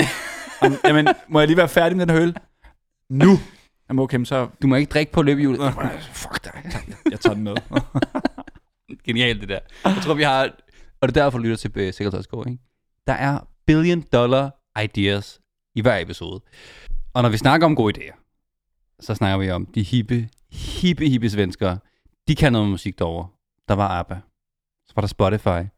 Jamen, 0.62 0.78
Jamen, 0.84 1.08
må 1.28 1.38
jeg 1.38 1.48
lige 1.48 1.56
være 1.56 1.68
færdig 1.68 1.96
med 1.96 2.06
den 2.06 2.14
her 2.14 2.22
øl? 2.22 2.36
Nu. 3.10 3.38
Jamen 3.88 4.02
okay, 4.02 4.24
så 4.24 4.48
Du 4.62 4.66
må 4.66 4.76
ikke 4.76 4.90
drikke 4.90 5.12
på 5.12 5.22
løbehjulet. 5.22 5.74
Fuck 6.12 6.44
dig. 6.44 6.52
jeg 7.10 7.20
tager 7.20 7.34
den 7.34 7.44
med. 7.44 7.54
Genialt 9.06 9.40
det 9.40 9.48
der. 9.48 9.58
Jeg 9.84 10.02
tror, 10.02 10.14
vi 10.14 10.22
har... 10.22 10.42
Og 11.00 11.08
det 11.08 11.16
er 11.16 11.22
derfor, 11.22 11.38
du 11.38 11.42
lytter 11.42 11.56
til 11.56 11.70
uh, 11.88 11.94
Sikkerhedsgård, 11.94 12.46
ikke? 12.48 12.62
Der 13.06 13.12
er 13.12 13.48
billion 13.66 14.00
dollar 14.12 14.50
ideas 14.82 15.40
i 15.74 15.80
hver 15.80 15.98
episode. 15.98 16.40
Og 17.14 17.22
når 17.22 17.28
vi 17.28 17.36
snakker 17.36 17.66
om 17.66 17.76
gode 17.76 18.00
idéer, 18.00 18.16
så 19.00 19.14
snakker 19.14 19.38
vi 19.38 19.50
om 19.50 19.66
de 19.66 19.82
hippe, 19.82 20.28
hippe, 20.52 21.08
hippe 21.08 21.30
svenskere. 21.30 21.78
De 22.28 22.34
kan 22.34 22.52
noget 22.52 22.68
musik 22.68 22.98
derovre. 22.98 23.28
Der 23.68 23.74
var 23.74 23.88
ABBA. 23.88 24.20
Så 24.86 24.92
var 24.96 25.00
der 25.00 25.08
Spotify. 25.08 25.68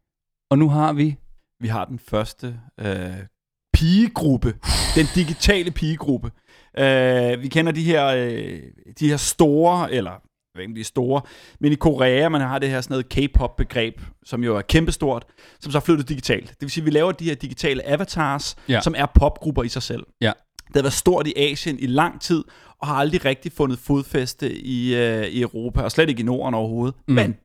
Og 0.51 0.59
nu 0.59 0.69
har 0.69 0.93
vi... 0.93 1.17
Vi 1.61 1.69
har 1.69 1.85
den 1.85 1.99
første 1.99 2.61
øh, 2.81 3.27
pigegruppe. 3.73 4.55
Den 4.95 5.07
digitale 5.15 5.71
pigegruppe. 5.71 6.31
Øh, 6.79 7.43
vi 7.43 7.49
kender 7.49 7.73
de 7.73 7.83
her, 7.83 8.07
øh, 8.07 8.63
de 8.99 9.09
her 9.09 9.17
store, 9.17 9.93
eller 9.93 10.28
ved 10.59 10.65
ikke, 10.65 10.75
de 10.75 10.81
er 10.81 10.85
store, 10.85 11.21
men 11.61 11.73
i 11.73 11.75
Korea, 11.75 12.29
man 12.29 12.41
har 12.41 12.59
det 12.59 12.71
her 12.71 12.81
sådan 12.81 12.93
noget 12.95 13.09
K-pop-begreb, 13.09 14.01
som 14.25 14.45
jo 14.45 14.57
er 14.57 14.61
kæmpestort, 14.63 15.25
som 15.61 15.73
så 15.73 15.79
er 15.79 15.83
flyttet 15.83 16.09
digitalt. 16.09 16.49
Det 16.49 16.57
vil 16.61 16.71
sige, 16.71 16.83
at 16.83 16.87
vi 16.87 16.91
laver 16.91 17.13
de 17.13 17.25
her 17.25 17.35
digitale 17.35 17.89
avatars, 17.89 18.57
Ja. 18.69 18.81
som 18.81 18.95
er 18.99 19.07
popgrupper 19.15 19.63
i 19.63 19.69
sig 19.69 19.83
selv. 19.83 20.03
Ja. 20.21 20.33
Det 20.67 20.77
har 20.77 20.83
været 20.83 20.93
stort 20.93 21.27
i 21.27 21.33
Asien 21.37 21.79
i 21.79 21.87
lang 21.87 22.21
tid, 22.21 22.45
og 22.81 22.87
har 22.87 22.95
aldrig 22.95 23.25
rigtig 23.25 23.53
fundet 23.53 23.79
fodfæste 23.79 24.53
i, 24.59 24.95
øh, 24.97 25.27
i 25.27 25.41
Europa, 25.43 25.81
og 25.83 25.91
slet 25.93 26.09
ikke 26.09 26.21
i 26.21 26.25
Norden 26.25 26.55
overhovedet. 26.55 26.95
Mm. 27.09 27.15
Men 27.15 27.37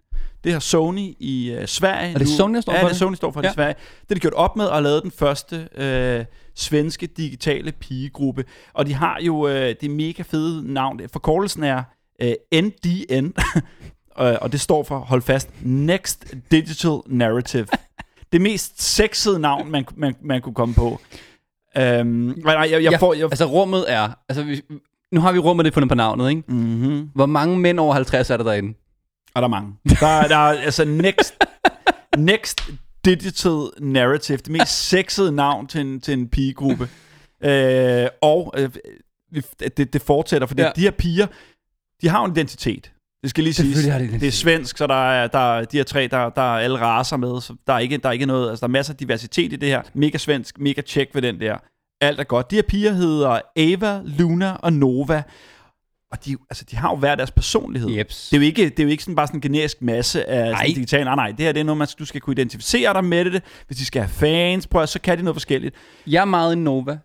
det 0.44 0.52
har 0.54 0.60
Sony 0.60 1.14
i 1.20 1.52
øh, 1.52 1.68
Sverige. 1.68 2.14
Er 2.14 2.18
det 2.18 2.28
Sony, 2.28 2.56
der 2.56 2.62
står 2.62 2.74
ja, 2.74 2.82
for 2.82 2.88
det? 2.88 2.94
er 2.94 2.98
Sony, 2.98 3.16
står 3.16 3.32
for 3.32 3.42
det 3.42 3.48
Ja. 3.48 3.52
i 3.52 3.56
Sverige. 3.56 3.74
Det 4.02 4.08
har 4.10 4.16
de 4.16 4.20
gjort 4.20 4.34
op 4.34 4.56
med 4.56 4.66
og 4.66 4.84
lavet 4.84 5.04
den 5.04 5.12
første 5.12 5.68
øh, 5.76 6.26
svenske 6.56 7.08
digitale 7.08 7.72
pigegruppe. 7.72 8.46
Og 8.74 8.86
de 8.86 8.94
har 8.94 9.20
jo 9.22 9.48
øh, 9.48 9.76
det 9.82 9.92
mega 9.92 10.24
fede 10.24 10.74
navn. 10.74 11.00
Forkortelsen 11.12 11.64
er 11.64 11.84
øh, 12.22 12.34
NDN, 12.62 13.34
og 14.42 14.52
det 14.52 14.62
står 14.62 14.84
for, 14.84 15.00
hold 15.00 15.22
fast, 15.22 15.50
Next 15.62 16.34
Digital 16.52 16.98
Narrative. 17.08 17.68
det 18.32 18.42
mest 18.42 18.82
sexede 18.84 19.40
navn, 19.40 19.72
man, 19.72 19.86
man, 19.96 20.16
man 20.22 20.42
kunne 20.42 20.56
komme 20.56 20.74
på. 20.76 21.00
Øhm, 21.78 22.08
nej, 22.08 22.34
nej, 22.44 22.54
jeg, 22.72 22.84
jeg 22.84 22.92
Ja, 22.92 22.98
får... 22.98 23.14
Jeg, 23.14 23.24
Altså 23.24 23.46
rummet 23.46 23.86
er... 23.94 24.10
Altså, 24.30 24.44
vi, 24.44 24.62
nu 25.12 25.22
har 25.22 25.32
vi 25.32 25.40
rummet 25.40 25.66
det 25.66 25.74
fundet 25.74 25.90
på 25.90 25.96
navnet, 25.96 26.30
ikke? 26.30 26.44
mm-hmm. 26.48 27.10
Hvor 27.16 27.26
mange 27.26 27.60
mænd 27.60 27.80
over 27.80 27.94
50 27.94 28.30
er 28.30 28.38
der 28.38 28.44
derinde? 28.44 28.74
Og 29.36 29.42
der 29.42 29.48
er 29.48 29.50
mange. 29.50 29.74
Der, 30.00 30.08
er- 30.08 30.28
der 30.28 30.36
er 30.36 30.62
altså 30.62 30.86
next, 30.86 31.34
next 32.18 32.62
Digital 33.06 33.68
Narrative, 33.82 34.38
det 34.38 34.50
mest 34.50 34.88
sexede 34.90 35.32
navn 35.32 35.68
til 35.68 35.82
en, 35.82 36.02
til 36.02 36.14
en 36.14 36.28
pigegruppe. 36.28 36.90
Øh, 37.44 38.08
og 38.22 38.54
øh, 38.58 38.70
det, 39.78 39.94
det 39.94 40.02
fortsætter, 40.02 40.48
fordi 40.48 40.62
Ja. 40.62 40.68
ja. 40.68 40.72
de 40.76 40.82
her 40.82 40.92
piger, 40.92 41.28
de 42.04 42.10
har 42.10 42.20
jo 42.20 42.26
en 42.26 42.32
identitet. 42.32 42.92
Det 43.22 43.30
skal 43.30 43.44
lige 43.44 43.54
siges. 43.54 43.86
Det. 43.86 44.22
Det 44.22 44.28
er 44.28 44.32
svensk, 44.32 44.78
så 44.78 44.88
der 44.88 45.12
er, 45.12 45.28
der 45.28 45.58
er 45.58 45.66
de 45.66 45.78
her 45.78 45.84
tre, 45.84 46.08
der, 46.08 46.30
der 46.30 46.42
er 46.42 46.60
alle 46.60 46.80
raser 46.80 47.18
med. 47.18 47.42
Så 47.42 47.56
der 47.68 47.74
er, 47.74 47.80
ikke, 47.80 47.98
der 47.98 48.10
er 48.10 48.14
ikke 48.14 48.26
noget, 48.26 48.50
altså 48.50 48.62
der 48.62 48.68
er 48.68 48.72
masser 48.72 48.94
af 48.94 48.98
diversitet 48.98 49.54
i 49.54 49.56
det 49.56 49.70
her. 49.70 49.82
Mega 49.94 50.18
svensk, 50.18 50.60
mega 50.60 50.82
tjek 50.82 51.10
ved 51.14 51.22
den 51.22 51.40
der. 51.40 51.58
Alt 52.02 52.20
er 52.20 52.24
godt. 52.24 52.52
De 52.52 52.56
her 52.56 52.64
piger 52.64 52.92
hedder 52.92 53.40
Ava, 53.56 54.02
Luna 54.06 54.52
og 54.54 54.74
Nova. 54.74 55.24
Og 56.12 56.26
de, 56.26 56.38
altså, 56.50 56.66
de 56.72 56.76
har 56.76 56.90
jo 56.90 56.96
hver 56.96 57.16
deres 57.16 57.32
personlighed. 57.32 57.90
Jeps. 57.90 58.30
Det 58.30 58.38
er 58.38 58.42
jo 58.42 58.46
ikke, 58.46 58.70
det 58.70 58.80
er 58.80 58.84
jo 58.84 58.90
ikke 58.90 59.04
sådan 59.04 59.16
bare 59.16 59.28
sådan 59.28 59.38
en 59.38 59.42
generisk 59.42 59.82
masse 59.82 60.30
af 60.30 60.52
Nej. 60.52 60.62
sådan 60.62 60.76
digital. 60.76 61.06
Nej, 61.06 61.16
nej, 61.16 61.32
det 61.32 61.40
her 61.40 61.52
det 61.52 61.60
er 61.60 61.64
noget, 61.64 61.78
man, 61.78 61.88
du 62.00 62.06
skal 62.06 62.22
kunne 62.22 62.34
identificere 62.34 62.94
dig 62.94 63.06
med 63.06 63.26
det. 63.26 63.44
Hvis 63.68 63.78
de 63.78 63.86
skal 63.86 64.02
have 64.02 64.10
fans, 64.10 64.68
prøv 64.68 64.82
at, 64.82 64.90
så 64.90 65.02
kan 65.02 65.18
de 65.18 65.24
noget 65.24 65.36
forskelligt. 65.36 65.76
Jeg 66.08 66.22
er 66.22 66.26
meget 66.26 66.54
en 66.54 66.64
Nova. 66.64 66.98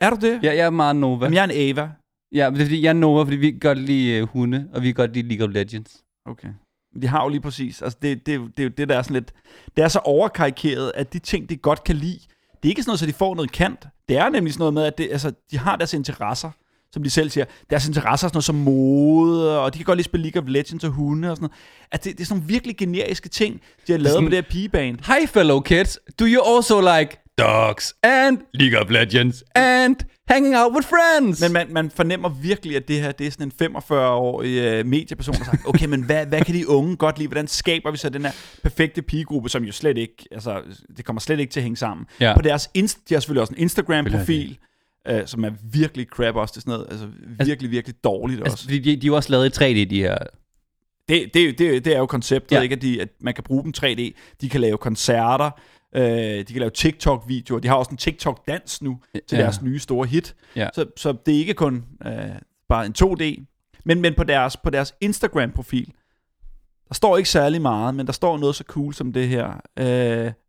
Er 0.00 0.10
du 0.10 0.16
det? 0.16 0.40
Jeg, 0.42 0.56
jeg 0.56 0.66
er 0.66 0.70
meget 0.70 0.96
Nova. 0.96 1.24
Jamen, 1.24 1.34
jeg 1.34 1.40
er 1.40 1.48
en 1.48 1.78
Ava. 1.78 1.88
Ja, 2.34 2.50
men 2.50 2.54
det 2.54 2.62
er 2.62 2.66
fordi, 2.66 2.82
jeg 2.82 2.94
Nova, 2.94 3.22
fordi 3.24 3.36
vi 3.36 3.50
kan 3.50 3.60
godt 3.60 3.78
lide 3.78 4.22
uh, 4.22 4.28
hunde, 4.28 4.68
og 4.74 4.82
vi 4.82 4.86
kan 4.86 4.94
godt 4.94 5.12
lide 5.14 5.28
League 5.28 5.46
of 5.48 5.54
Legends. 5.54 5.96
Okay. 6.26 6.48
De 7.02 7.06
har 7.06 7.22
jo 7.22 7.28
lige 7.28 7.40
præcis, 7.40 7.82
altså 7.82 7.98
det, 8.02 8.26
det, 8.26 8.40
det, 8.40 8.56
det 8.56 8.64
er 8.64 8.68
det, 8.68 8.88
der 8.88 8.98
er 8.98 9.02
sådan 9.02 9.14
lidt, 9.14 9.32
det 9.76 9.84
er 9.84 9.88
så 9.88 9.98
overkarikeret, 9.98 10.92
at 10.94 11.12
de 11.12 11.18
ting, 11.18 11.48
de 11.48 11.56
godt 11.56 11.84
kan 11.84 11.96
lide, 11.96 12.18
det 12.52 12.64
er 12.64 12.68
ikke 12.68 12.82
sådan 12.82 12.90
noget, 12.90 13.00
så 13.00 13.06
de 13.06 13.12
får 13.12 13.34
noget 13.34 13.52
kant. 13.52 13.86
Det 14.08 14.16
er 14.18 14.28
nemlig 14.28 14.52
sådan 14.52 14.60
noget 14.62 14.74
med, 14.74 14.82
at 14.84 14.98
det, 14.98 15.08
altså, 15.12 15.32
de 15.50 15.58
har 15.58 15.76
deres 15.76 15.94
interesser, 15.94 16.50
som 16.92 17.02
de 17.02 17.10
selv 17.10 17.30
siger. 17.30 17.44
Deres 17.70 17.88
interesser 17.88 18.26
er 18.26 18.28
sådan 18.28 18.36
noget 18.36 18.44
som 18.44 18.54
mode, 18.54 19.60
og 19.60 19.74
de 19.74 19.78
kan 19.78 19.84
godt 19.84 19.96
lide 19.96 20.04
spille 20.04 20.24
League 20.30 20.42
of 20.42 20.48
Legends 20.48 20.84
og 20.84 20.90
hunde 20.90 21.30
og 21.30 21.36
sådan 21.36 21.42
noget. 21.44 21.58
At 21.92 22.04
det, 22.04 22.12
det 22.12 22.20
er 22.20 22.26
sådan 22.26 22.38
nogle 22.40 22.48
virkelig 22.52 22.76
generiske 22.76 23.28
ting, 23.28 23.60
de 23.86 23.92
har 23.92 23.98
lavet 23.98 24.08
sådan- 24.12 24.24
med 24.24 24.30
det 24.30 24.44
her 24.44 24.50
pigeband. 24.50 24.98
Hi 25.06 25.26
fellow 25.26 25.60
kids, 25.60 25.98
do 26.20 26.24
you 26.28 26.56
also 26.56 26.80
like 26.98 27.16
dogs 27.38 27.94
and 28.02 28.38
League 28.54 28.80
of 28.80 28.90
Legends 28.90 29.44
and 29.54 29.96
hanging 30.30 30.56
out 30.56 30.72
with 30.74 30.88
friends? 30.88 31.40
Men 31.40 31.52
man, 31.52 31.72
man 31.72 31.90
fornemmer 31.90 32.28
virkelig, 32.28 32.76
at 32.76 32.88
det 32.88 33.00
her 33.00 33.12
det 33.12 33.26
er 33.26 33.30
sådan 33.30 33.52
en 33.60 33.76
45-årig 33.76 34.80
uh, 34.80 34.86
medieperson, 34.86 35.34
der 35.34 35.44
har 35.44 35.50
sagt, 35.50 35.62
okay, 35.66 35.86
men 35.86 36.02
hvad, 36.02 36.26
hvad 36.26 36.40
kan 36.40 36.54
de 36.54 36.68
unge 36.68 36.96
godt 36.96 37.18
lide? 37.18 37.28
Hvordan 37.28 37.48
skaber 37.48 37.90
vi 37.90 37.96
så 37.96 38.08
den 38.08 38.24
her 38.24 38.32
perfekte 38.62 39.02
pigegruppe, 39.02 39.48
som 39.48 39.64
jo 39.64 39.72
slet 39.72 39.98
ikke, 39.98 40.16
altså, 40.30 40.62
det 40.96 41.04
kommer 41.04 41.20
slet 41.20 41.40
ikke 41.40 41.52
til 41.52 41.60
at 41.60 41.64
hænge 41.64 41.76
sammen. 41.76 42.06
Ja. 42.20 42.34
På 42.36 42.42
deres, 42.42 42.70
inst- 42.78 43.02
de 43.08 43.14
har 43.14 43.20
selvfølgelig 43.20 43.40
også 43.40 43.52
en 43.56 43.62
Instagram-profil, 43.62 44.58
uh, 45.10 45.16
som 45.26 45.44
er 45.44 45.50
virkelig 45.72 46.06
crap 46.06 46.36
også. 46.36 46.52
Det 46.52 46.56
er 46.56 46.60
sådan 46.60 46.72
noget, 46.72 46.86
altså 46.90 47.08
virkelig, 47.44 47.70
virkelig 47.70 48.04
dårligt 48.04 48.40
altså, 48.40 48.52
også. 48.52 48.64
fordi 48.64 48.78
de, 48.78 48.96
de 48.96 49.06
er 49.06 49.06
jo 49.06 49.16
også 49.16 49.30
lavet 49.30 49.60
i 49.60 49.64
3D, 49.64 49.90
de 49.90 50.02
her. 50.02 50.18
Det, 51.08 51.34
det, 51.34 51.58
det, 51.58 51.84
det 51.84 51.94
er 51.94 51.98
jo 51.98 52.06
konceptet, 52.06 52.56
ja. 52.56 52.60
ikke? 52.60 52.74
At, 52.74 52.82
de, 52.82 53.02
at 53.02 53.08
man 53.20 53.34
kan 53.34 53.44
bruge 53.44 53.62
dem 53.62 53.72
3D. 53.76 54.12
De 54.40 54.48
kan 54.48 54.60
lave 54.60 54.78
koncerter, 54.78 55.50
øh, 55.94 56.02
de 56.38 56.44
kan 56.44 56.56
lave 56.56 56.70
TikTok-videoer. 56.70 57.60
De 57.60 57.68
har 57.68 57.74
også 57.74 57.90
en 57.90 57.96
TikTok-dans 57.96 58.82
nu 58.82 58.98
til 59.28 59.36
Ja. 59.38 59.42
deres 59.42 59.62
nye 59.62 59.78
store 59.78 60.06
hit. 60.06 60.34
Ja. 60.56 60.68
Så, 60.74 60.86
så 60.96 61.12
det 61.26 61.34
er 61.34 61.38
ikke 61.38 61.54
kun 61.54 61.84
øh, 62.06 62.12
bare 62.68 62.86
en 62.86 62.94
2D. 63.02 63.44
Men, 63.84 64.00
men 64.00 64.14
på 64.14 64.24
deres, 64.24 64.56
på 64.56 64.70
deres 64.70 64.94
Instagram-profil, 65.00 65.92
der 66.88 66.94
står 66.94 67.16
ikke 67.16 67.28
særlig 67.30 67.62
meget, 67.62 67.94
men 67.94 68.06
der 68.06 68.12
står 68.12 68.38
noget 68.38 68.54
så 68.54 68.64
cool 68.64 68.94
som 68.94 69.12
det 69.12 69.28
her. 69.28 69.60
Øh, 69.78 69.84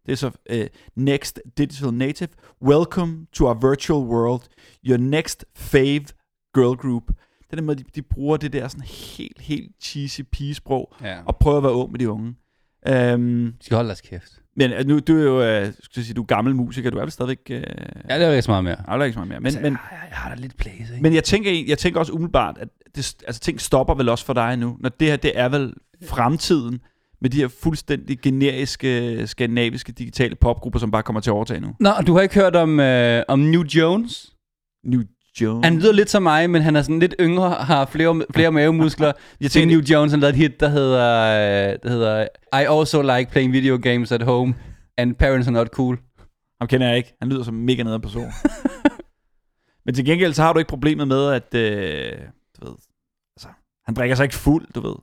det 0.06 0.12
er 0.12 0.16
så 0.16 0.32
øh, 0.50 0.68
Next 0.96 1.40
Digital 1.58 1.94
Native. 1.94 2.30
Welcome 2.62 3.26
to 3.34 3.46
our 3.48 3.70
virtual 3.70 4.04
world. 4.04 4.42
Your 4.86 4.98
next 4.98 5.46
fave 5.56 6.06
girl 6.54 6.76
group. 6.78 7.04
Det 7.08 7.52
er 7.52 7.56
den 7.56 7.66
måde, 7.66 7.78
de, 7.78 7.84
de 7.96 8.02
bruger 8.02 8.38
det 8.38 8.54
der 8.54 8.68
sådan 8.68 8.86
helt, 9.18 9.42
helt 9.42 9.72
cheesy 9.84 10.22
pigesprog 10.32 10.94
Ja. 11.02 11.20
og 11.26 11.38
prøver 11.38 11.58
at 11.58 11.64
være 11.64 11.74
ung 11.74 11.92
med 11.92 12.00
de 12.00 12.10
unge. 12.10 12.36
Øhm, 12.88 13.54
De 13.60 13.66
skal 13.66 13.76
holde 13.76 13.88
deres 13.88 14.02
kæft. 14.02 14.32
men 14.56 14.72
øh, 14.72 14.86
nu, 14.86 15.00
du 15.00 15.18
er 15.18 15.24
jo, 15.24 15.42
øh, 15.44 15.74
skal 15.84 16.04
sige, 16.04 16.14
du 16.14 16.22
er 16.22 16.26
gammel 16.26 16.56
musiker, 16.56 16.90
du 16.90 16.98
er 16.98 17.02
vel 17.02 17.12
stadigvæk... 17.12 17.38
Øh, 17.50 17.64
Ja, 18.10 18.20
det 18.20 18.28
er 18.28 18.32
ikke 18.32 18.42
så 18.42 18.52
meget 18.52 18.64
mere. 18.64 18.78
aldrig 18.88 19.08
ikke 19.08 19.14
så 19.14 19.20
meget 19.26 19.30
mere. 19.30 19.40
Men, 19.40 19.62
men, 19.62 19.74
jeg, 19.74 19.80
jeg 20.10 20.18
har 20.18 20.36
da 20.36 20.42
lidt 20.42 20.58
place, 20.58 20.94
ikke? 20.94 21.02
men 21.04 21.14
jeg 21.14 21.24
tænker, 21.24 21.52
jeg 21.68 21.78
tænker 21.78 22.00
også 22.00 22.14
umiddelbart, 22.14 22.58
at 22.58 22.68
det, 22.96 23.16
altså, 23.28 23.42
ting 23.42 23.62
stopper 23.62 23.94
vel 23.94 24.10
også 24.10 24.26
for 24.26 24.34
dig 24.34 24.58
nu, 24.58 24.78
når 24.80 24.90
det 24.90 25.08
her, 25.08 25.16
det 25.16 25.32
er 25.36 25.50
vel 25.50 25.74
fremtiden 26.06 26.80
med 27.22 27.30
de 27.30 27.38
her 27.38 27.48
fuldstændig 27.48 28.20
generiske, 28.22 29.28
skandinaviske 29.28 29.92
digitale 29.92 30.36
popgrupper, 30.36 30.80
som 30.80 30.92
bare 30.92 31.04
kommer 31.04 31.20
til 31.22 31.30
at 31.30 31.34
overtage 31.34 31.60
nu. 31.60 31.76
Nå, 31.80 31.90
du 32.08 32.14
har 32.14 32.22
ikke 32.22 32.36
hørt 32.36 32.56
om, 32.56 32.80
øh, 32.80 33.24
om 33.28 33.40
New 33.40 33.64
Jones? 33.64 34.34
New 34.84 35.02
Jones. 35.42 35.66
Han 35.66 35.80
lyder 35.80 35.92
lidt 35.92 36.10
som 36.10 36.24
mig, 36.24 36.50
men 36.50 36.62
han 36.62 36.76
er 36.76 36.82
sådan 36.82 37.00
lidt 37.00 37.16
yngre, 37.20 37.50
har 37.72 37.86
flere, 37.86 38.24
flere 38.34 38.52
mavemuskler. 38.52 39.12
Jeg 39.42 39.52
tænker, 39.52 39.76
New 39.76 39.84
Jones, 39.86 40.12
han 40.12 40.20
lavede 40.20 40.36
et 40.36 40.42
hit, 40.42 40.60
der 40.60 40.70
hedder, 40.70 41.78
der 41.78 41.90
hedder 41.90 42.28
I 42.54 42.66
also 42.80 43.02
like 43.02 43.32
playing 43.32 43.54
video 43.54 43.80
games 43.82 44.12
at 44.12 44.22
home, 44.22 44.56
and 44.98 45.16
parents 45.16 45.48
are 45.48 45.54
not 45.54 45.68
cool. 45.68 45.98
Ham 46.62 46.68
kender 46.68 46.88
jeg 46.88 46.98
ikke. 46.98 47.14
Han 47.22 47.30
lyder 47.30 47.44
som 47.44 47.56
en 47.56 47.66
mega 47.66 47.84
nederen 47.84 48.02
person. 48.02 48.32
Men 49.86 49.96
til 49.96 50.06
gengæld, 50.06 50.34
så 50.34 50.42
har 50.42 50.54
du 50.54 50.60
ikke 50.60 50.70
problemet 50.70 51.08
med, 51.08 51.32
at 51.32 51.56
øh, 51.56 52.12
du 52.60 52.66
ved, 52.66 52.76
altså, 53.36 53.48
han 53.86 53.96
drikker 53.96 54.16
sig 54.16 54.24
ikke 54.24 54.36
fuld, 54.36 54.68
du 54.76 54.82
ved. 54.82 54.96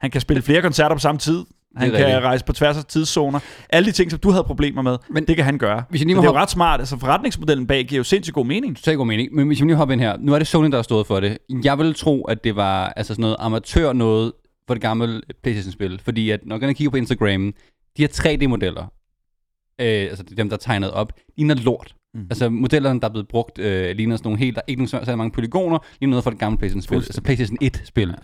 Han 0.00 0.10
kan 0.10 0.20
spille 0.20 0.42
flere 0.42 0.62
koncerter 0.62 0.96
på 0.96 1.00
samme 1.00 1.18
tid. 1.18 1.44
Han 1.76 1.90
kan 1.90 1.98
rigtigt. 1.98 2.22
rejse 2.24 2.44
på 2.44 2.52
tværs 2.52 2.76
af 2.76 2.84
tidszoner. 2.84 3.38
Alle 3.70 3.86
de 3.86 3.92
ting, 3.92 4.10
som 4.10 4.20
du 4.20 4.30
havde 4.30 4.44
problemer 4.44 4.82
med, 4.82 4.96
Men- 5.10 5.26
det 5.26 5.36
kan 5.36 5.44
han 5.44 5.58
gøre. 5.58 5.82
Hvis 5.90 6.00
jeg 6.00 6.06
lige 6.06 6.16
må 6.16 6.22
det 6.22 6.28
er 6.28 6.32
jo 6.32 6.38
ret 6.38 6.50
smart. 6.50 6.80
Altså 6.80 6.98
forretningsmodellen 6.98 7.66
bag 7.66 7.84
giver 7.84 7.98
jo 7.98 8.04
sindssygt 8.04 8.34
god 8.34 8.46
mening. 8.46 8.76
totalt 8.76 8.96
god 8.96 9.06
mening, 9.06 9.34
men 9.34 9.46
hvis 9.46 9.58
jeg 9.58 9.66
lige 9.66 9.76
hopper 9.76 9.92
ind 9.92 10.00
her. 10.00 10.16
Nu 10.20 10.34
er 10.34 10.38
det 10.38 10.46
Sony, 10.46 10.70
der 10.70 10.76
har 10.76 10.82
stået 10.82 11.06
for 11.06 11.20
det. 11.20 11.38
Jeg 11.64 11.78
ville 11.78 11.94
tro, 11.94 12.24
at 12.24 12.44
det 12.44 12.56
var 12.56 12.86
altså 12.96 13.14
sådan 13.14 13.22
noget 13.22 13.36
amatør 13.38 13.92
noget 13.92 14.32
for 14.66 14.74
det 14.74 14.82
gamle 14.82 15.20
Playstation-spil. 15.42 16.00
Fordi 16.04 16.30
at 16.30 16.40
når 16.46 16.58
jeg 16.66 16.76
kigger 16.76 16.90
på 16.90 16.96
Instagram, 16.96 17.52
de 17.96 18.02
her 18.02 18.08
3D-modeller, 18.08 18.82
øh, 19.80 19.86
altså 19.86 20.24
dem, 20.36 20.48
der 20.48 20.56
er 20.56 20.60
tegnet 20.60 20.90
op, 20.90 21.12
ligner 21.36 21.54
lort. 21.54 21.94
Mhm. 22.14 22.26
Altså 22.30 22.48
modellerne, 22.50 23.00
der 23.00 23.06
er 23.06 23.10
blevet 23.12 23.28
brugt, 23.28 23.58
øh, 23.58 23.96
ligner 23.96 24.16
sådan 24.16 24.26
nogle 24.26 24.38
helt, 24.38 24.54
der 24.54 24.60
er 24.60 24.64
ikke 24.68 24.82
nogen 24.84 24.88
særlig 25.04 25.18
mange 25.18 25.30
polygoner, 25.30 25.78
ligner 26.00 26.10
noget 26.10 26.24
fra 26.24 26.30
det 26.30 26.38
gamle 26.38 26.58
Playstation-spil, 26.58 26.96
altså. 26.96 27.22
Playstation 27.22 27.58
1-spil. 27.64 28.08
Ja. 28.08 28.14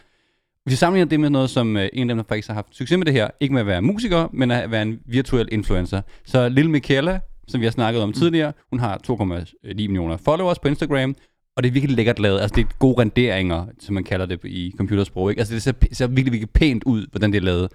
Hvis 0.65 0.73
vi 0.73 0.77
sammenligner 0.77 1.09
det 1.09 1.21
med 1.21 1.31
noget, 1.31 1.51
som 1.51 1.77
øh, 1.77 1.89
en 1.93 2.11
af 2.11 2.15
dem, 2.15 2.25
der 2.25 2.29
faktisk 2.29 2.49
har 2.49 2.55
haft 2.55 2.77
succes 2.77 2.99
med 2.99 3.07
det 3.07 3.15
her, 3.15 3.29
ikke 3.41 3.53
med 3.53 3.61
at 3.61 3.67
være 3.67 3.83
musiker, 3.83 4.29
men 4.33 4.51
at 4.51 4.71
være 4.71 4.83
en 4.83 5.01
virtuel 5.07 5.49
influencer. 5.53 6.03
Så 6.25 6.49
Lil 6.49 6.71
Michaela, 6.71 7.21
som 7.49 7.61
vi 7.61 7.67
har 7.67 7.71
snakket 7.71 8.03
om 8.03 8.13
tidligere, 8.13 8.53
hun 8.71 8.79
har 8.79 9.01
2,9 9.11 9.75
millioner 9.75 10.17
followers 10.17 10.59
på 10.59 10.69
Instagram, 10.69 11.15
og 11.57 11.63
det 11.63 11.69
er 11.69 11.73
virkelig 11.73 11.97
lækkert 11.97 12.19
lavet. 12.19 12.41
Altså 12.41 12.55
det 12.57 12.65
er 12.65 12.69
gode 12.79 13.01
renderinger, 13.01 13.67
som 13.79 13.95
man 13.95 14.05
kalder 14.05 14.27
det 14.27 14.45
i 14.45 14.73
computersprog. 14.77 15.31
Ikke? 15.31 15.41
Altså 15.41 15.55
det 15.55 15.63
ser, 15.63 15.73
ser 15.93 16.07
virkelig, 16.07 16.33
virkelig 16.33 16.51
pænt 16.51 16.85
ud, 16.85 17.07
hvordan 17.11 17.33
det 17.33 17.39
er 17.39 17.43
lavet. 17.43 17.73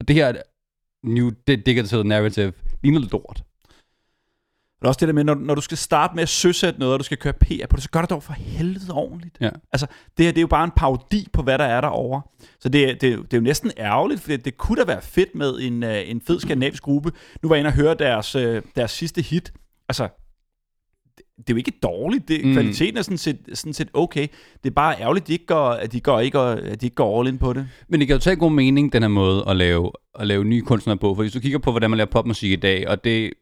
Og 0.00 0.08
det 0.08 0.16
her 0.16 0.32
New 1.04 1.30
Digital 1.46 2.06
Narrative 2.06 2.52
ligner 2.82 3.00
lort. 3.12 3.42
Og 4.82 4.88
også 4.88 4.98
det 5.00 5.08
der 5.08 5.14
med, 5.14 5.24
når, 5.24 5.34
når 5.34 5.54
du 5.54 5.60
skal 5.60 5.76
starte 5.76 6.14
med 6.14 6.22
at 6.22 6.28
søsætte 6.28 6.80
noget, 6.80 6.92
og 6.94 6.98
du 6.98 7.04
skal 7.04 7.18
køre 7.18 7.32
PR 7.32 7.66
på 7.70 7.76
det, 7.76 7.82
så 7.82 7.90
gør 7.90 8.00
det 8.00 8.10
dog 8.10 8.22
for 8.22 8.32
helvede 8.32 8.92
ordentligt. 8.92 9.36
Ja. 9.40 9.50
Altså, 9.72 9.86
det 10.16 10.24
her 10.24 10.32
det 10.32 10.38
er 10.38 10.42
jo 10.42 10.46
bare 10.46 10.64
en 10.64 10.70
parodi 10.76 11.28
på, 11.32 11.42
hvad 11.42 11.58
der 11.58 11.64
er 11.64 11.80
derovre. 11.80 12.22
Så 12.60 12.68
det, 12.68 12.88
det, 12.88 13.00
det 13.02 13.34
er 13.34 13.36
jo 13.36 13.40
næsten 13.40 13.70
ærgerligt, 13.78 14.20
for 14.20 14.28
det, 14.28 14.44
det 14.44 14.56
kunne 14.56 14.80
da 14.80 14.86
være 14.86 15.02
fedt 15.02 15.34
med 15.34 15.58
en, 15.60 15.82
uh, 15.82 16.10
en 16.10 16.20
fed 16.20 16.40
skandinavisk 16.40 16.82
gruppe. 16.82 17.12
Nu 17.42 17.48
var 17.48 17.56
jeg 17.56 17.60
inde 17.60 17.68
og 17.68 17.74
høre 17.74 17.94
deres, 17.94 18.36
uh, 18.36 18.56
deres 18.76 18.90
sidste 18.90 19.22
hit. 19.22 19.52
Altså, 19.88 20.08
det, 21.16 21.50
er 21.50 21.54
jo 21.54 21.56
ikke 21.56 21.72
dårligt. 21.82 22.28
Det, 22.28 22.44
Mm. 22.44 22.52
Kvaliteten 22.52 22.96
er 22.96 23.02
sådan 23.02 23.18
set, 23.18 23.38
sådan 23.54 23.74
set 23.74 23.88
okay. 23.94 24.26
Det 24.64 24.70
er 24.70 24.74
bare 24.74 25.00
ærgerligt, 25.00 25.22
at 25.22 25.28
de 25.28 25.32
ikke 25.32 25.46
går, 25.46 25.68
at 25.68 25.92
de 25.92 26.00
går, 26.00 26.20
ikke, 26.20 26.38
at 26.38 26.80
de 26.80 26.86
ikke 26.86 26.94
går 26.94 27.20
all 27.20 27.28
in 27.28 27.38
på 27.38 27.52
det. 27.52 27.68
Men 27.88 28.00
det 28.00 28.06
kan 28.08 28.14
jo 28.16 28.20
tage 28.20 28.36
god 28.36 28.52
mening, 28.52 28.92
den 28.92 29.02
her 29.02 29.08
måde 29.08 29.44
at 29.48 29.56
lave, 29.56 29.90
at 30.18 30.26
lave 30.26 30.44
nye 30.44 30.62
kunstnere 30.62 30.96
på. 30.96 31.14
For 31.14 31.22
hvis 31.22 31.32
du 31.32 31.40
kigger 31.40 31.58
på, 31.58 31.70
hvordan 31.70 31.90
man 31.90 31.96
laver 31.96 32.10
popmusik 32.10 32.52
i 32.52 32.56
dag, 32.56 32.88
og 32.88 33.04
det 33.04 33.32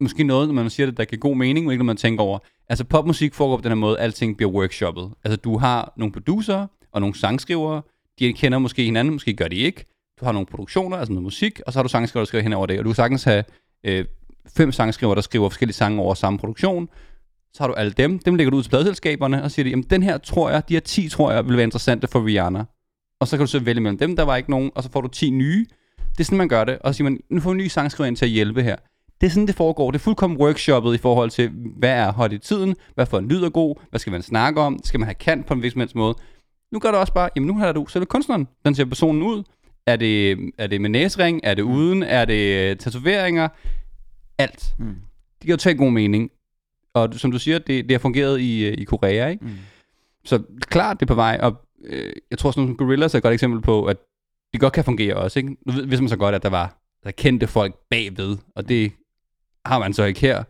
måske 0.00 0.24
noget, 0.24 0.48
når 0.48 0.54
man 0.54 0.70
siger 0.70 0.86
det, 0.86 0.96
der 0.96 1.04
giver 1.04 1.20
god 1.20 1.36
mening, 1.36 1.66
men 1.66 1.72
ikke 1.72 1.82
når 1.82 1.86
man 1.86 1.96
tænker 1.96 2.24
over. 2.24 2.38
Altså 2.68 2.84
popmusik 2.84 3.34
foregår 3.34 3.56
på 3.56 3.62
den 3.62 3.70
her 3.70 3.76
måde, 3.76 3.98
alting 3.98 4.36
bliver 4.36 4.52
workshoppet. 4.52 5.10
Altså 5.24 5.36
du 5.36 5.58
har 5.58 5.92
nogle 5.96 6.12
producer 6.12 6.66
og 6.92 7.00
nogle 7.00 7.18
sangskrivere, 7.18 7.82
de 8.18 8.32
kender 8.32 8.58
måske 8.58 8.84
hinanden, 8.84 9.12
måske 9.12 9.34
gør 9.34 9.48
de 9.48 9.56
ikke. 9.56 9.84
Du 10.20 10.24
har 10.24 10.32
nogle 10.32 10.46
produktioner, 10.46 10.96
altså 10.96 11.12
noget 11.12 11.22
musik, 11.22 11.60
og 11.66 11.72
så 11.72 11.78
har 11.78 11.82
du 11.82 11.88
sangskrivere, 11.88 12.24
der 12.24 12.26
skriver 12.26 12.42
hen 12.42 12.52
over 12.52 12.66
det. 12.66 12.78
Og 12.78 12.84
du 12.84 12.90
kan 12.90 12.94
sagtens 12.94 13.24
have 13.24 13.44
øh, 13.84 14.04
fem 14.56 14.72
sangskrivere, 14.72 15.14
der 15.14 15.20
skriver 15.20 15.48
forskellige 15.48 15.74
sange 15.74 16.02
over 16.02 16.14
samme 16.14 16.38
produktion. 16.38 16.88
Så 17.52 17.62
har 17.62 17.68
du 17.68 17.74
alle 17.74 17.92
dem, 17.92 18.18
dem 18.18 18.34
lægger 18.34 18.50
du 18.50 18.56
ud 18.56 18.62
til 18.62 18.70
pladselskaberne, 18.70 19.42
og 19.42 19.50
siger 19.50 19.64
de, 19.64 19.70
jamen 19.70 19.84
den 19.90 20.02
her 20.02 20.18
tror 20.18 20.50
jeg, 20.50 20.68
de 20.68 20.74
her 20.74 20.80
10 20.80 21.08
tror 21.08 21.32
jeg 21.32 21.48
vil 21.48 21.56
være 21.56 21.64
interessante 21.64 22.06
for 22.06 22.26
Rihanna. 22.26 22.64
Og 23.20 23.28
så 23.28 23.36
kan 23.36 23.46
du 23.46 23.50
så 23.50 23.58
vælge 23.58 23.80
mellem 23.80 23.98
dem, 23.98 24.16
der 24.16 24.22
var 24.22 24.36
ikke 24.36 24.50
nogen, 24.50 24.70
og 24.74 24.82
så 24.82 24.90
får 24.90 25.00
du 25.00 25.08
10 25.08 25.30
nye. 25.30 25.66
Det 26.12 26.20
er 26.20 26.24
sådan, 26.24 26.38
man 26.38 26.48
gør 26.48 26.64
det. 26.64 26.78
Og 26.78 26.94
så 26.94 26.96
siger 26.96 27.10
man, 27.10 27.20
nu 27.30 27.40
får 27.40 27.50
vi 27.50 27.54
en 27.54 27.64
ny 27.64 27.68
sangskriver 27.68 28.08
ind 28.08 28.16
til 28.16 28.24
at 28.24 28.30
hjælpe 28.30 28.62
her. 28.62 28.76
Det 29.20 29.26
er 29.26 29.30
sådan, 29.30 29.46
det 29.46 29.54
foregår. 29.54 29.90
Det 29.90 29.98
er 29.98 30.02
fuldkommen 30.02 30.40
workshoppet 30.40 30.94
i 30.94 30.98
forhold 30.98 31.30
til, 31.30 31.50
hvad 31.76 31.90
er 31.90 32.12
hot 32.12 32.32
i 32.32 32.38
tiden, 32.38 32.76
hvad 32.94 33.06
for 33.06 33.18
en 33.18 33.28
lyd 33.28 33.42
er 33.42 33.48
god, 33.50 33.76
hvad 33.90 34.00
skal 34.00 34.10
man 34.10 34.22
snakke 34.22 34.60
om, 34.60 34.80
skal 34.84 35.00
man 35.00 35.06
have 35.06 35.14
kant 35.14 35.46
på 35.46 35.54
en 35.54 35.62
vis 35.62 35.94
måde. 35.94 36.14
Nu 36.72 36.78
gør 36.78 36.90
det 36.90 37.00
også 37.00 37.12
bare, 37.12 37.30
jamen 37.36 37.46
nu 37.46 37.58
har 37.58 37.72
du 37.72 37.86
selve 37.86 38.06
kunstneren, 38.06 38.48
den 38.64 38.74
ser 38.74 38.84
personen 38.84 39.22
ud. 39.22 39.42
Er 39.86 39.96
det, 39.96 40.38
er 40.58 40.66
det 40.66 40.80
med 40.80 40.90
næsring? 40.90 41.40
Er 41.44 41.54
det 41.54 41.62
uden? 41.62 42.02
Er 42.02 42.24
det 42.24 42.70
øh, 42.70 42.76
tatoveringer? 42.76 43.48
Alt. 44.38 44.74
Mm. 44.78 44.86
Det 45.38 45.42
giver 45.42 45.52
jo 45.52 45.56
tage 45.56 45.76
god 45.76 45.90
mening. 45.90 46.30
Og 46.94 47.14
som 47.14 47.30
du 47.30 47.38
siger, 47.38 47.58
det, 47.58 47.84
det 47.84 47.90
har 47.92 47.98
fungeret 47.98 48.40
i, 48.40 48.66
øh, 48.66 48.74
i 48.78 48.84
Korea, 48.84 49.28
ikke? 49.28 49.44
Mm. 49.44 49.50
Så 50.24 50.42
klart, 50.60 51.00
det 51.00 51.06
er 51.06 51.06
på 51.06 51.14
vej, 51.14 51.38
og 51.42 51.56
øh, 51.84 52.12
jeg 52.30 52.38
tror 52.38 52.50
sådan 52.50 52.74
Gorillaz 52.74 53.14
er 53.14 53.18
et 53.18 53.22
godt 53.22 53.34
eksempel 53.34 53.60
på, 53.60 53.84
at 53.84 53.96
det 54.52 54.60
godt 54.60 54.72
kan 54.72 54.84
fungere 54.84 55.14
også, 55.14 55.38
ikke? 55.38 55.56
Nu 55.66 55.72
ved- 55.72 55.86
vidste 55.86 56.02
man 56.02 56.08
så 56.08 56.16
godt, 56.16 56.34
at 56.34 56.42
der 56.42 56.48
var 56.48 56.76
der 57.04 57.10
kendte 57.10 57.46
folk 57.46 57.74
bagved, 57.90 58.36
og 58.56 58.68
det 58.68 58.92
har 59.66 59.78
man 59.78 59.92
så 59.92 60.04
ikke 60.04 60.20
her. 60.20 60.44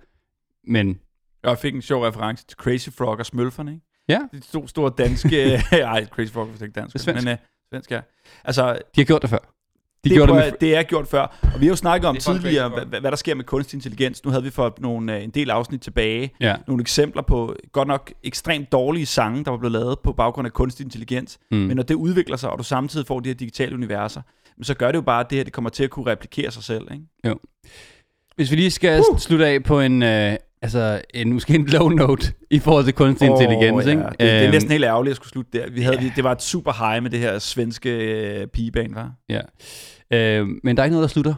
Men 0.70 0.98
Jeg 1.42 1.58
fik 1.58 1.74
en 1.74 1.82
sjov 1.82 2.02
reference 2.02 2.46
til 2.46 2.56
Crazy 2.56 2.88
Frog 2.98 3.18
og 3.18 3.26
Smølferne, 3.26 3.72
ikke? 3.72 3.84
ja, 4.08 4.18
De 4.32 4.40
to 4.40 4.66
store 4.68 4.92
danske... 4.98 5.52
Ej, 5.72 6.06
Crazy 6.06 6.32
Frog 6.32 6.48
er 6.48 6.62
ikke 6.64 6.80
dansk. 6.80 6.92
Det 6.92 7.00
er 7.00 7.04
svensk. 7.04 7.24
Men 7.24 7.32
uh, 7.32 7.38
Svensk, 7.72 7.90
ja. 7.90 8.00
Altså, 8.44 8.72
De 8.72 9.00
har 9.00 9.04
gjort 9.04 9.22
det 9.22 9.30
før. 9.30 9.38
De 9.38 10.08
det, 10.08 10.16
gjorde 10.16 10.28
prøver, 10.32 10.42
det 10.44 10.52
med... 10.52 10.58
det 10.60 10.76
er 10.76 10.82
gjort 10.82 11.08
før. 11.08 11.38
Og 11.54 11.60
vi 11.60 11.66
har 11.66 11.70
jo 11.72 11.76
snakket 11.76 12.08
om 12.08 12.16
er 12.16 12.20
tidligere, 12.20 12.68
hvad, 12.68 13.00
hvad 13.00 13.10
der 13.10 13.16
sker 13.16 13.34
med 13.34 13.44
kunstig 13.44 13.76
intelligens. 13.76 14.24
Nu 14.24 14.30
havde 14.30 14.42
vi 14.44 14.50
for 14.50 14.74
nogle, 14.78 15.16
øh, 15.16 15.24
en 15.24 15.30
del 15.30 15.50
afsnit 15.50 15.80
tilbage 15.80 16.30
Ja. 16.40 16.56
nogle 16.66 16.80
eksempler 16.80 17.22
på 17.22 17.56
godt 17.72 17.88
nok 17.88 18.12
ekstremt 18.22 18.72
dårlige 18.72 19.06
sange, 19.06 19.44
der 19.44 19.50
var 19.50 19.58
blevet 19.58 19.72
lavet 19.72 19.98
på 20.04 20.12
baggrund 20.12 20.46
af 20.46 20.52
kunstig 20.52 20.84
intelligens. 20.84 21.38
Mm. 21.50 21.56
Men 21.56 21.76
når 21.76 21.82
det 21.82 21.94
udvikler 21.94 22.36
sig, 22.36 22.50
og 22.50 22.58
du 22.58 22.62
samtidig 22.64 23.06
får 23.06 23.20
de 23.20 23.28
her 23.28 23.34
digitale 23.34 23.74
universer, 23.74 24.22
men 24.56 24.64
så 24.64 24.74
gør 24.74 24.86
det 24.86 24.96
jo 24.96 25.02
bare, 25.02 25.20
at 25.20 25.30
det 25.30 25.36
her 25.38 25.44
det 25.44 25.52
kommer 25.52 25.70
til 25.70 25.84
at 25.84 25.90
kunne 25.90 26.06
replikere 26.10 26.50
sig 26.50 26.62
selv. 26.62 26.88
Ikke? 26.92 27.04
Hvis 28.36 28.50
vi 28.50 28.56
lige 28.56 28.70
skal 28.70 29.02
uh! 29.12 29.18
slutte 29.18 29.46
af 29.46 29.62
på 29.62 29.80
en, 29.80 30.02
øh, 30.02 30.36
altså 30.62 31.02
en, 31.14 31.32
måske 31.32 31.54
en 31.54 31.66
low 31.66 31.88
note 31.88 32.32
i 32.50 32.58
forhold 32.58 32.84
til 32.84 32.94
kunstig 32.94 33.30
Åh, 33.30 33.42
intelligens, 33.42 33.86
ja. 33.86 33.90
ikke? 33.90 34.02
Det, 34.02 34.18
det 34.18 34.30
er 34.30 34.42
Øhm, 34.42 34.50
næsten 34.50 34.72
helt 34.72 34.84
ærgerligt 34.84 35.10
at 35.10 35.16
skulle 35.16 35.30
slutte 35.30 35.58
der. 35.58 35.70
Vi 35.70 35.80
havde, 35.82 36.00
ja. 36.00 36.10
det 36.16 36.24
var 36.24 36.32
et 36.32 36.42
super 36.42 36.72
high 36.72 37.02
med 37.02 37.10
det 37.10 37.18
her 37.18 37.38
svenske 37.38 37.90
øh, 37.90 38.46
pigeband, 38.46 38.94
var. 38.94 39.12
Ja. 39.28 39.40
Øh, 40.10 40.48
men 40.64 40.76
der 40.76 40.82
er 40.82 40.84
ikke 40.84 40.94
noget, 40.94 41.02
der 41.02 41.08
slutter. 41.08 41.34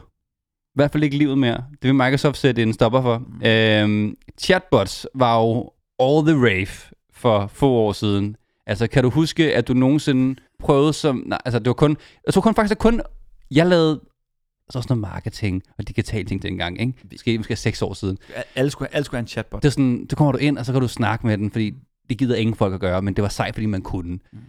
I 0.65 0.75
hvert 0.75 0.91
fald 0.91 1.03
ikke 1.03 1.17
livet 1.17 1.37
mere. 1.37 1.57
Det 1.71 1.83
vil 1.83 1.95
Microsoft 1.95 2.37
sætte 2.37 2.63
en 2.63 2.73
stopper 2.73 3.01
for. 3.01 3.17
Mm. 3.17 4.07
Øh, 4.07 4.13
chatbots 4.41 5.07
var 5.15 5.39
jo 5.39 5.71
all 5.99 6.27
the 6.27 6.47
rave 6.47 6.93
for 7.13 7.51
få 7.53 7.69
år 7.69 7.91
siden. 7.91 8.35
Altså, 8.67 8.87
kan 8.87 9.03
du 9.03 9.09
huske, 9.09 9.55
at 9.55 9.67
du 9.67 9.73
nogensinde 9.73 10.39
prøvede 10.59 10.93
som... 10.93 11.23
Nej, 11.25 11.39
altså, 11.45 11.59
det 11.59 11.67
var 11.67 11.73
kun... 11.73 11.97
Jeg 12.25 12.33
tror 12.33 12.41
kun 12.41 12.55
faktisk, 12.55 12.71
at 12.71 12.77
kun... 12.77 13.01
Jeg 13.51 13.65
lavede 13.65 13.99
så 14.69 14.77
også 14.79 14.87
noget 14.89 15.01
marketing 15.01 15.63
og 15.77 15.87
digital 15.87 16.25
ting 16.25 16.41
dengang, 16.41 16.81
ikke? 16.81 16.93
Måske, 17.11 17.37
måske 17.37 17.55
seks 17.55 17.81
år 17.81 17.93
siden. 17.93 18.17
Alle 18.55 18.71
skulle, 18.71 18.95
alle 18.95 19.05
skulle 19.05 19.17
have 19.17 19.23
en 19.23 19.27
chatbot. 19.27 19.63
Det 19.63 19.67
er 19.67 19.71
sådan, 19.71 20.07
så 20.09 20.15
kommer 20.15 20.31
du 20.31 20.37
ind, 20.37 20.57
og 20.57 20.65
så 20.65 20.71
kan 20.71 20.81
du 20.81 20.87
snakke 20.87 21.27
med 21.27 21.37
den, 21.37 21.51
fordi 21.51 21.73
det 22.09 22.17
gider 22.17 22.35
ingen 22.35 22.55
folk 22.55 22.73
at 22.73 22.79
gøre, 22.79 23.01
men 23.01 23.13
det 23.13 23.21
var 23.21 23.29
sejt, 23.29 23.53
fordi 23.53 23.65
man 23.65 23.81
kunne. 23.81 24.19
Mm. 24.31 24.39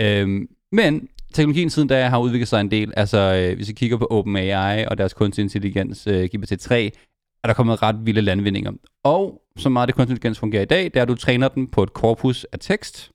Øhm, 0.00 0.48
men 0.72 1.08
teknologien 1.34 1.70
siden 1.70 1.88
da 1.88 2.08
har 2.08 2.18
udviklet 2.18 2.48
sig 2.48 2.60
en 2.60 2.70
del. 2.70 2.92
Altså, 2.96 3.18
øh, 3.18 3.56
hvis 3.56 3.68
vi 3.68 3.72
kigger 3.72 3.96
på 3.96 4.06
OpenAI 4.10 4.86
og 4.86 4.98
deres 4.98 5.14
kunstig 5.14 5.42
intelligens 5.42 6.06
øh, 6.06 6.28
GPT-3, 6.36 6.74
er 6.74 7.46
der 7.46 7.52
kommet 7.52 7.82
ret 7.82 7.96
vilde 8.06 8.20
landvindinger. 8.20 8.72
Og 9.04 9.42
så 9.56 9.68
meget 9.68 9.86
det 9.86 9.94
kunstig 9.94 10.12
intelligens 10.12 10.38
fungerer 10.38 10.62
i 10.62 10.66
dag, 10.66 10.84
det 10.84 10.96
er, 10.96 11.02
at 11.02 11.08
du 11.08 11.14
træner 11.14 11.48
den 11.48 11.68
på 11.68 11.82
et 11.82 11.92
korpus 11.92 12.46
af 12.52 12.58
tekst, 12.58 13.10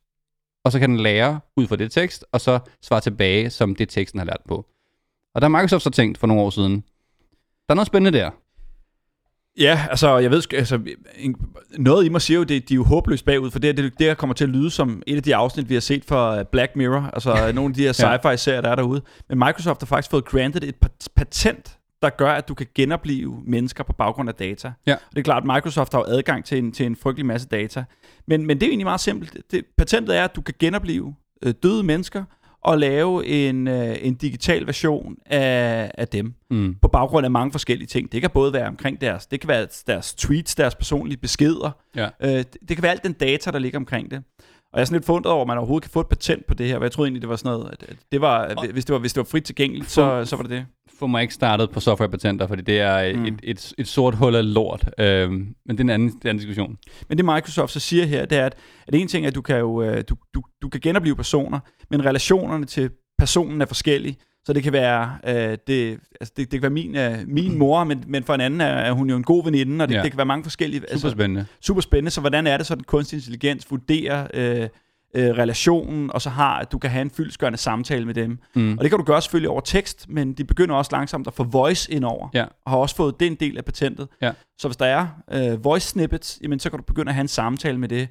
og 0.66 0.72
så 0.72 0.80
kan 0.80 0.90
den 0.90 1.00
lære 1.00 1.40
ud 1.58 1.68
fra 1.68 1.76
det 1.76 1.92
tekst, 1.92 2.26
og 2.32 2.42
så 2.42 2.60
svare 2.82 3.02
tilbage, 3.02 3.50
som 3.50 3.76
det 3.76 3.90
teksten 3.90 4.20
har 4.20 4.26
lært 4.26 4.42
på. 4.48 4.66
Og 5.36 5.42
der 5.42 5.50
har 5.50 5.58
Microsoft 5.58 5.84
så 5.84 5.90
tænkt 5.90 6.18
for 6.18 6.28
nogle 6.28 6.44
år 6.44 6.50
siden, 6.50 6.84
der 7.68 7.74
er 7.74 7.76
noget 7.76 7.88
spændende 7.88 8.18
der. 8.18 8.30
Ja, 9.58 9.88
altså, 9.90 10.18
jeg 10.18 10.32
ved, 10.32 10.54
altså, 10.54 10.80
noget 11.78 12.06
i 12.06 12.10
mig 12.10 12.22
siger 12.22 12.38
jo, 12.38 12.44
det, 12.44 12.70
de 12.70 12.74
er 12.74 12.76
jo 12.76 12.84
håbløst 12.84 13.26
bagud, 13.26 13.52
for 13.52 13.60
det, 13.60 13.78
det, 13.78 14.00
det 14.00 14.18
kommer 14.18 14.34
til 14.34 14.44
at 14.44 14.50
lyde 14.50 14.70
som 14.70 15.04
et 15.08 15.16
af 15.16 15.24
de 15.24 15.36
afsnit, 15.36 15.70
vi 15.70 15.74
har 15.74 15.82
set 15.82 16.06
fra 16.06 16.40
øh, 16.40 16.46
Black 16.46 16.76
Mirror, 16.76 17.10
altså 17.14 17.52
nogle 17.56 17.70
af 17.70 17.76
de 17.76 17.82
her 17.82 17.92
sci-fi-serier, 17.92 18.62
der 18.62 18.70
er 18.70 18.76
derude. 18.76 19.02
Men 19.30 19.40
Microsoft 19.40 19.82
har 19.82 19.86
faktisk 19.86 20.12
fået 20.12 20.26
granted 20.26 20.64
et 20.64 20.76
pat- 20.86 21.08
patent, 21.16 21.78
der 22.02 22.10
gør, 22.10 22.32
at 22.32 22.48
du 22.48 22.54
kan 22.54 22.68
genopleve 22.76 23.42
mennesker 23.46 23.84
på 23.84 23.94
baggrund 23.94 24.30
af 24.30 24.36
data. 24.36 24.72
Ja. 24.88 24.94
Og 24.94 25.00
det 25.12 25.18
er 25.18 25.24
klart, 25.24 25.44
at 25.44 25.48
Microsoft 25.56 25.94
har 25.94 26.00
jo 26.00 26.06
adgang 26.08 26.46
til 26.46 26.58
en, 26.58 26.72
til 26.72 26.86
en 26.86 26.96
frygtelig 26.96 27.26
masse 27.26 27.48
data. 27.48 27.84
Men, 28.28 28.46
men 28.46 28.58
det 28.58 28.64
er 28.64 28.68
jo 28.68 28.72
egentlig 28.72 28.86
meget 28.86 29.00
simpelt. 29.00 29.38
Det, 29.52 29.66
patentet 29.78 30.18
er, 30.18 30.24
at 30.24 30.36
du 30.36 30.42
kan 30.42 30.54
genopleve 30.60 31.16
øh, 31.44 31.54
døde 31.64 31.84
mennesker 31.84 32.24
og 32.66 32.78
lave 32.78 33.26
en, 33.26 33.68
øh, 33.68 33.96
en 34.02 34.16
digital 34.16 34.68
version 34.68 35.16
af, 35.26 35.92
af 35.98 36.08
dem 36.08 36.34
Mm. 36.50 36.76
på 36.82 36.88
baggrund 36.88 37.26
af 37.26 37.32
mange 37.32 37.52
forskellige 37.52 37.88
ting. 37.88 38.12
Det 38.12 38.22
kan 38.22 38.30
både 38.30 38.54
være 38.54 38.68
omkring 38.68 39.02
deres, 39.02 39.26
det 39.26 39.40
kan 39.42 39.48
være 39.48 39.68
deres 39.88 40.14
tweets, 40.14 40.56
deres 40.56 40.76
personlige 40.76 41.18
beskeder. 41.18 41.72
Ja. 41.96 42.10
Øh, 42.22 42.30
det, 42.30 42.58
det 42.70 42.78
kan 42.78 42.84
være 42.84 42.92
alt 42.92 43.04
den 43.04 43.14
data, 43.14 43.52
der 43.52 43.60
ligger 43.60 43.80
omkring 43.80 44.12
det. 44.12 44.24
Og 44.74 44.78
jeg 44.80 44.82
er 44.82 44.86
sådan 44.86 44.96
lidt 44.96 45.06
fundet 45.06 45.32
over, 45.32 45.42
at 45.42 45.48
man 45.48 45.58
overhovedet 45.58 45.84
kan 45.84 45.92
få 45.92 46.00
et 46.00 46.08
patent 46.08 46.46
på 46.48 46.54
det 46.54 46.68
her, 46.68 46.78
for 46.78 46.84
jeg 46.84 46.92
troede 46.92 47.08
egentlig, 47.08 47.22
det 47.22 47.30
var 47.30 47.36
sådan 47.36 47.52
noget, 47.58 47.72
at 47.82 47.90
at 47.90 47.96
det 48.12 48.22
var, 48.22 48.66
hvis, 48.72 48.86
det 48.86 48.94
var, 48.94 49.00
hvis 49.00 49.14
det 49.14 49.18
var 49.20 49.26
frit 49.32 49.44
tilgængeligt, 49.44 49.92
så, 49.92 50.26
så 50.26 50.36
var 50.36 50.44
det 50.44 50.52
det. 50.52 50.66
Få 51.00 51.08
mig 51.08 51.22
ikke 51.22 51.34
startet 51.34 51.70
på 51.72 51.80
softwarepatenter, 51.80 52.48
fordi 52.48 52.62
det 52.62 52.80
er 52.80 53.14
Mm. 53.16 53.26
et, 53.26 53.34
et, 53.44 53.74
et 53.78 53.88
sort 53.88 54.16
hul 54.16 54.36
af 54.36 54.54
lort. 54.54 54.90
Øhm, 55.00 55.32
men 55.66 55.78
det 55.78 55.80
er 55.80 55.84
en 55.84 55.90
anden, 55.90 56.08
det 56.10 56.16
er 56.16 56.20
en 56.22 56.30
anden 56.30 56.38
diskussion. 56.38 56.78
Men 57.10 57.18
det 57.18 57.26
Microsoft 57.26 57.72
så 57.72 57.80
siger 57.80 58.06
her, 58.06 58.26
det 58.26 58.38
er, 58.38 58.46
at, 58.46 58.56
at 58.88 58.96
en 58.96 59.08
ting 59.08 59.26
er, 59.26 59.30
at 59.30 59.36
du 59.36 59.42
kan, 59.42 59.60
jo, 59.60 59.82
øh, 59.84 60.04
du, 60.10 60.16
du, 60.34 60.42
du 60.62 60.70
kan 60.70 60.82
genopleve 60.82 61.16
personer, 61.16 61.60
men 61.92 62.06
relationerne 62.06 62.66
til 62.66 62.90
personen 63.18 63.62
er 63.62 63.66
forskellige. 63.66 64.18
Så 64.46 64.54
det 64.54 64.64
kan 64.64 64.74
være, 64.74 65.18
øh, 65.28 65.58
det, 65.68 66.00
altså 66.22 66.34
det, 66.38 66.38
det 66.38 66.50
kan 66.52 66.62
være 66.62 66.70
min, 66.70 66.96
øh, 66.98 67.18
min 67.28 67.58
mor, 67.60 67.84
men, 67.84 68.04
men 68.08 68.24
for 68.24 68.34
en 68.34 68.42
anden 68.42 68.62
er, 68.62 68.66
er 68.66 68.92
hun 68.92 69.10
jo 69.10 69.16
en 69.18 69.24
god 69.24 69.44
veninde, 69.44 69.84
og 69.84 69.90
det, 69.90 69.96
Ja. 69.96 70.02
det 70.04 70.12
kan 70.12 70.18
være 70.18 70.26
mange 70.26 70.44
forskellige. 70.44 70.82
Super 70.98 71.10
spændende. 71.10 71.46
super 71.62 71.82
spændende. 71.82 72.12
Så 72.12 72.20
hvordan 72.22 72.48
er 72.48 72.58
det 72.58 72.66
så, 72.66 72.74
at 72.74 72.86
kunstig 72.86 73.18
intelligens 73.18 73.72
vurderer 73.72 74.28
øh, 74.34 74.70
øh, 75.16 75.30
relationen, 75.30 76.12
og 76.14 76.22
så 76.22 76.30
har, 76.30 76.60
at 76.60 76.72
du 76.72 76.78
kan 76.78 76.90
have 76.90 77.02
en 77.02 77.10
fyldskørende 77.10 77.58
samtale 77.58 78.06
med 78.06 78.14
dem. 78.14 78.40
Mm. 78.56 78.78
Og 78.78 78.84
det 78.84 78.92
kan 78.92 79.00
du 79.00 79.06
gøre 79.06 79.22
selvfølgelig 79.22 79.50
over 79.50 79.62
tekst, 79.62 80.06
men 80.10 80.34
de 80.34 80.44
begynder 80.44 80.76
også 80.76 80.90
langsomt 80.92 81.28
at 81.28 81.34
få 81.34 81.44
voice 81.44 81.92
ind 81.92 82.06
over, 82.06 82.30
Ja. 82.34 82.46
og 82.66 82.72
har 82.72 82.78
også 82.78 82.96
fået 82.96 83.20
den 83.20 83.36
del 83.36 83.58
af 83.58 83.66
patentet. 83.66 84.08
Ja. 84.22 84.32
Så 84.58 84.68
hvis 84.68 84.78
der 84.78 84.86
er 84.86 85.08
øh, 85.32 85.64
voice 85.64 85.88
snippets, 85.88 86.40
jamen, 86.44 86.60
så 86.60 86.70
kan 86.70 86.80
du 86.80 86.84
begynde 86.86 87.10
at 87.10 87.14
have 87.16 87.22
en 87.22 87.28
samtale 87.28 87.78
med 87.80 87.90
det. 87.90 88.08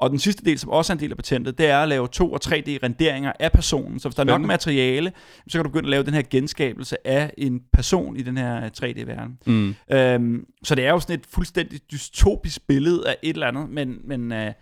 Og 0.00 0.10
den 0.10 0.18
sidste 0.18 0.44
del, 0.44 0.58
som 0.58 0.70
også 0.70 0.92
er 0.92 0.94
en 0.96 1.00
del 1.00 1.10
af 1.10 1.16
patentet, 1.16 1.58
det 1.58 1.66
er 1.66 1.78
at 1.78 1.88
lave 1.88 2.08
2- 2.16 2.22
og 2.22 2.38
3D-renderinger 2.44 3.32
af 3.40 3.52
personen. 3.52 3.98
Så 3.98 4.08
hvis 4.08 4.14
der 4.14 4.20
er 4.22 4.26
nok 4.26 4.40
materiale, 4.40 5.12
så 5.48 5.58
kan 5.58 5.64
du 5.64 5.70
begynde 5.70 5.86
at 5.86 5.90
lave 5.90 6.02
den 6.02 6.14
her 6.14 6.22
genskabelse 6.30 7.06
af 7.06 7.32
en 7.38 7.60
person 7.72 8.16
i 8.16 8.22
den 8.22 8.36
her 8.36 8.68
3D-verden. 8.82 9.38
Mm. 9.46 9.74
Øhm, 9.92 10.46
så 10.64 10.74
det 10.74 10.86
er 10.86 10.90
jo 10.90 11.00
sådan 11.00 11.18
et 11.18 11.26
fuldstændig 11.26 11.80
dystopisk 11.92 12.66
billede 12.66 13.08
af 13.08 13.16
et 13.22 13.34
eller 13.34 13.46
andet, 13.46 13.68
men, 13.70 13.98
men 14.04 14.32
øh, 14.32 14.52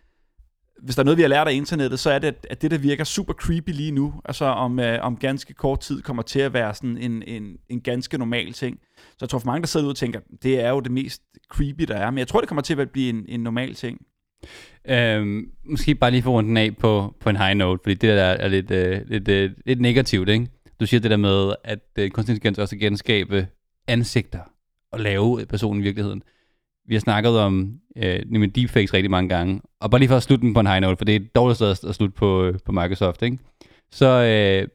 hvis 0.82 0.94
der 0.94 1.02
er 1.02 1.04
noget, 1.04 1.16
vi 1.16 1.22
har 1.22 1.28
lært 1.28 1.48
af 1.48 1.52
internettet, 1.52 1.98
så 1.98 2.10
er 2.10 2.18
det, 2.18 2.34
at- 2.50 2.62
det, 2.62 2.70
der 2.70 2.78
virker 2.78 3.04
super 3.04 3.32
creepy 3.32 3.70
lige 3.70 3.90
nu, 3.90 4.14
altså 4.24 4.44
om, 4.44 4.78
øh, 4.80 4.98
om 5.02 5.16
ganske 5.16 5.54
kort 5.54 5.80
tid, 5.80 6.02
kommer 6.02 6.22
til 6.22 6.40
at 6.40 6.52
være 6.52 6.74
sådan 6.74 6.98
en, 6.98 7.22
en, 7.26 7.56
en 7.68 7.80
ganske 7.80 8.18
normal 8.18 8.52
ting. 8.52 8.78
Så 8.98 9.16
jeg 9.20 9.28
tror 9.28 9.38
for 9.38 9.46
mange, 9.46 9.60
der 9.60 9.66
sidder 9.66 9.86
ud 9.86 9.90
og 9.90 9.96
tænker, 9.96 10.20
det 10.42 10.60
er 10.60 10.70
jo 10.70 10.80
det 10.80 10.92
mest 10.92 11.22
creepy, 11.50 11.82
der 11.82 11.94
er. 11.96 12.10
Men 12.10 12.18
jeg 12.18 12.28
tror, 12.28 12.40
det 12.40 12.48
kommer 12.48 12.62
til 12.62 12.80
at 12.80 12.90
blive 12.90 13.08
en, 13.08 13.24
en 13.28 13.40
normal 13.40 13.74
ting. 13.74 14.00
Øhm, 14.88 15.50
måske 15.64 15.94
bare 15.94 16.10
lige 16.10 16.22
få 16.22 16.30
rundt 16.30 16.48
den 16.48 16.56
af 16.56 16.76
på, 16.76 17.14
på 17.20 17.30
en 17.30 17.36
high 17.36 17.54
note, 17.56 17.80
fordi 17.82 17.94
det 17.94 18.08
der 18.16 18.22
er 18.24 18.48
lidt, 18.48 18.70
øh, 18.70 19.00
lidt, 19.08 19.28
øh, 19.28 19.50
lidt 19.66 19.80
negativt, 19.80 20.28
ikke? 20.28 20.46
Du 20.80 20.86
siger 20.86 21.00
det 21.00 21.10
der 21.10 21.16
med, 21.16 21.54
at 21.64 21.78
øh, 21.98 22.10
kunstig 22.10 22.32
intelligens 22.32 22.58
også 22.58 22.76
kan 22.76 22.80
genskabe 22.80 23.46
ansigter 23.88 24.40
og 24.92 25.00
lave 25.00 25.46
personen 25.48 25.80
i 25.80 25.84
virkeligheden. 25.84 26.22
Vi 26.88 26.94
har 26.94 27.00
snakket 27.00 27.38
om 27.38 27.72
øh, 27.96 28.20
nemlig 28.26 28.56
deepfakes 28.56 28.94
rigtig 28.94 29.10
mange 29.10 29.28
gange, 29.28 29.60
og 29.80 29.90
bare 29.90 29.98
lige 29.98 30.08
for 30.08 30.16
at 30.16 30.22
slutte 30.22 30.46
den 30.46 30.54
på 30.54 30.60
en 30.60 30.66
high 30.66 30.80
note, 30.80 30.96
for 30.96 31.04
det 31.04 31.16
er 31.16 31.20
et 31.20 31.34
dårligt 31.34 31.56
sted 31.56 31.70
at, 31.70 31.94
slutte 31.94 32.14
på, 32.16 32.44
øh, 32.44 32.58
på 32.64 32.72
Microsoft, 32.72 33.22
ikke? 33.22 33.38
Så 33.92 34.06
øh, 34.06 34.68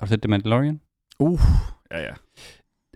har 0.00 0.06
du 0.06 0.10
set 0.10 0.22
The 0.22 0.28
Mandalorian? 0.30 0.80
Uh, 1.18 1.40
ja, 1.92 2.00
ja. 2.02 2.10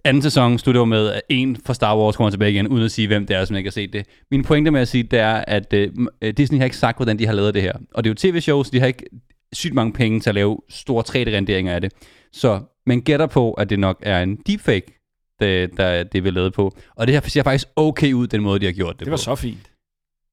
anden 0.05 0.23
sæson 0.23 0.59
slutter 0.59 0.85
med, 0.85 1.11
at 1.11 1.23
en 1.29 1.57
fra 1.67 1.75
Star 1.75 1.99
Wars 1.99 2.17
kommer 2.17 2.31
tilbage 2.31 2.51
igen, 2.53 2.69
uden 2.69 2.85
at 2.85 2.91
sige, 2.91 3.09
hvem 3.09 3.27
det 3.27 3.37
er, 3.37 3.45
som 3.45 3.57
ikke 3.57 3.69
har 3.69 3.73
set 3.73 3.93
det. 3.93 4.07
Min 4.31 4.43
pointe 4.45 4.71
med 4.71 4.81
at 4.81 4.89
sige, 4.89 5.03
det 5.03 5.19
er, 5.19 5.35
at 5.35 5.75
uh, 5.75 6.29
Disney 6.37 6.59
har 6.59 6.65
ikke 6.65 6.77
sagt, 6.77 6.99
hvordan 6.99 7.19
de 7.19 7.27
har 7.27 7.33
lavet 7.33 7.55
det 7.55 7.63
her. 7.63 7.73
Og 7.95 8.05
det 8.05 8.11
er 8.11 8.13
jo 8.13 8.33
tv-shows, 8.33 8.71
de 8.71 8.81
har 8.81 8.87
ikke 8.87 9.05
sygt 9.53 9.75
mange 9.75 9.93
penge 9.93 10.21
til 10.21 10.31
at 10.31 10.35
lave 10.35 10.59
store 10.69 11.05
3D-renderinger 11.09 11.73
af 11.75 11.81
det. 11.81 11.93
Så 12.33 12.61
man 12.87 13.01
gætter 13.01 13.27
på, 13.27 13.53
at 13.53 13.71
det 13.71 13.79
nok 13.79 13.99
er 14.03 14.23
en 14.23 14.37
deepfake, 14.37 15.01
det, 15.41 15.77
der 15.77 16.05
det 16.05 16.27
er 16.27 16.31
lavet 16.31 16.53
på. 16.53 16.77
Og 16.97 17.07
det 17.07 17.15
her 17.15 17.21
ser 17.21 17.43
faktisk 17.43 17.69
okay 17.77 18.13
ud, 18.13 18.27
den 18.27 18.43
måde, 18.43 18.61
de 18.61 18.65
har 18.65 18.73
gjort 18.73 18.93
det, 18.99 19.01
Det 19.01 19.11
var 19.11 19.17
på. 19.17 19.23
så 19.23 19.35
fint. 19.35 19.71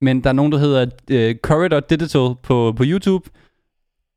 Men 0.01 0.23
der 0.23 0.29
er 0.29 0.33
nogen, 0.33 0.51
der 0.51 0.57
hedder 0.57 0.85
uh, 0.85 1.37
Corridor 1.37 1.79
Digital 1.79 2.35
på, 2.43 2.73
på 2.77 2.83
YouTube, 2.87 3.29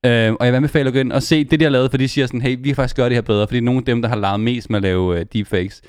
Uh, 0.07 0.11
og 0.11 0.45
jeg 0.45 0.53
vil 0.53 0.57
anbefale 0.57 0.87
at 0.87 0.93
gå 0.93 0.99
ind 0.99 1.13
og 1.13 1.23
se 1.23 1.45
det, 1.45 1.61
de 1.61 1.65
har 1.65 1.71
lavet, 1.71 1.91
for 1.91 1.99
de 1.99 2.09
siger 2.09 2.27
sådan, 2.27 2.41
hey, 2.41 2.57
vi 2.59 2.69
kan 2.69 2.77
faktisk 2.77 2.97
gøre 2.97 3.09
det 3.09 3.17
her 3.17 3.23
bedre, 3.23 3.47
fordi 3.47 3.57
det 3.57 3.63
er 3.63 3.65
nogle 3.65 3.79
af 3.79 3.85
dem, 3.85 4.03
der 4.03 4.09
har 4.09 4.17
lavet 4.17 4.41
mest 4.41 4.71
med 4.71 4.77
at 4.77 4.83
lave 4.83 5.21
uh, 5.21 5.23
deepfakes. 5.33 5.83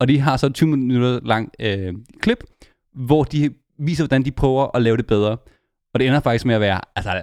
Og 0.00 0.08
de 0.08 0.18
har 0.18 0.36
så 0.36 0.46
et 0.46 0.54
20 0.54 0.70
minutter 0.70 1.20
langt 1.24 1.56
uh, 1.64 1.94
klip, 2.20 2.44
hvor 2.94 3.24
de 3.24 3.50
viser, 3.78 4.04
hvordan 4.04 4.24
de 4.24 4.30
prøver 4.30 4.76
at 4.76 4.82
lave 4.82 4.96
det 4.96 5.06
bedre. 5.06 5.36
Og 5.94 6.00
det 6.00 6.06
ender 6.06 6.20
faktisk 6.20 6.44
med 6.44 6.54
at 6.54 6.60
være 6.60 6.80
altså, 6.96 7.22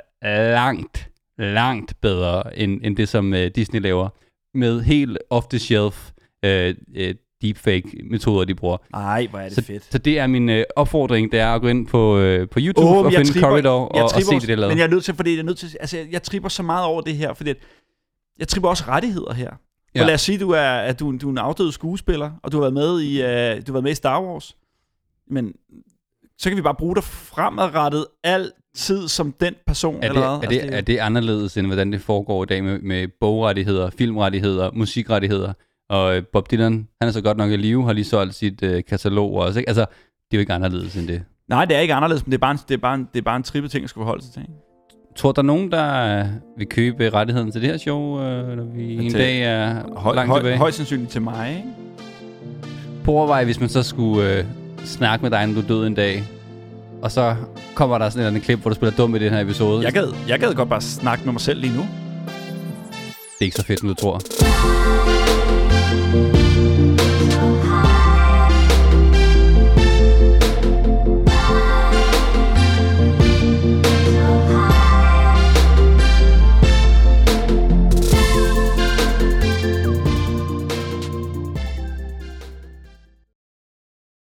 langt, 0.53 1.09
langt 1.37 1.93
bedre, 2.01 2.57
end, 2.57 2.81
end 2.83 2.97
det, 2.97 3.09
som 3.09 3.33
uh, 3.33 3.45
Disney 3.55 3.81
laver. 3.81 4.09
Med 4.57 4.81
helt 4.81 5.17
off-the-shelf 5.29 6.11
uh, 6.45 6.73
uh, 7.01 7.15
deepfake-metoder, 7.41 8.45
de 8.45 8.55
bruger. 8.55 8.77
Ej, 8.93 9.27
hvor 9.29 9.39
er 9.39 9.43
det 9.43 9.53
Så, 9.53 9.61
fedt. 9.63 9.83
så 9.91 9.97
det 9.97 10.19
er 10.19 10.27
min 10.27 10.49
uh, 10.49 10.55
opfordring, 10.75 11.31
det 11.31 11.39
er 11.39 11.47
at 11.53 11.61
gå 11.61 11.67
ind 11.67 11.87
på, 11.87 12.15
uh, 12.17 12.49
på 12.49 12.59
YouTube 12.59 12.87
Åh, 12.87 12.97
og 13.05 13.11
finde 13.13 13.29
tripper- 13.29 13.41
Corridor 13.41 13.69
og, 13.85 13.91
jeg 13.95 14.03
og 14.03 14.09
tripper 14.09 14.31
se 14.31 14.35
det, 14.39 14.41
de 14.47 14.51
har 14.51 14.55
lavet. 14.55 14.71
Men 14.71 14.77
jeg 14.77 14.85
er 14.85 14.89
nødt 14.89 15.03
til, 15.03 15.13
fordi 15.15 15.31
jeg 15.33 15.39
er 15.39 15.43
nødt 15.43 15.57
til, 15.57 15.77
altså 15.79 15.97
jeg, 15.97 16.07
jeg 16.11 16.23
tripper 16.23 16.49
så 16.49 16.63
meget 16.63 16.85
over 16.85 17.01
det 17.01 17.15
her, 17.15 17.33
fordi 17.33 17.49
at 17.49 17.57
jeg 18.39 18.47
tripper 18.47 18.69
også 18.69 18.83
rettigheder 18.87 19.33
her. 19.33 19.49
Ja. 19.95 20.01
Og 20.01 20.07
lad 20.07 20.13
os 20.13 20.21
sige, 20.21 20.37
du 20.39 20.49
er, 20.51 20.61
at 20.61 20.99
du, 20.99 21.17
du 21.17 21.27
er 21.27 21.31
en 21.31 21.37
afdød 21.37 21.71
skuespiller, 21.71 22.31
og 22.43 22.51
du 22.51 22.57
har 22.57 22.61
været 22.61 22.73
med 22.73 23.01
i, 23.01 23.15
uh, 23.21 23.25
du 23.67 23.71
har 23.71 23.73
været 23.73 23.83
med 23.83 23.91
i 23.91 23.95
Star 23.95 24.21
Wars. 24.21 24.55
Men 25.29 25.53
så 26.39 26.49
kan 26.49 26.57
vi 26.57 26.61
bare 26.61 26.75
bruge 26.75 26.95
dig 26.95 27.03
fremadrettet 27.03 28.05
altid 28.23 29.07
som 29.07 29.31
den 29.31 29.53
person. 29.67 29.95
Er 30.03 30.09
eller 30.09 30.21
det, 30.39 30.39
hvad? 30.39 30.47
er, 30.47 30.49
det, 30.49 30.59
Altså, 30.61 30.77
er 30.77 30.81
det 30.81 30.97
anderledes, 30.97 31.57
end 31.57 31.67
hvordan 31.67 31.91
det 31.91 32.01
foregår 32.01 32.43
i 32.43 32.45
dag 32.45 32.63
med, 32.63 32.79
med 32.79 33.07
bogrettigheder, 33.19 33.89
filmrettigheder, 33.89 34.71
musikrettigheder? 34.73 35.53
Og 35.89 36.17
øh, 36.17 36.23
Bob 36.33 36.51
Dylan, 36.51 36.87
han 37.01 37.07
er 37.07 37.11
så 37.11 37.21
godt 37.21 37.37
nok 37.37 37.51
i 37.51 37.55
live, 37.55 37.85
har 37.85 37.93
lige 37.93 38.05
solgt 38.05 38.35
sit 38.35 38.63
øh, 38.63 38.83
katalog 38.89 39.33
også, 39.33 39.59
ikke? 39.59 39.69
Altså, 39.69 39.81
det 39.81 40.31
er 40.31 40.37
jo 40.37 40.39
ikke 40.39 40.53
anderledes 40.53 40.95
end 40.95 41.07
det. 41.07 41.21
Nej, 41.49 41.65
det 41.65 41.75
er 41.75 41.79
ikke 41.79 41.93
anderledes, 41.93 42.25
men 42.25 42.31
det 42.31 42.37
er 42.37 42.41
bare 42.41 42.51
en, 42.51 42.59
det 42.67 42.73
er 42.73 42.77
bare 42.77 42.95
en, 42.95 43.07
det 43.13 43.19
er 43.19 43.23
bare 43.23 43.35
en 43.37 43.43
trippet 43.43 43.71
ting, 43.71 43.83
at 43.83 43.89
skulle 43.89 44.03
forholde 44.05 44.23
sig 44.23 44.33
til. 44.33 44.41
Ikke? 44.41 44.53
Tror 45.15 45.31
der 45.31 45.41
er 45.41 45.45
nogen, 45.45 45.71
der 45.71 46.19
øh, 46.19 46.25
vil 46.57 46.67
købe 46.67 47.09
rettigheden 47.09 47.51
til 47.51 47.61
det 47.61 47.69
her 47.69 47.77
show, 47.77 48.19
øh, 48.21 48.57
når 48.57 48.63
vi 48.63 48.93
en 48.95 49.11
Til- 49.11 49.19
dag 49.19 49.41
er 49.43 49.83
Høj, 49.99 50.15
langt 50.15 50.29
høj, 50.29 50.39
tilbage? 50.39 50.57
højst 50.57 50.77
sandsynligt 50.77 51.11
til 51.11 51.21
mig, 51.21 51.49
ikke? 51.49 51.69
På 53.03 53.11
overvej, 53.11 53.43
hvis 53.45 53.59
man 53.59 53.69
så 53.69 53.83
skulle 53.83 54.37
øh, 54.37 54.45
snakke 54.85 55.23
med 55.23 55.31
dig, 55.31 55.47
når 55.47 55.53
du 55.53 55.59
er 55.59 55.67
død 55.67 55.87
en 55.87 55.93
dag, 55.95 56.23
og 57.01 57.11
så 57.11 57.35
kommer 57.75 57.97
der 57.97 58.09
sådan 58.09 58.19
et 58.19 58.23
eller 58.23 58.29
andet 58.31 58.43
klip, 58.43 58.59
hvor 58.59 58.69
du 58.69 58.75
spiller 58.75 58.95
dum 58.95 59.15
i 59.15 59.19
den 59.19 59.33
her 59.33 59.39
episode. 59.41 59.83
Jeg 59.83 59.93
gad, 59.93 60.07
jeg 60.27 60.39
gad 60.39 60.53
godt 60.53 60.69
bare 60.69 60.81
snakke 60.81 61.25
med 61.25 61.33
mig 61.33 61.41
selv 61.41 61.59
lige 61.61 61.73
nu. 61.75 61.81
Det 61.81 63.41
er 63.41 63.45
ikke 63.45 63.55
så 63.57 63.63
fedt, 63.65 63.79
som 63.79 63.89
du 63.89 63.95
tror. 63.95 64.19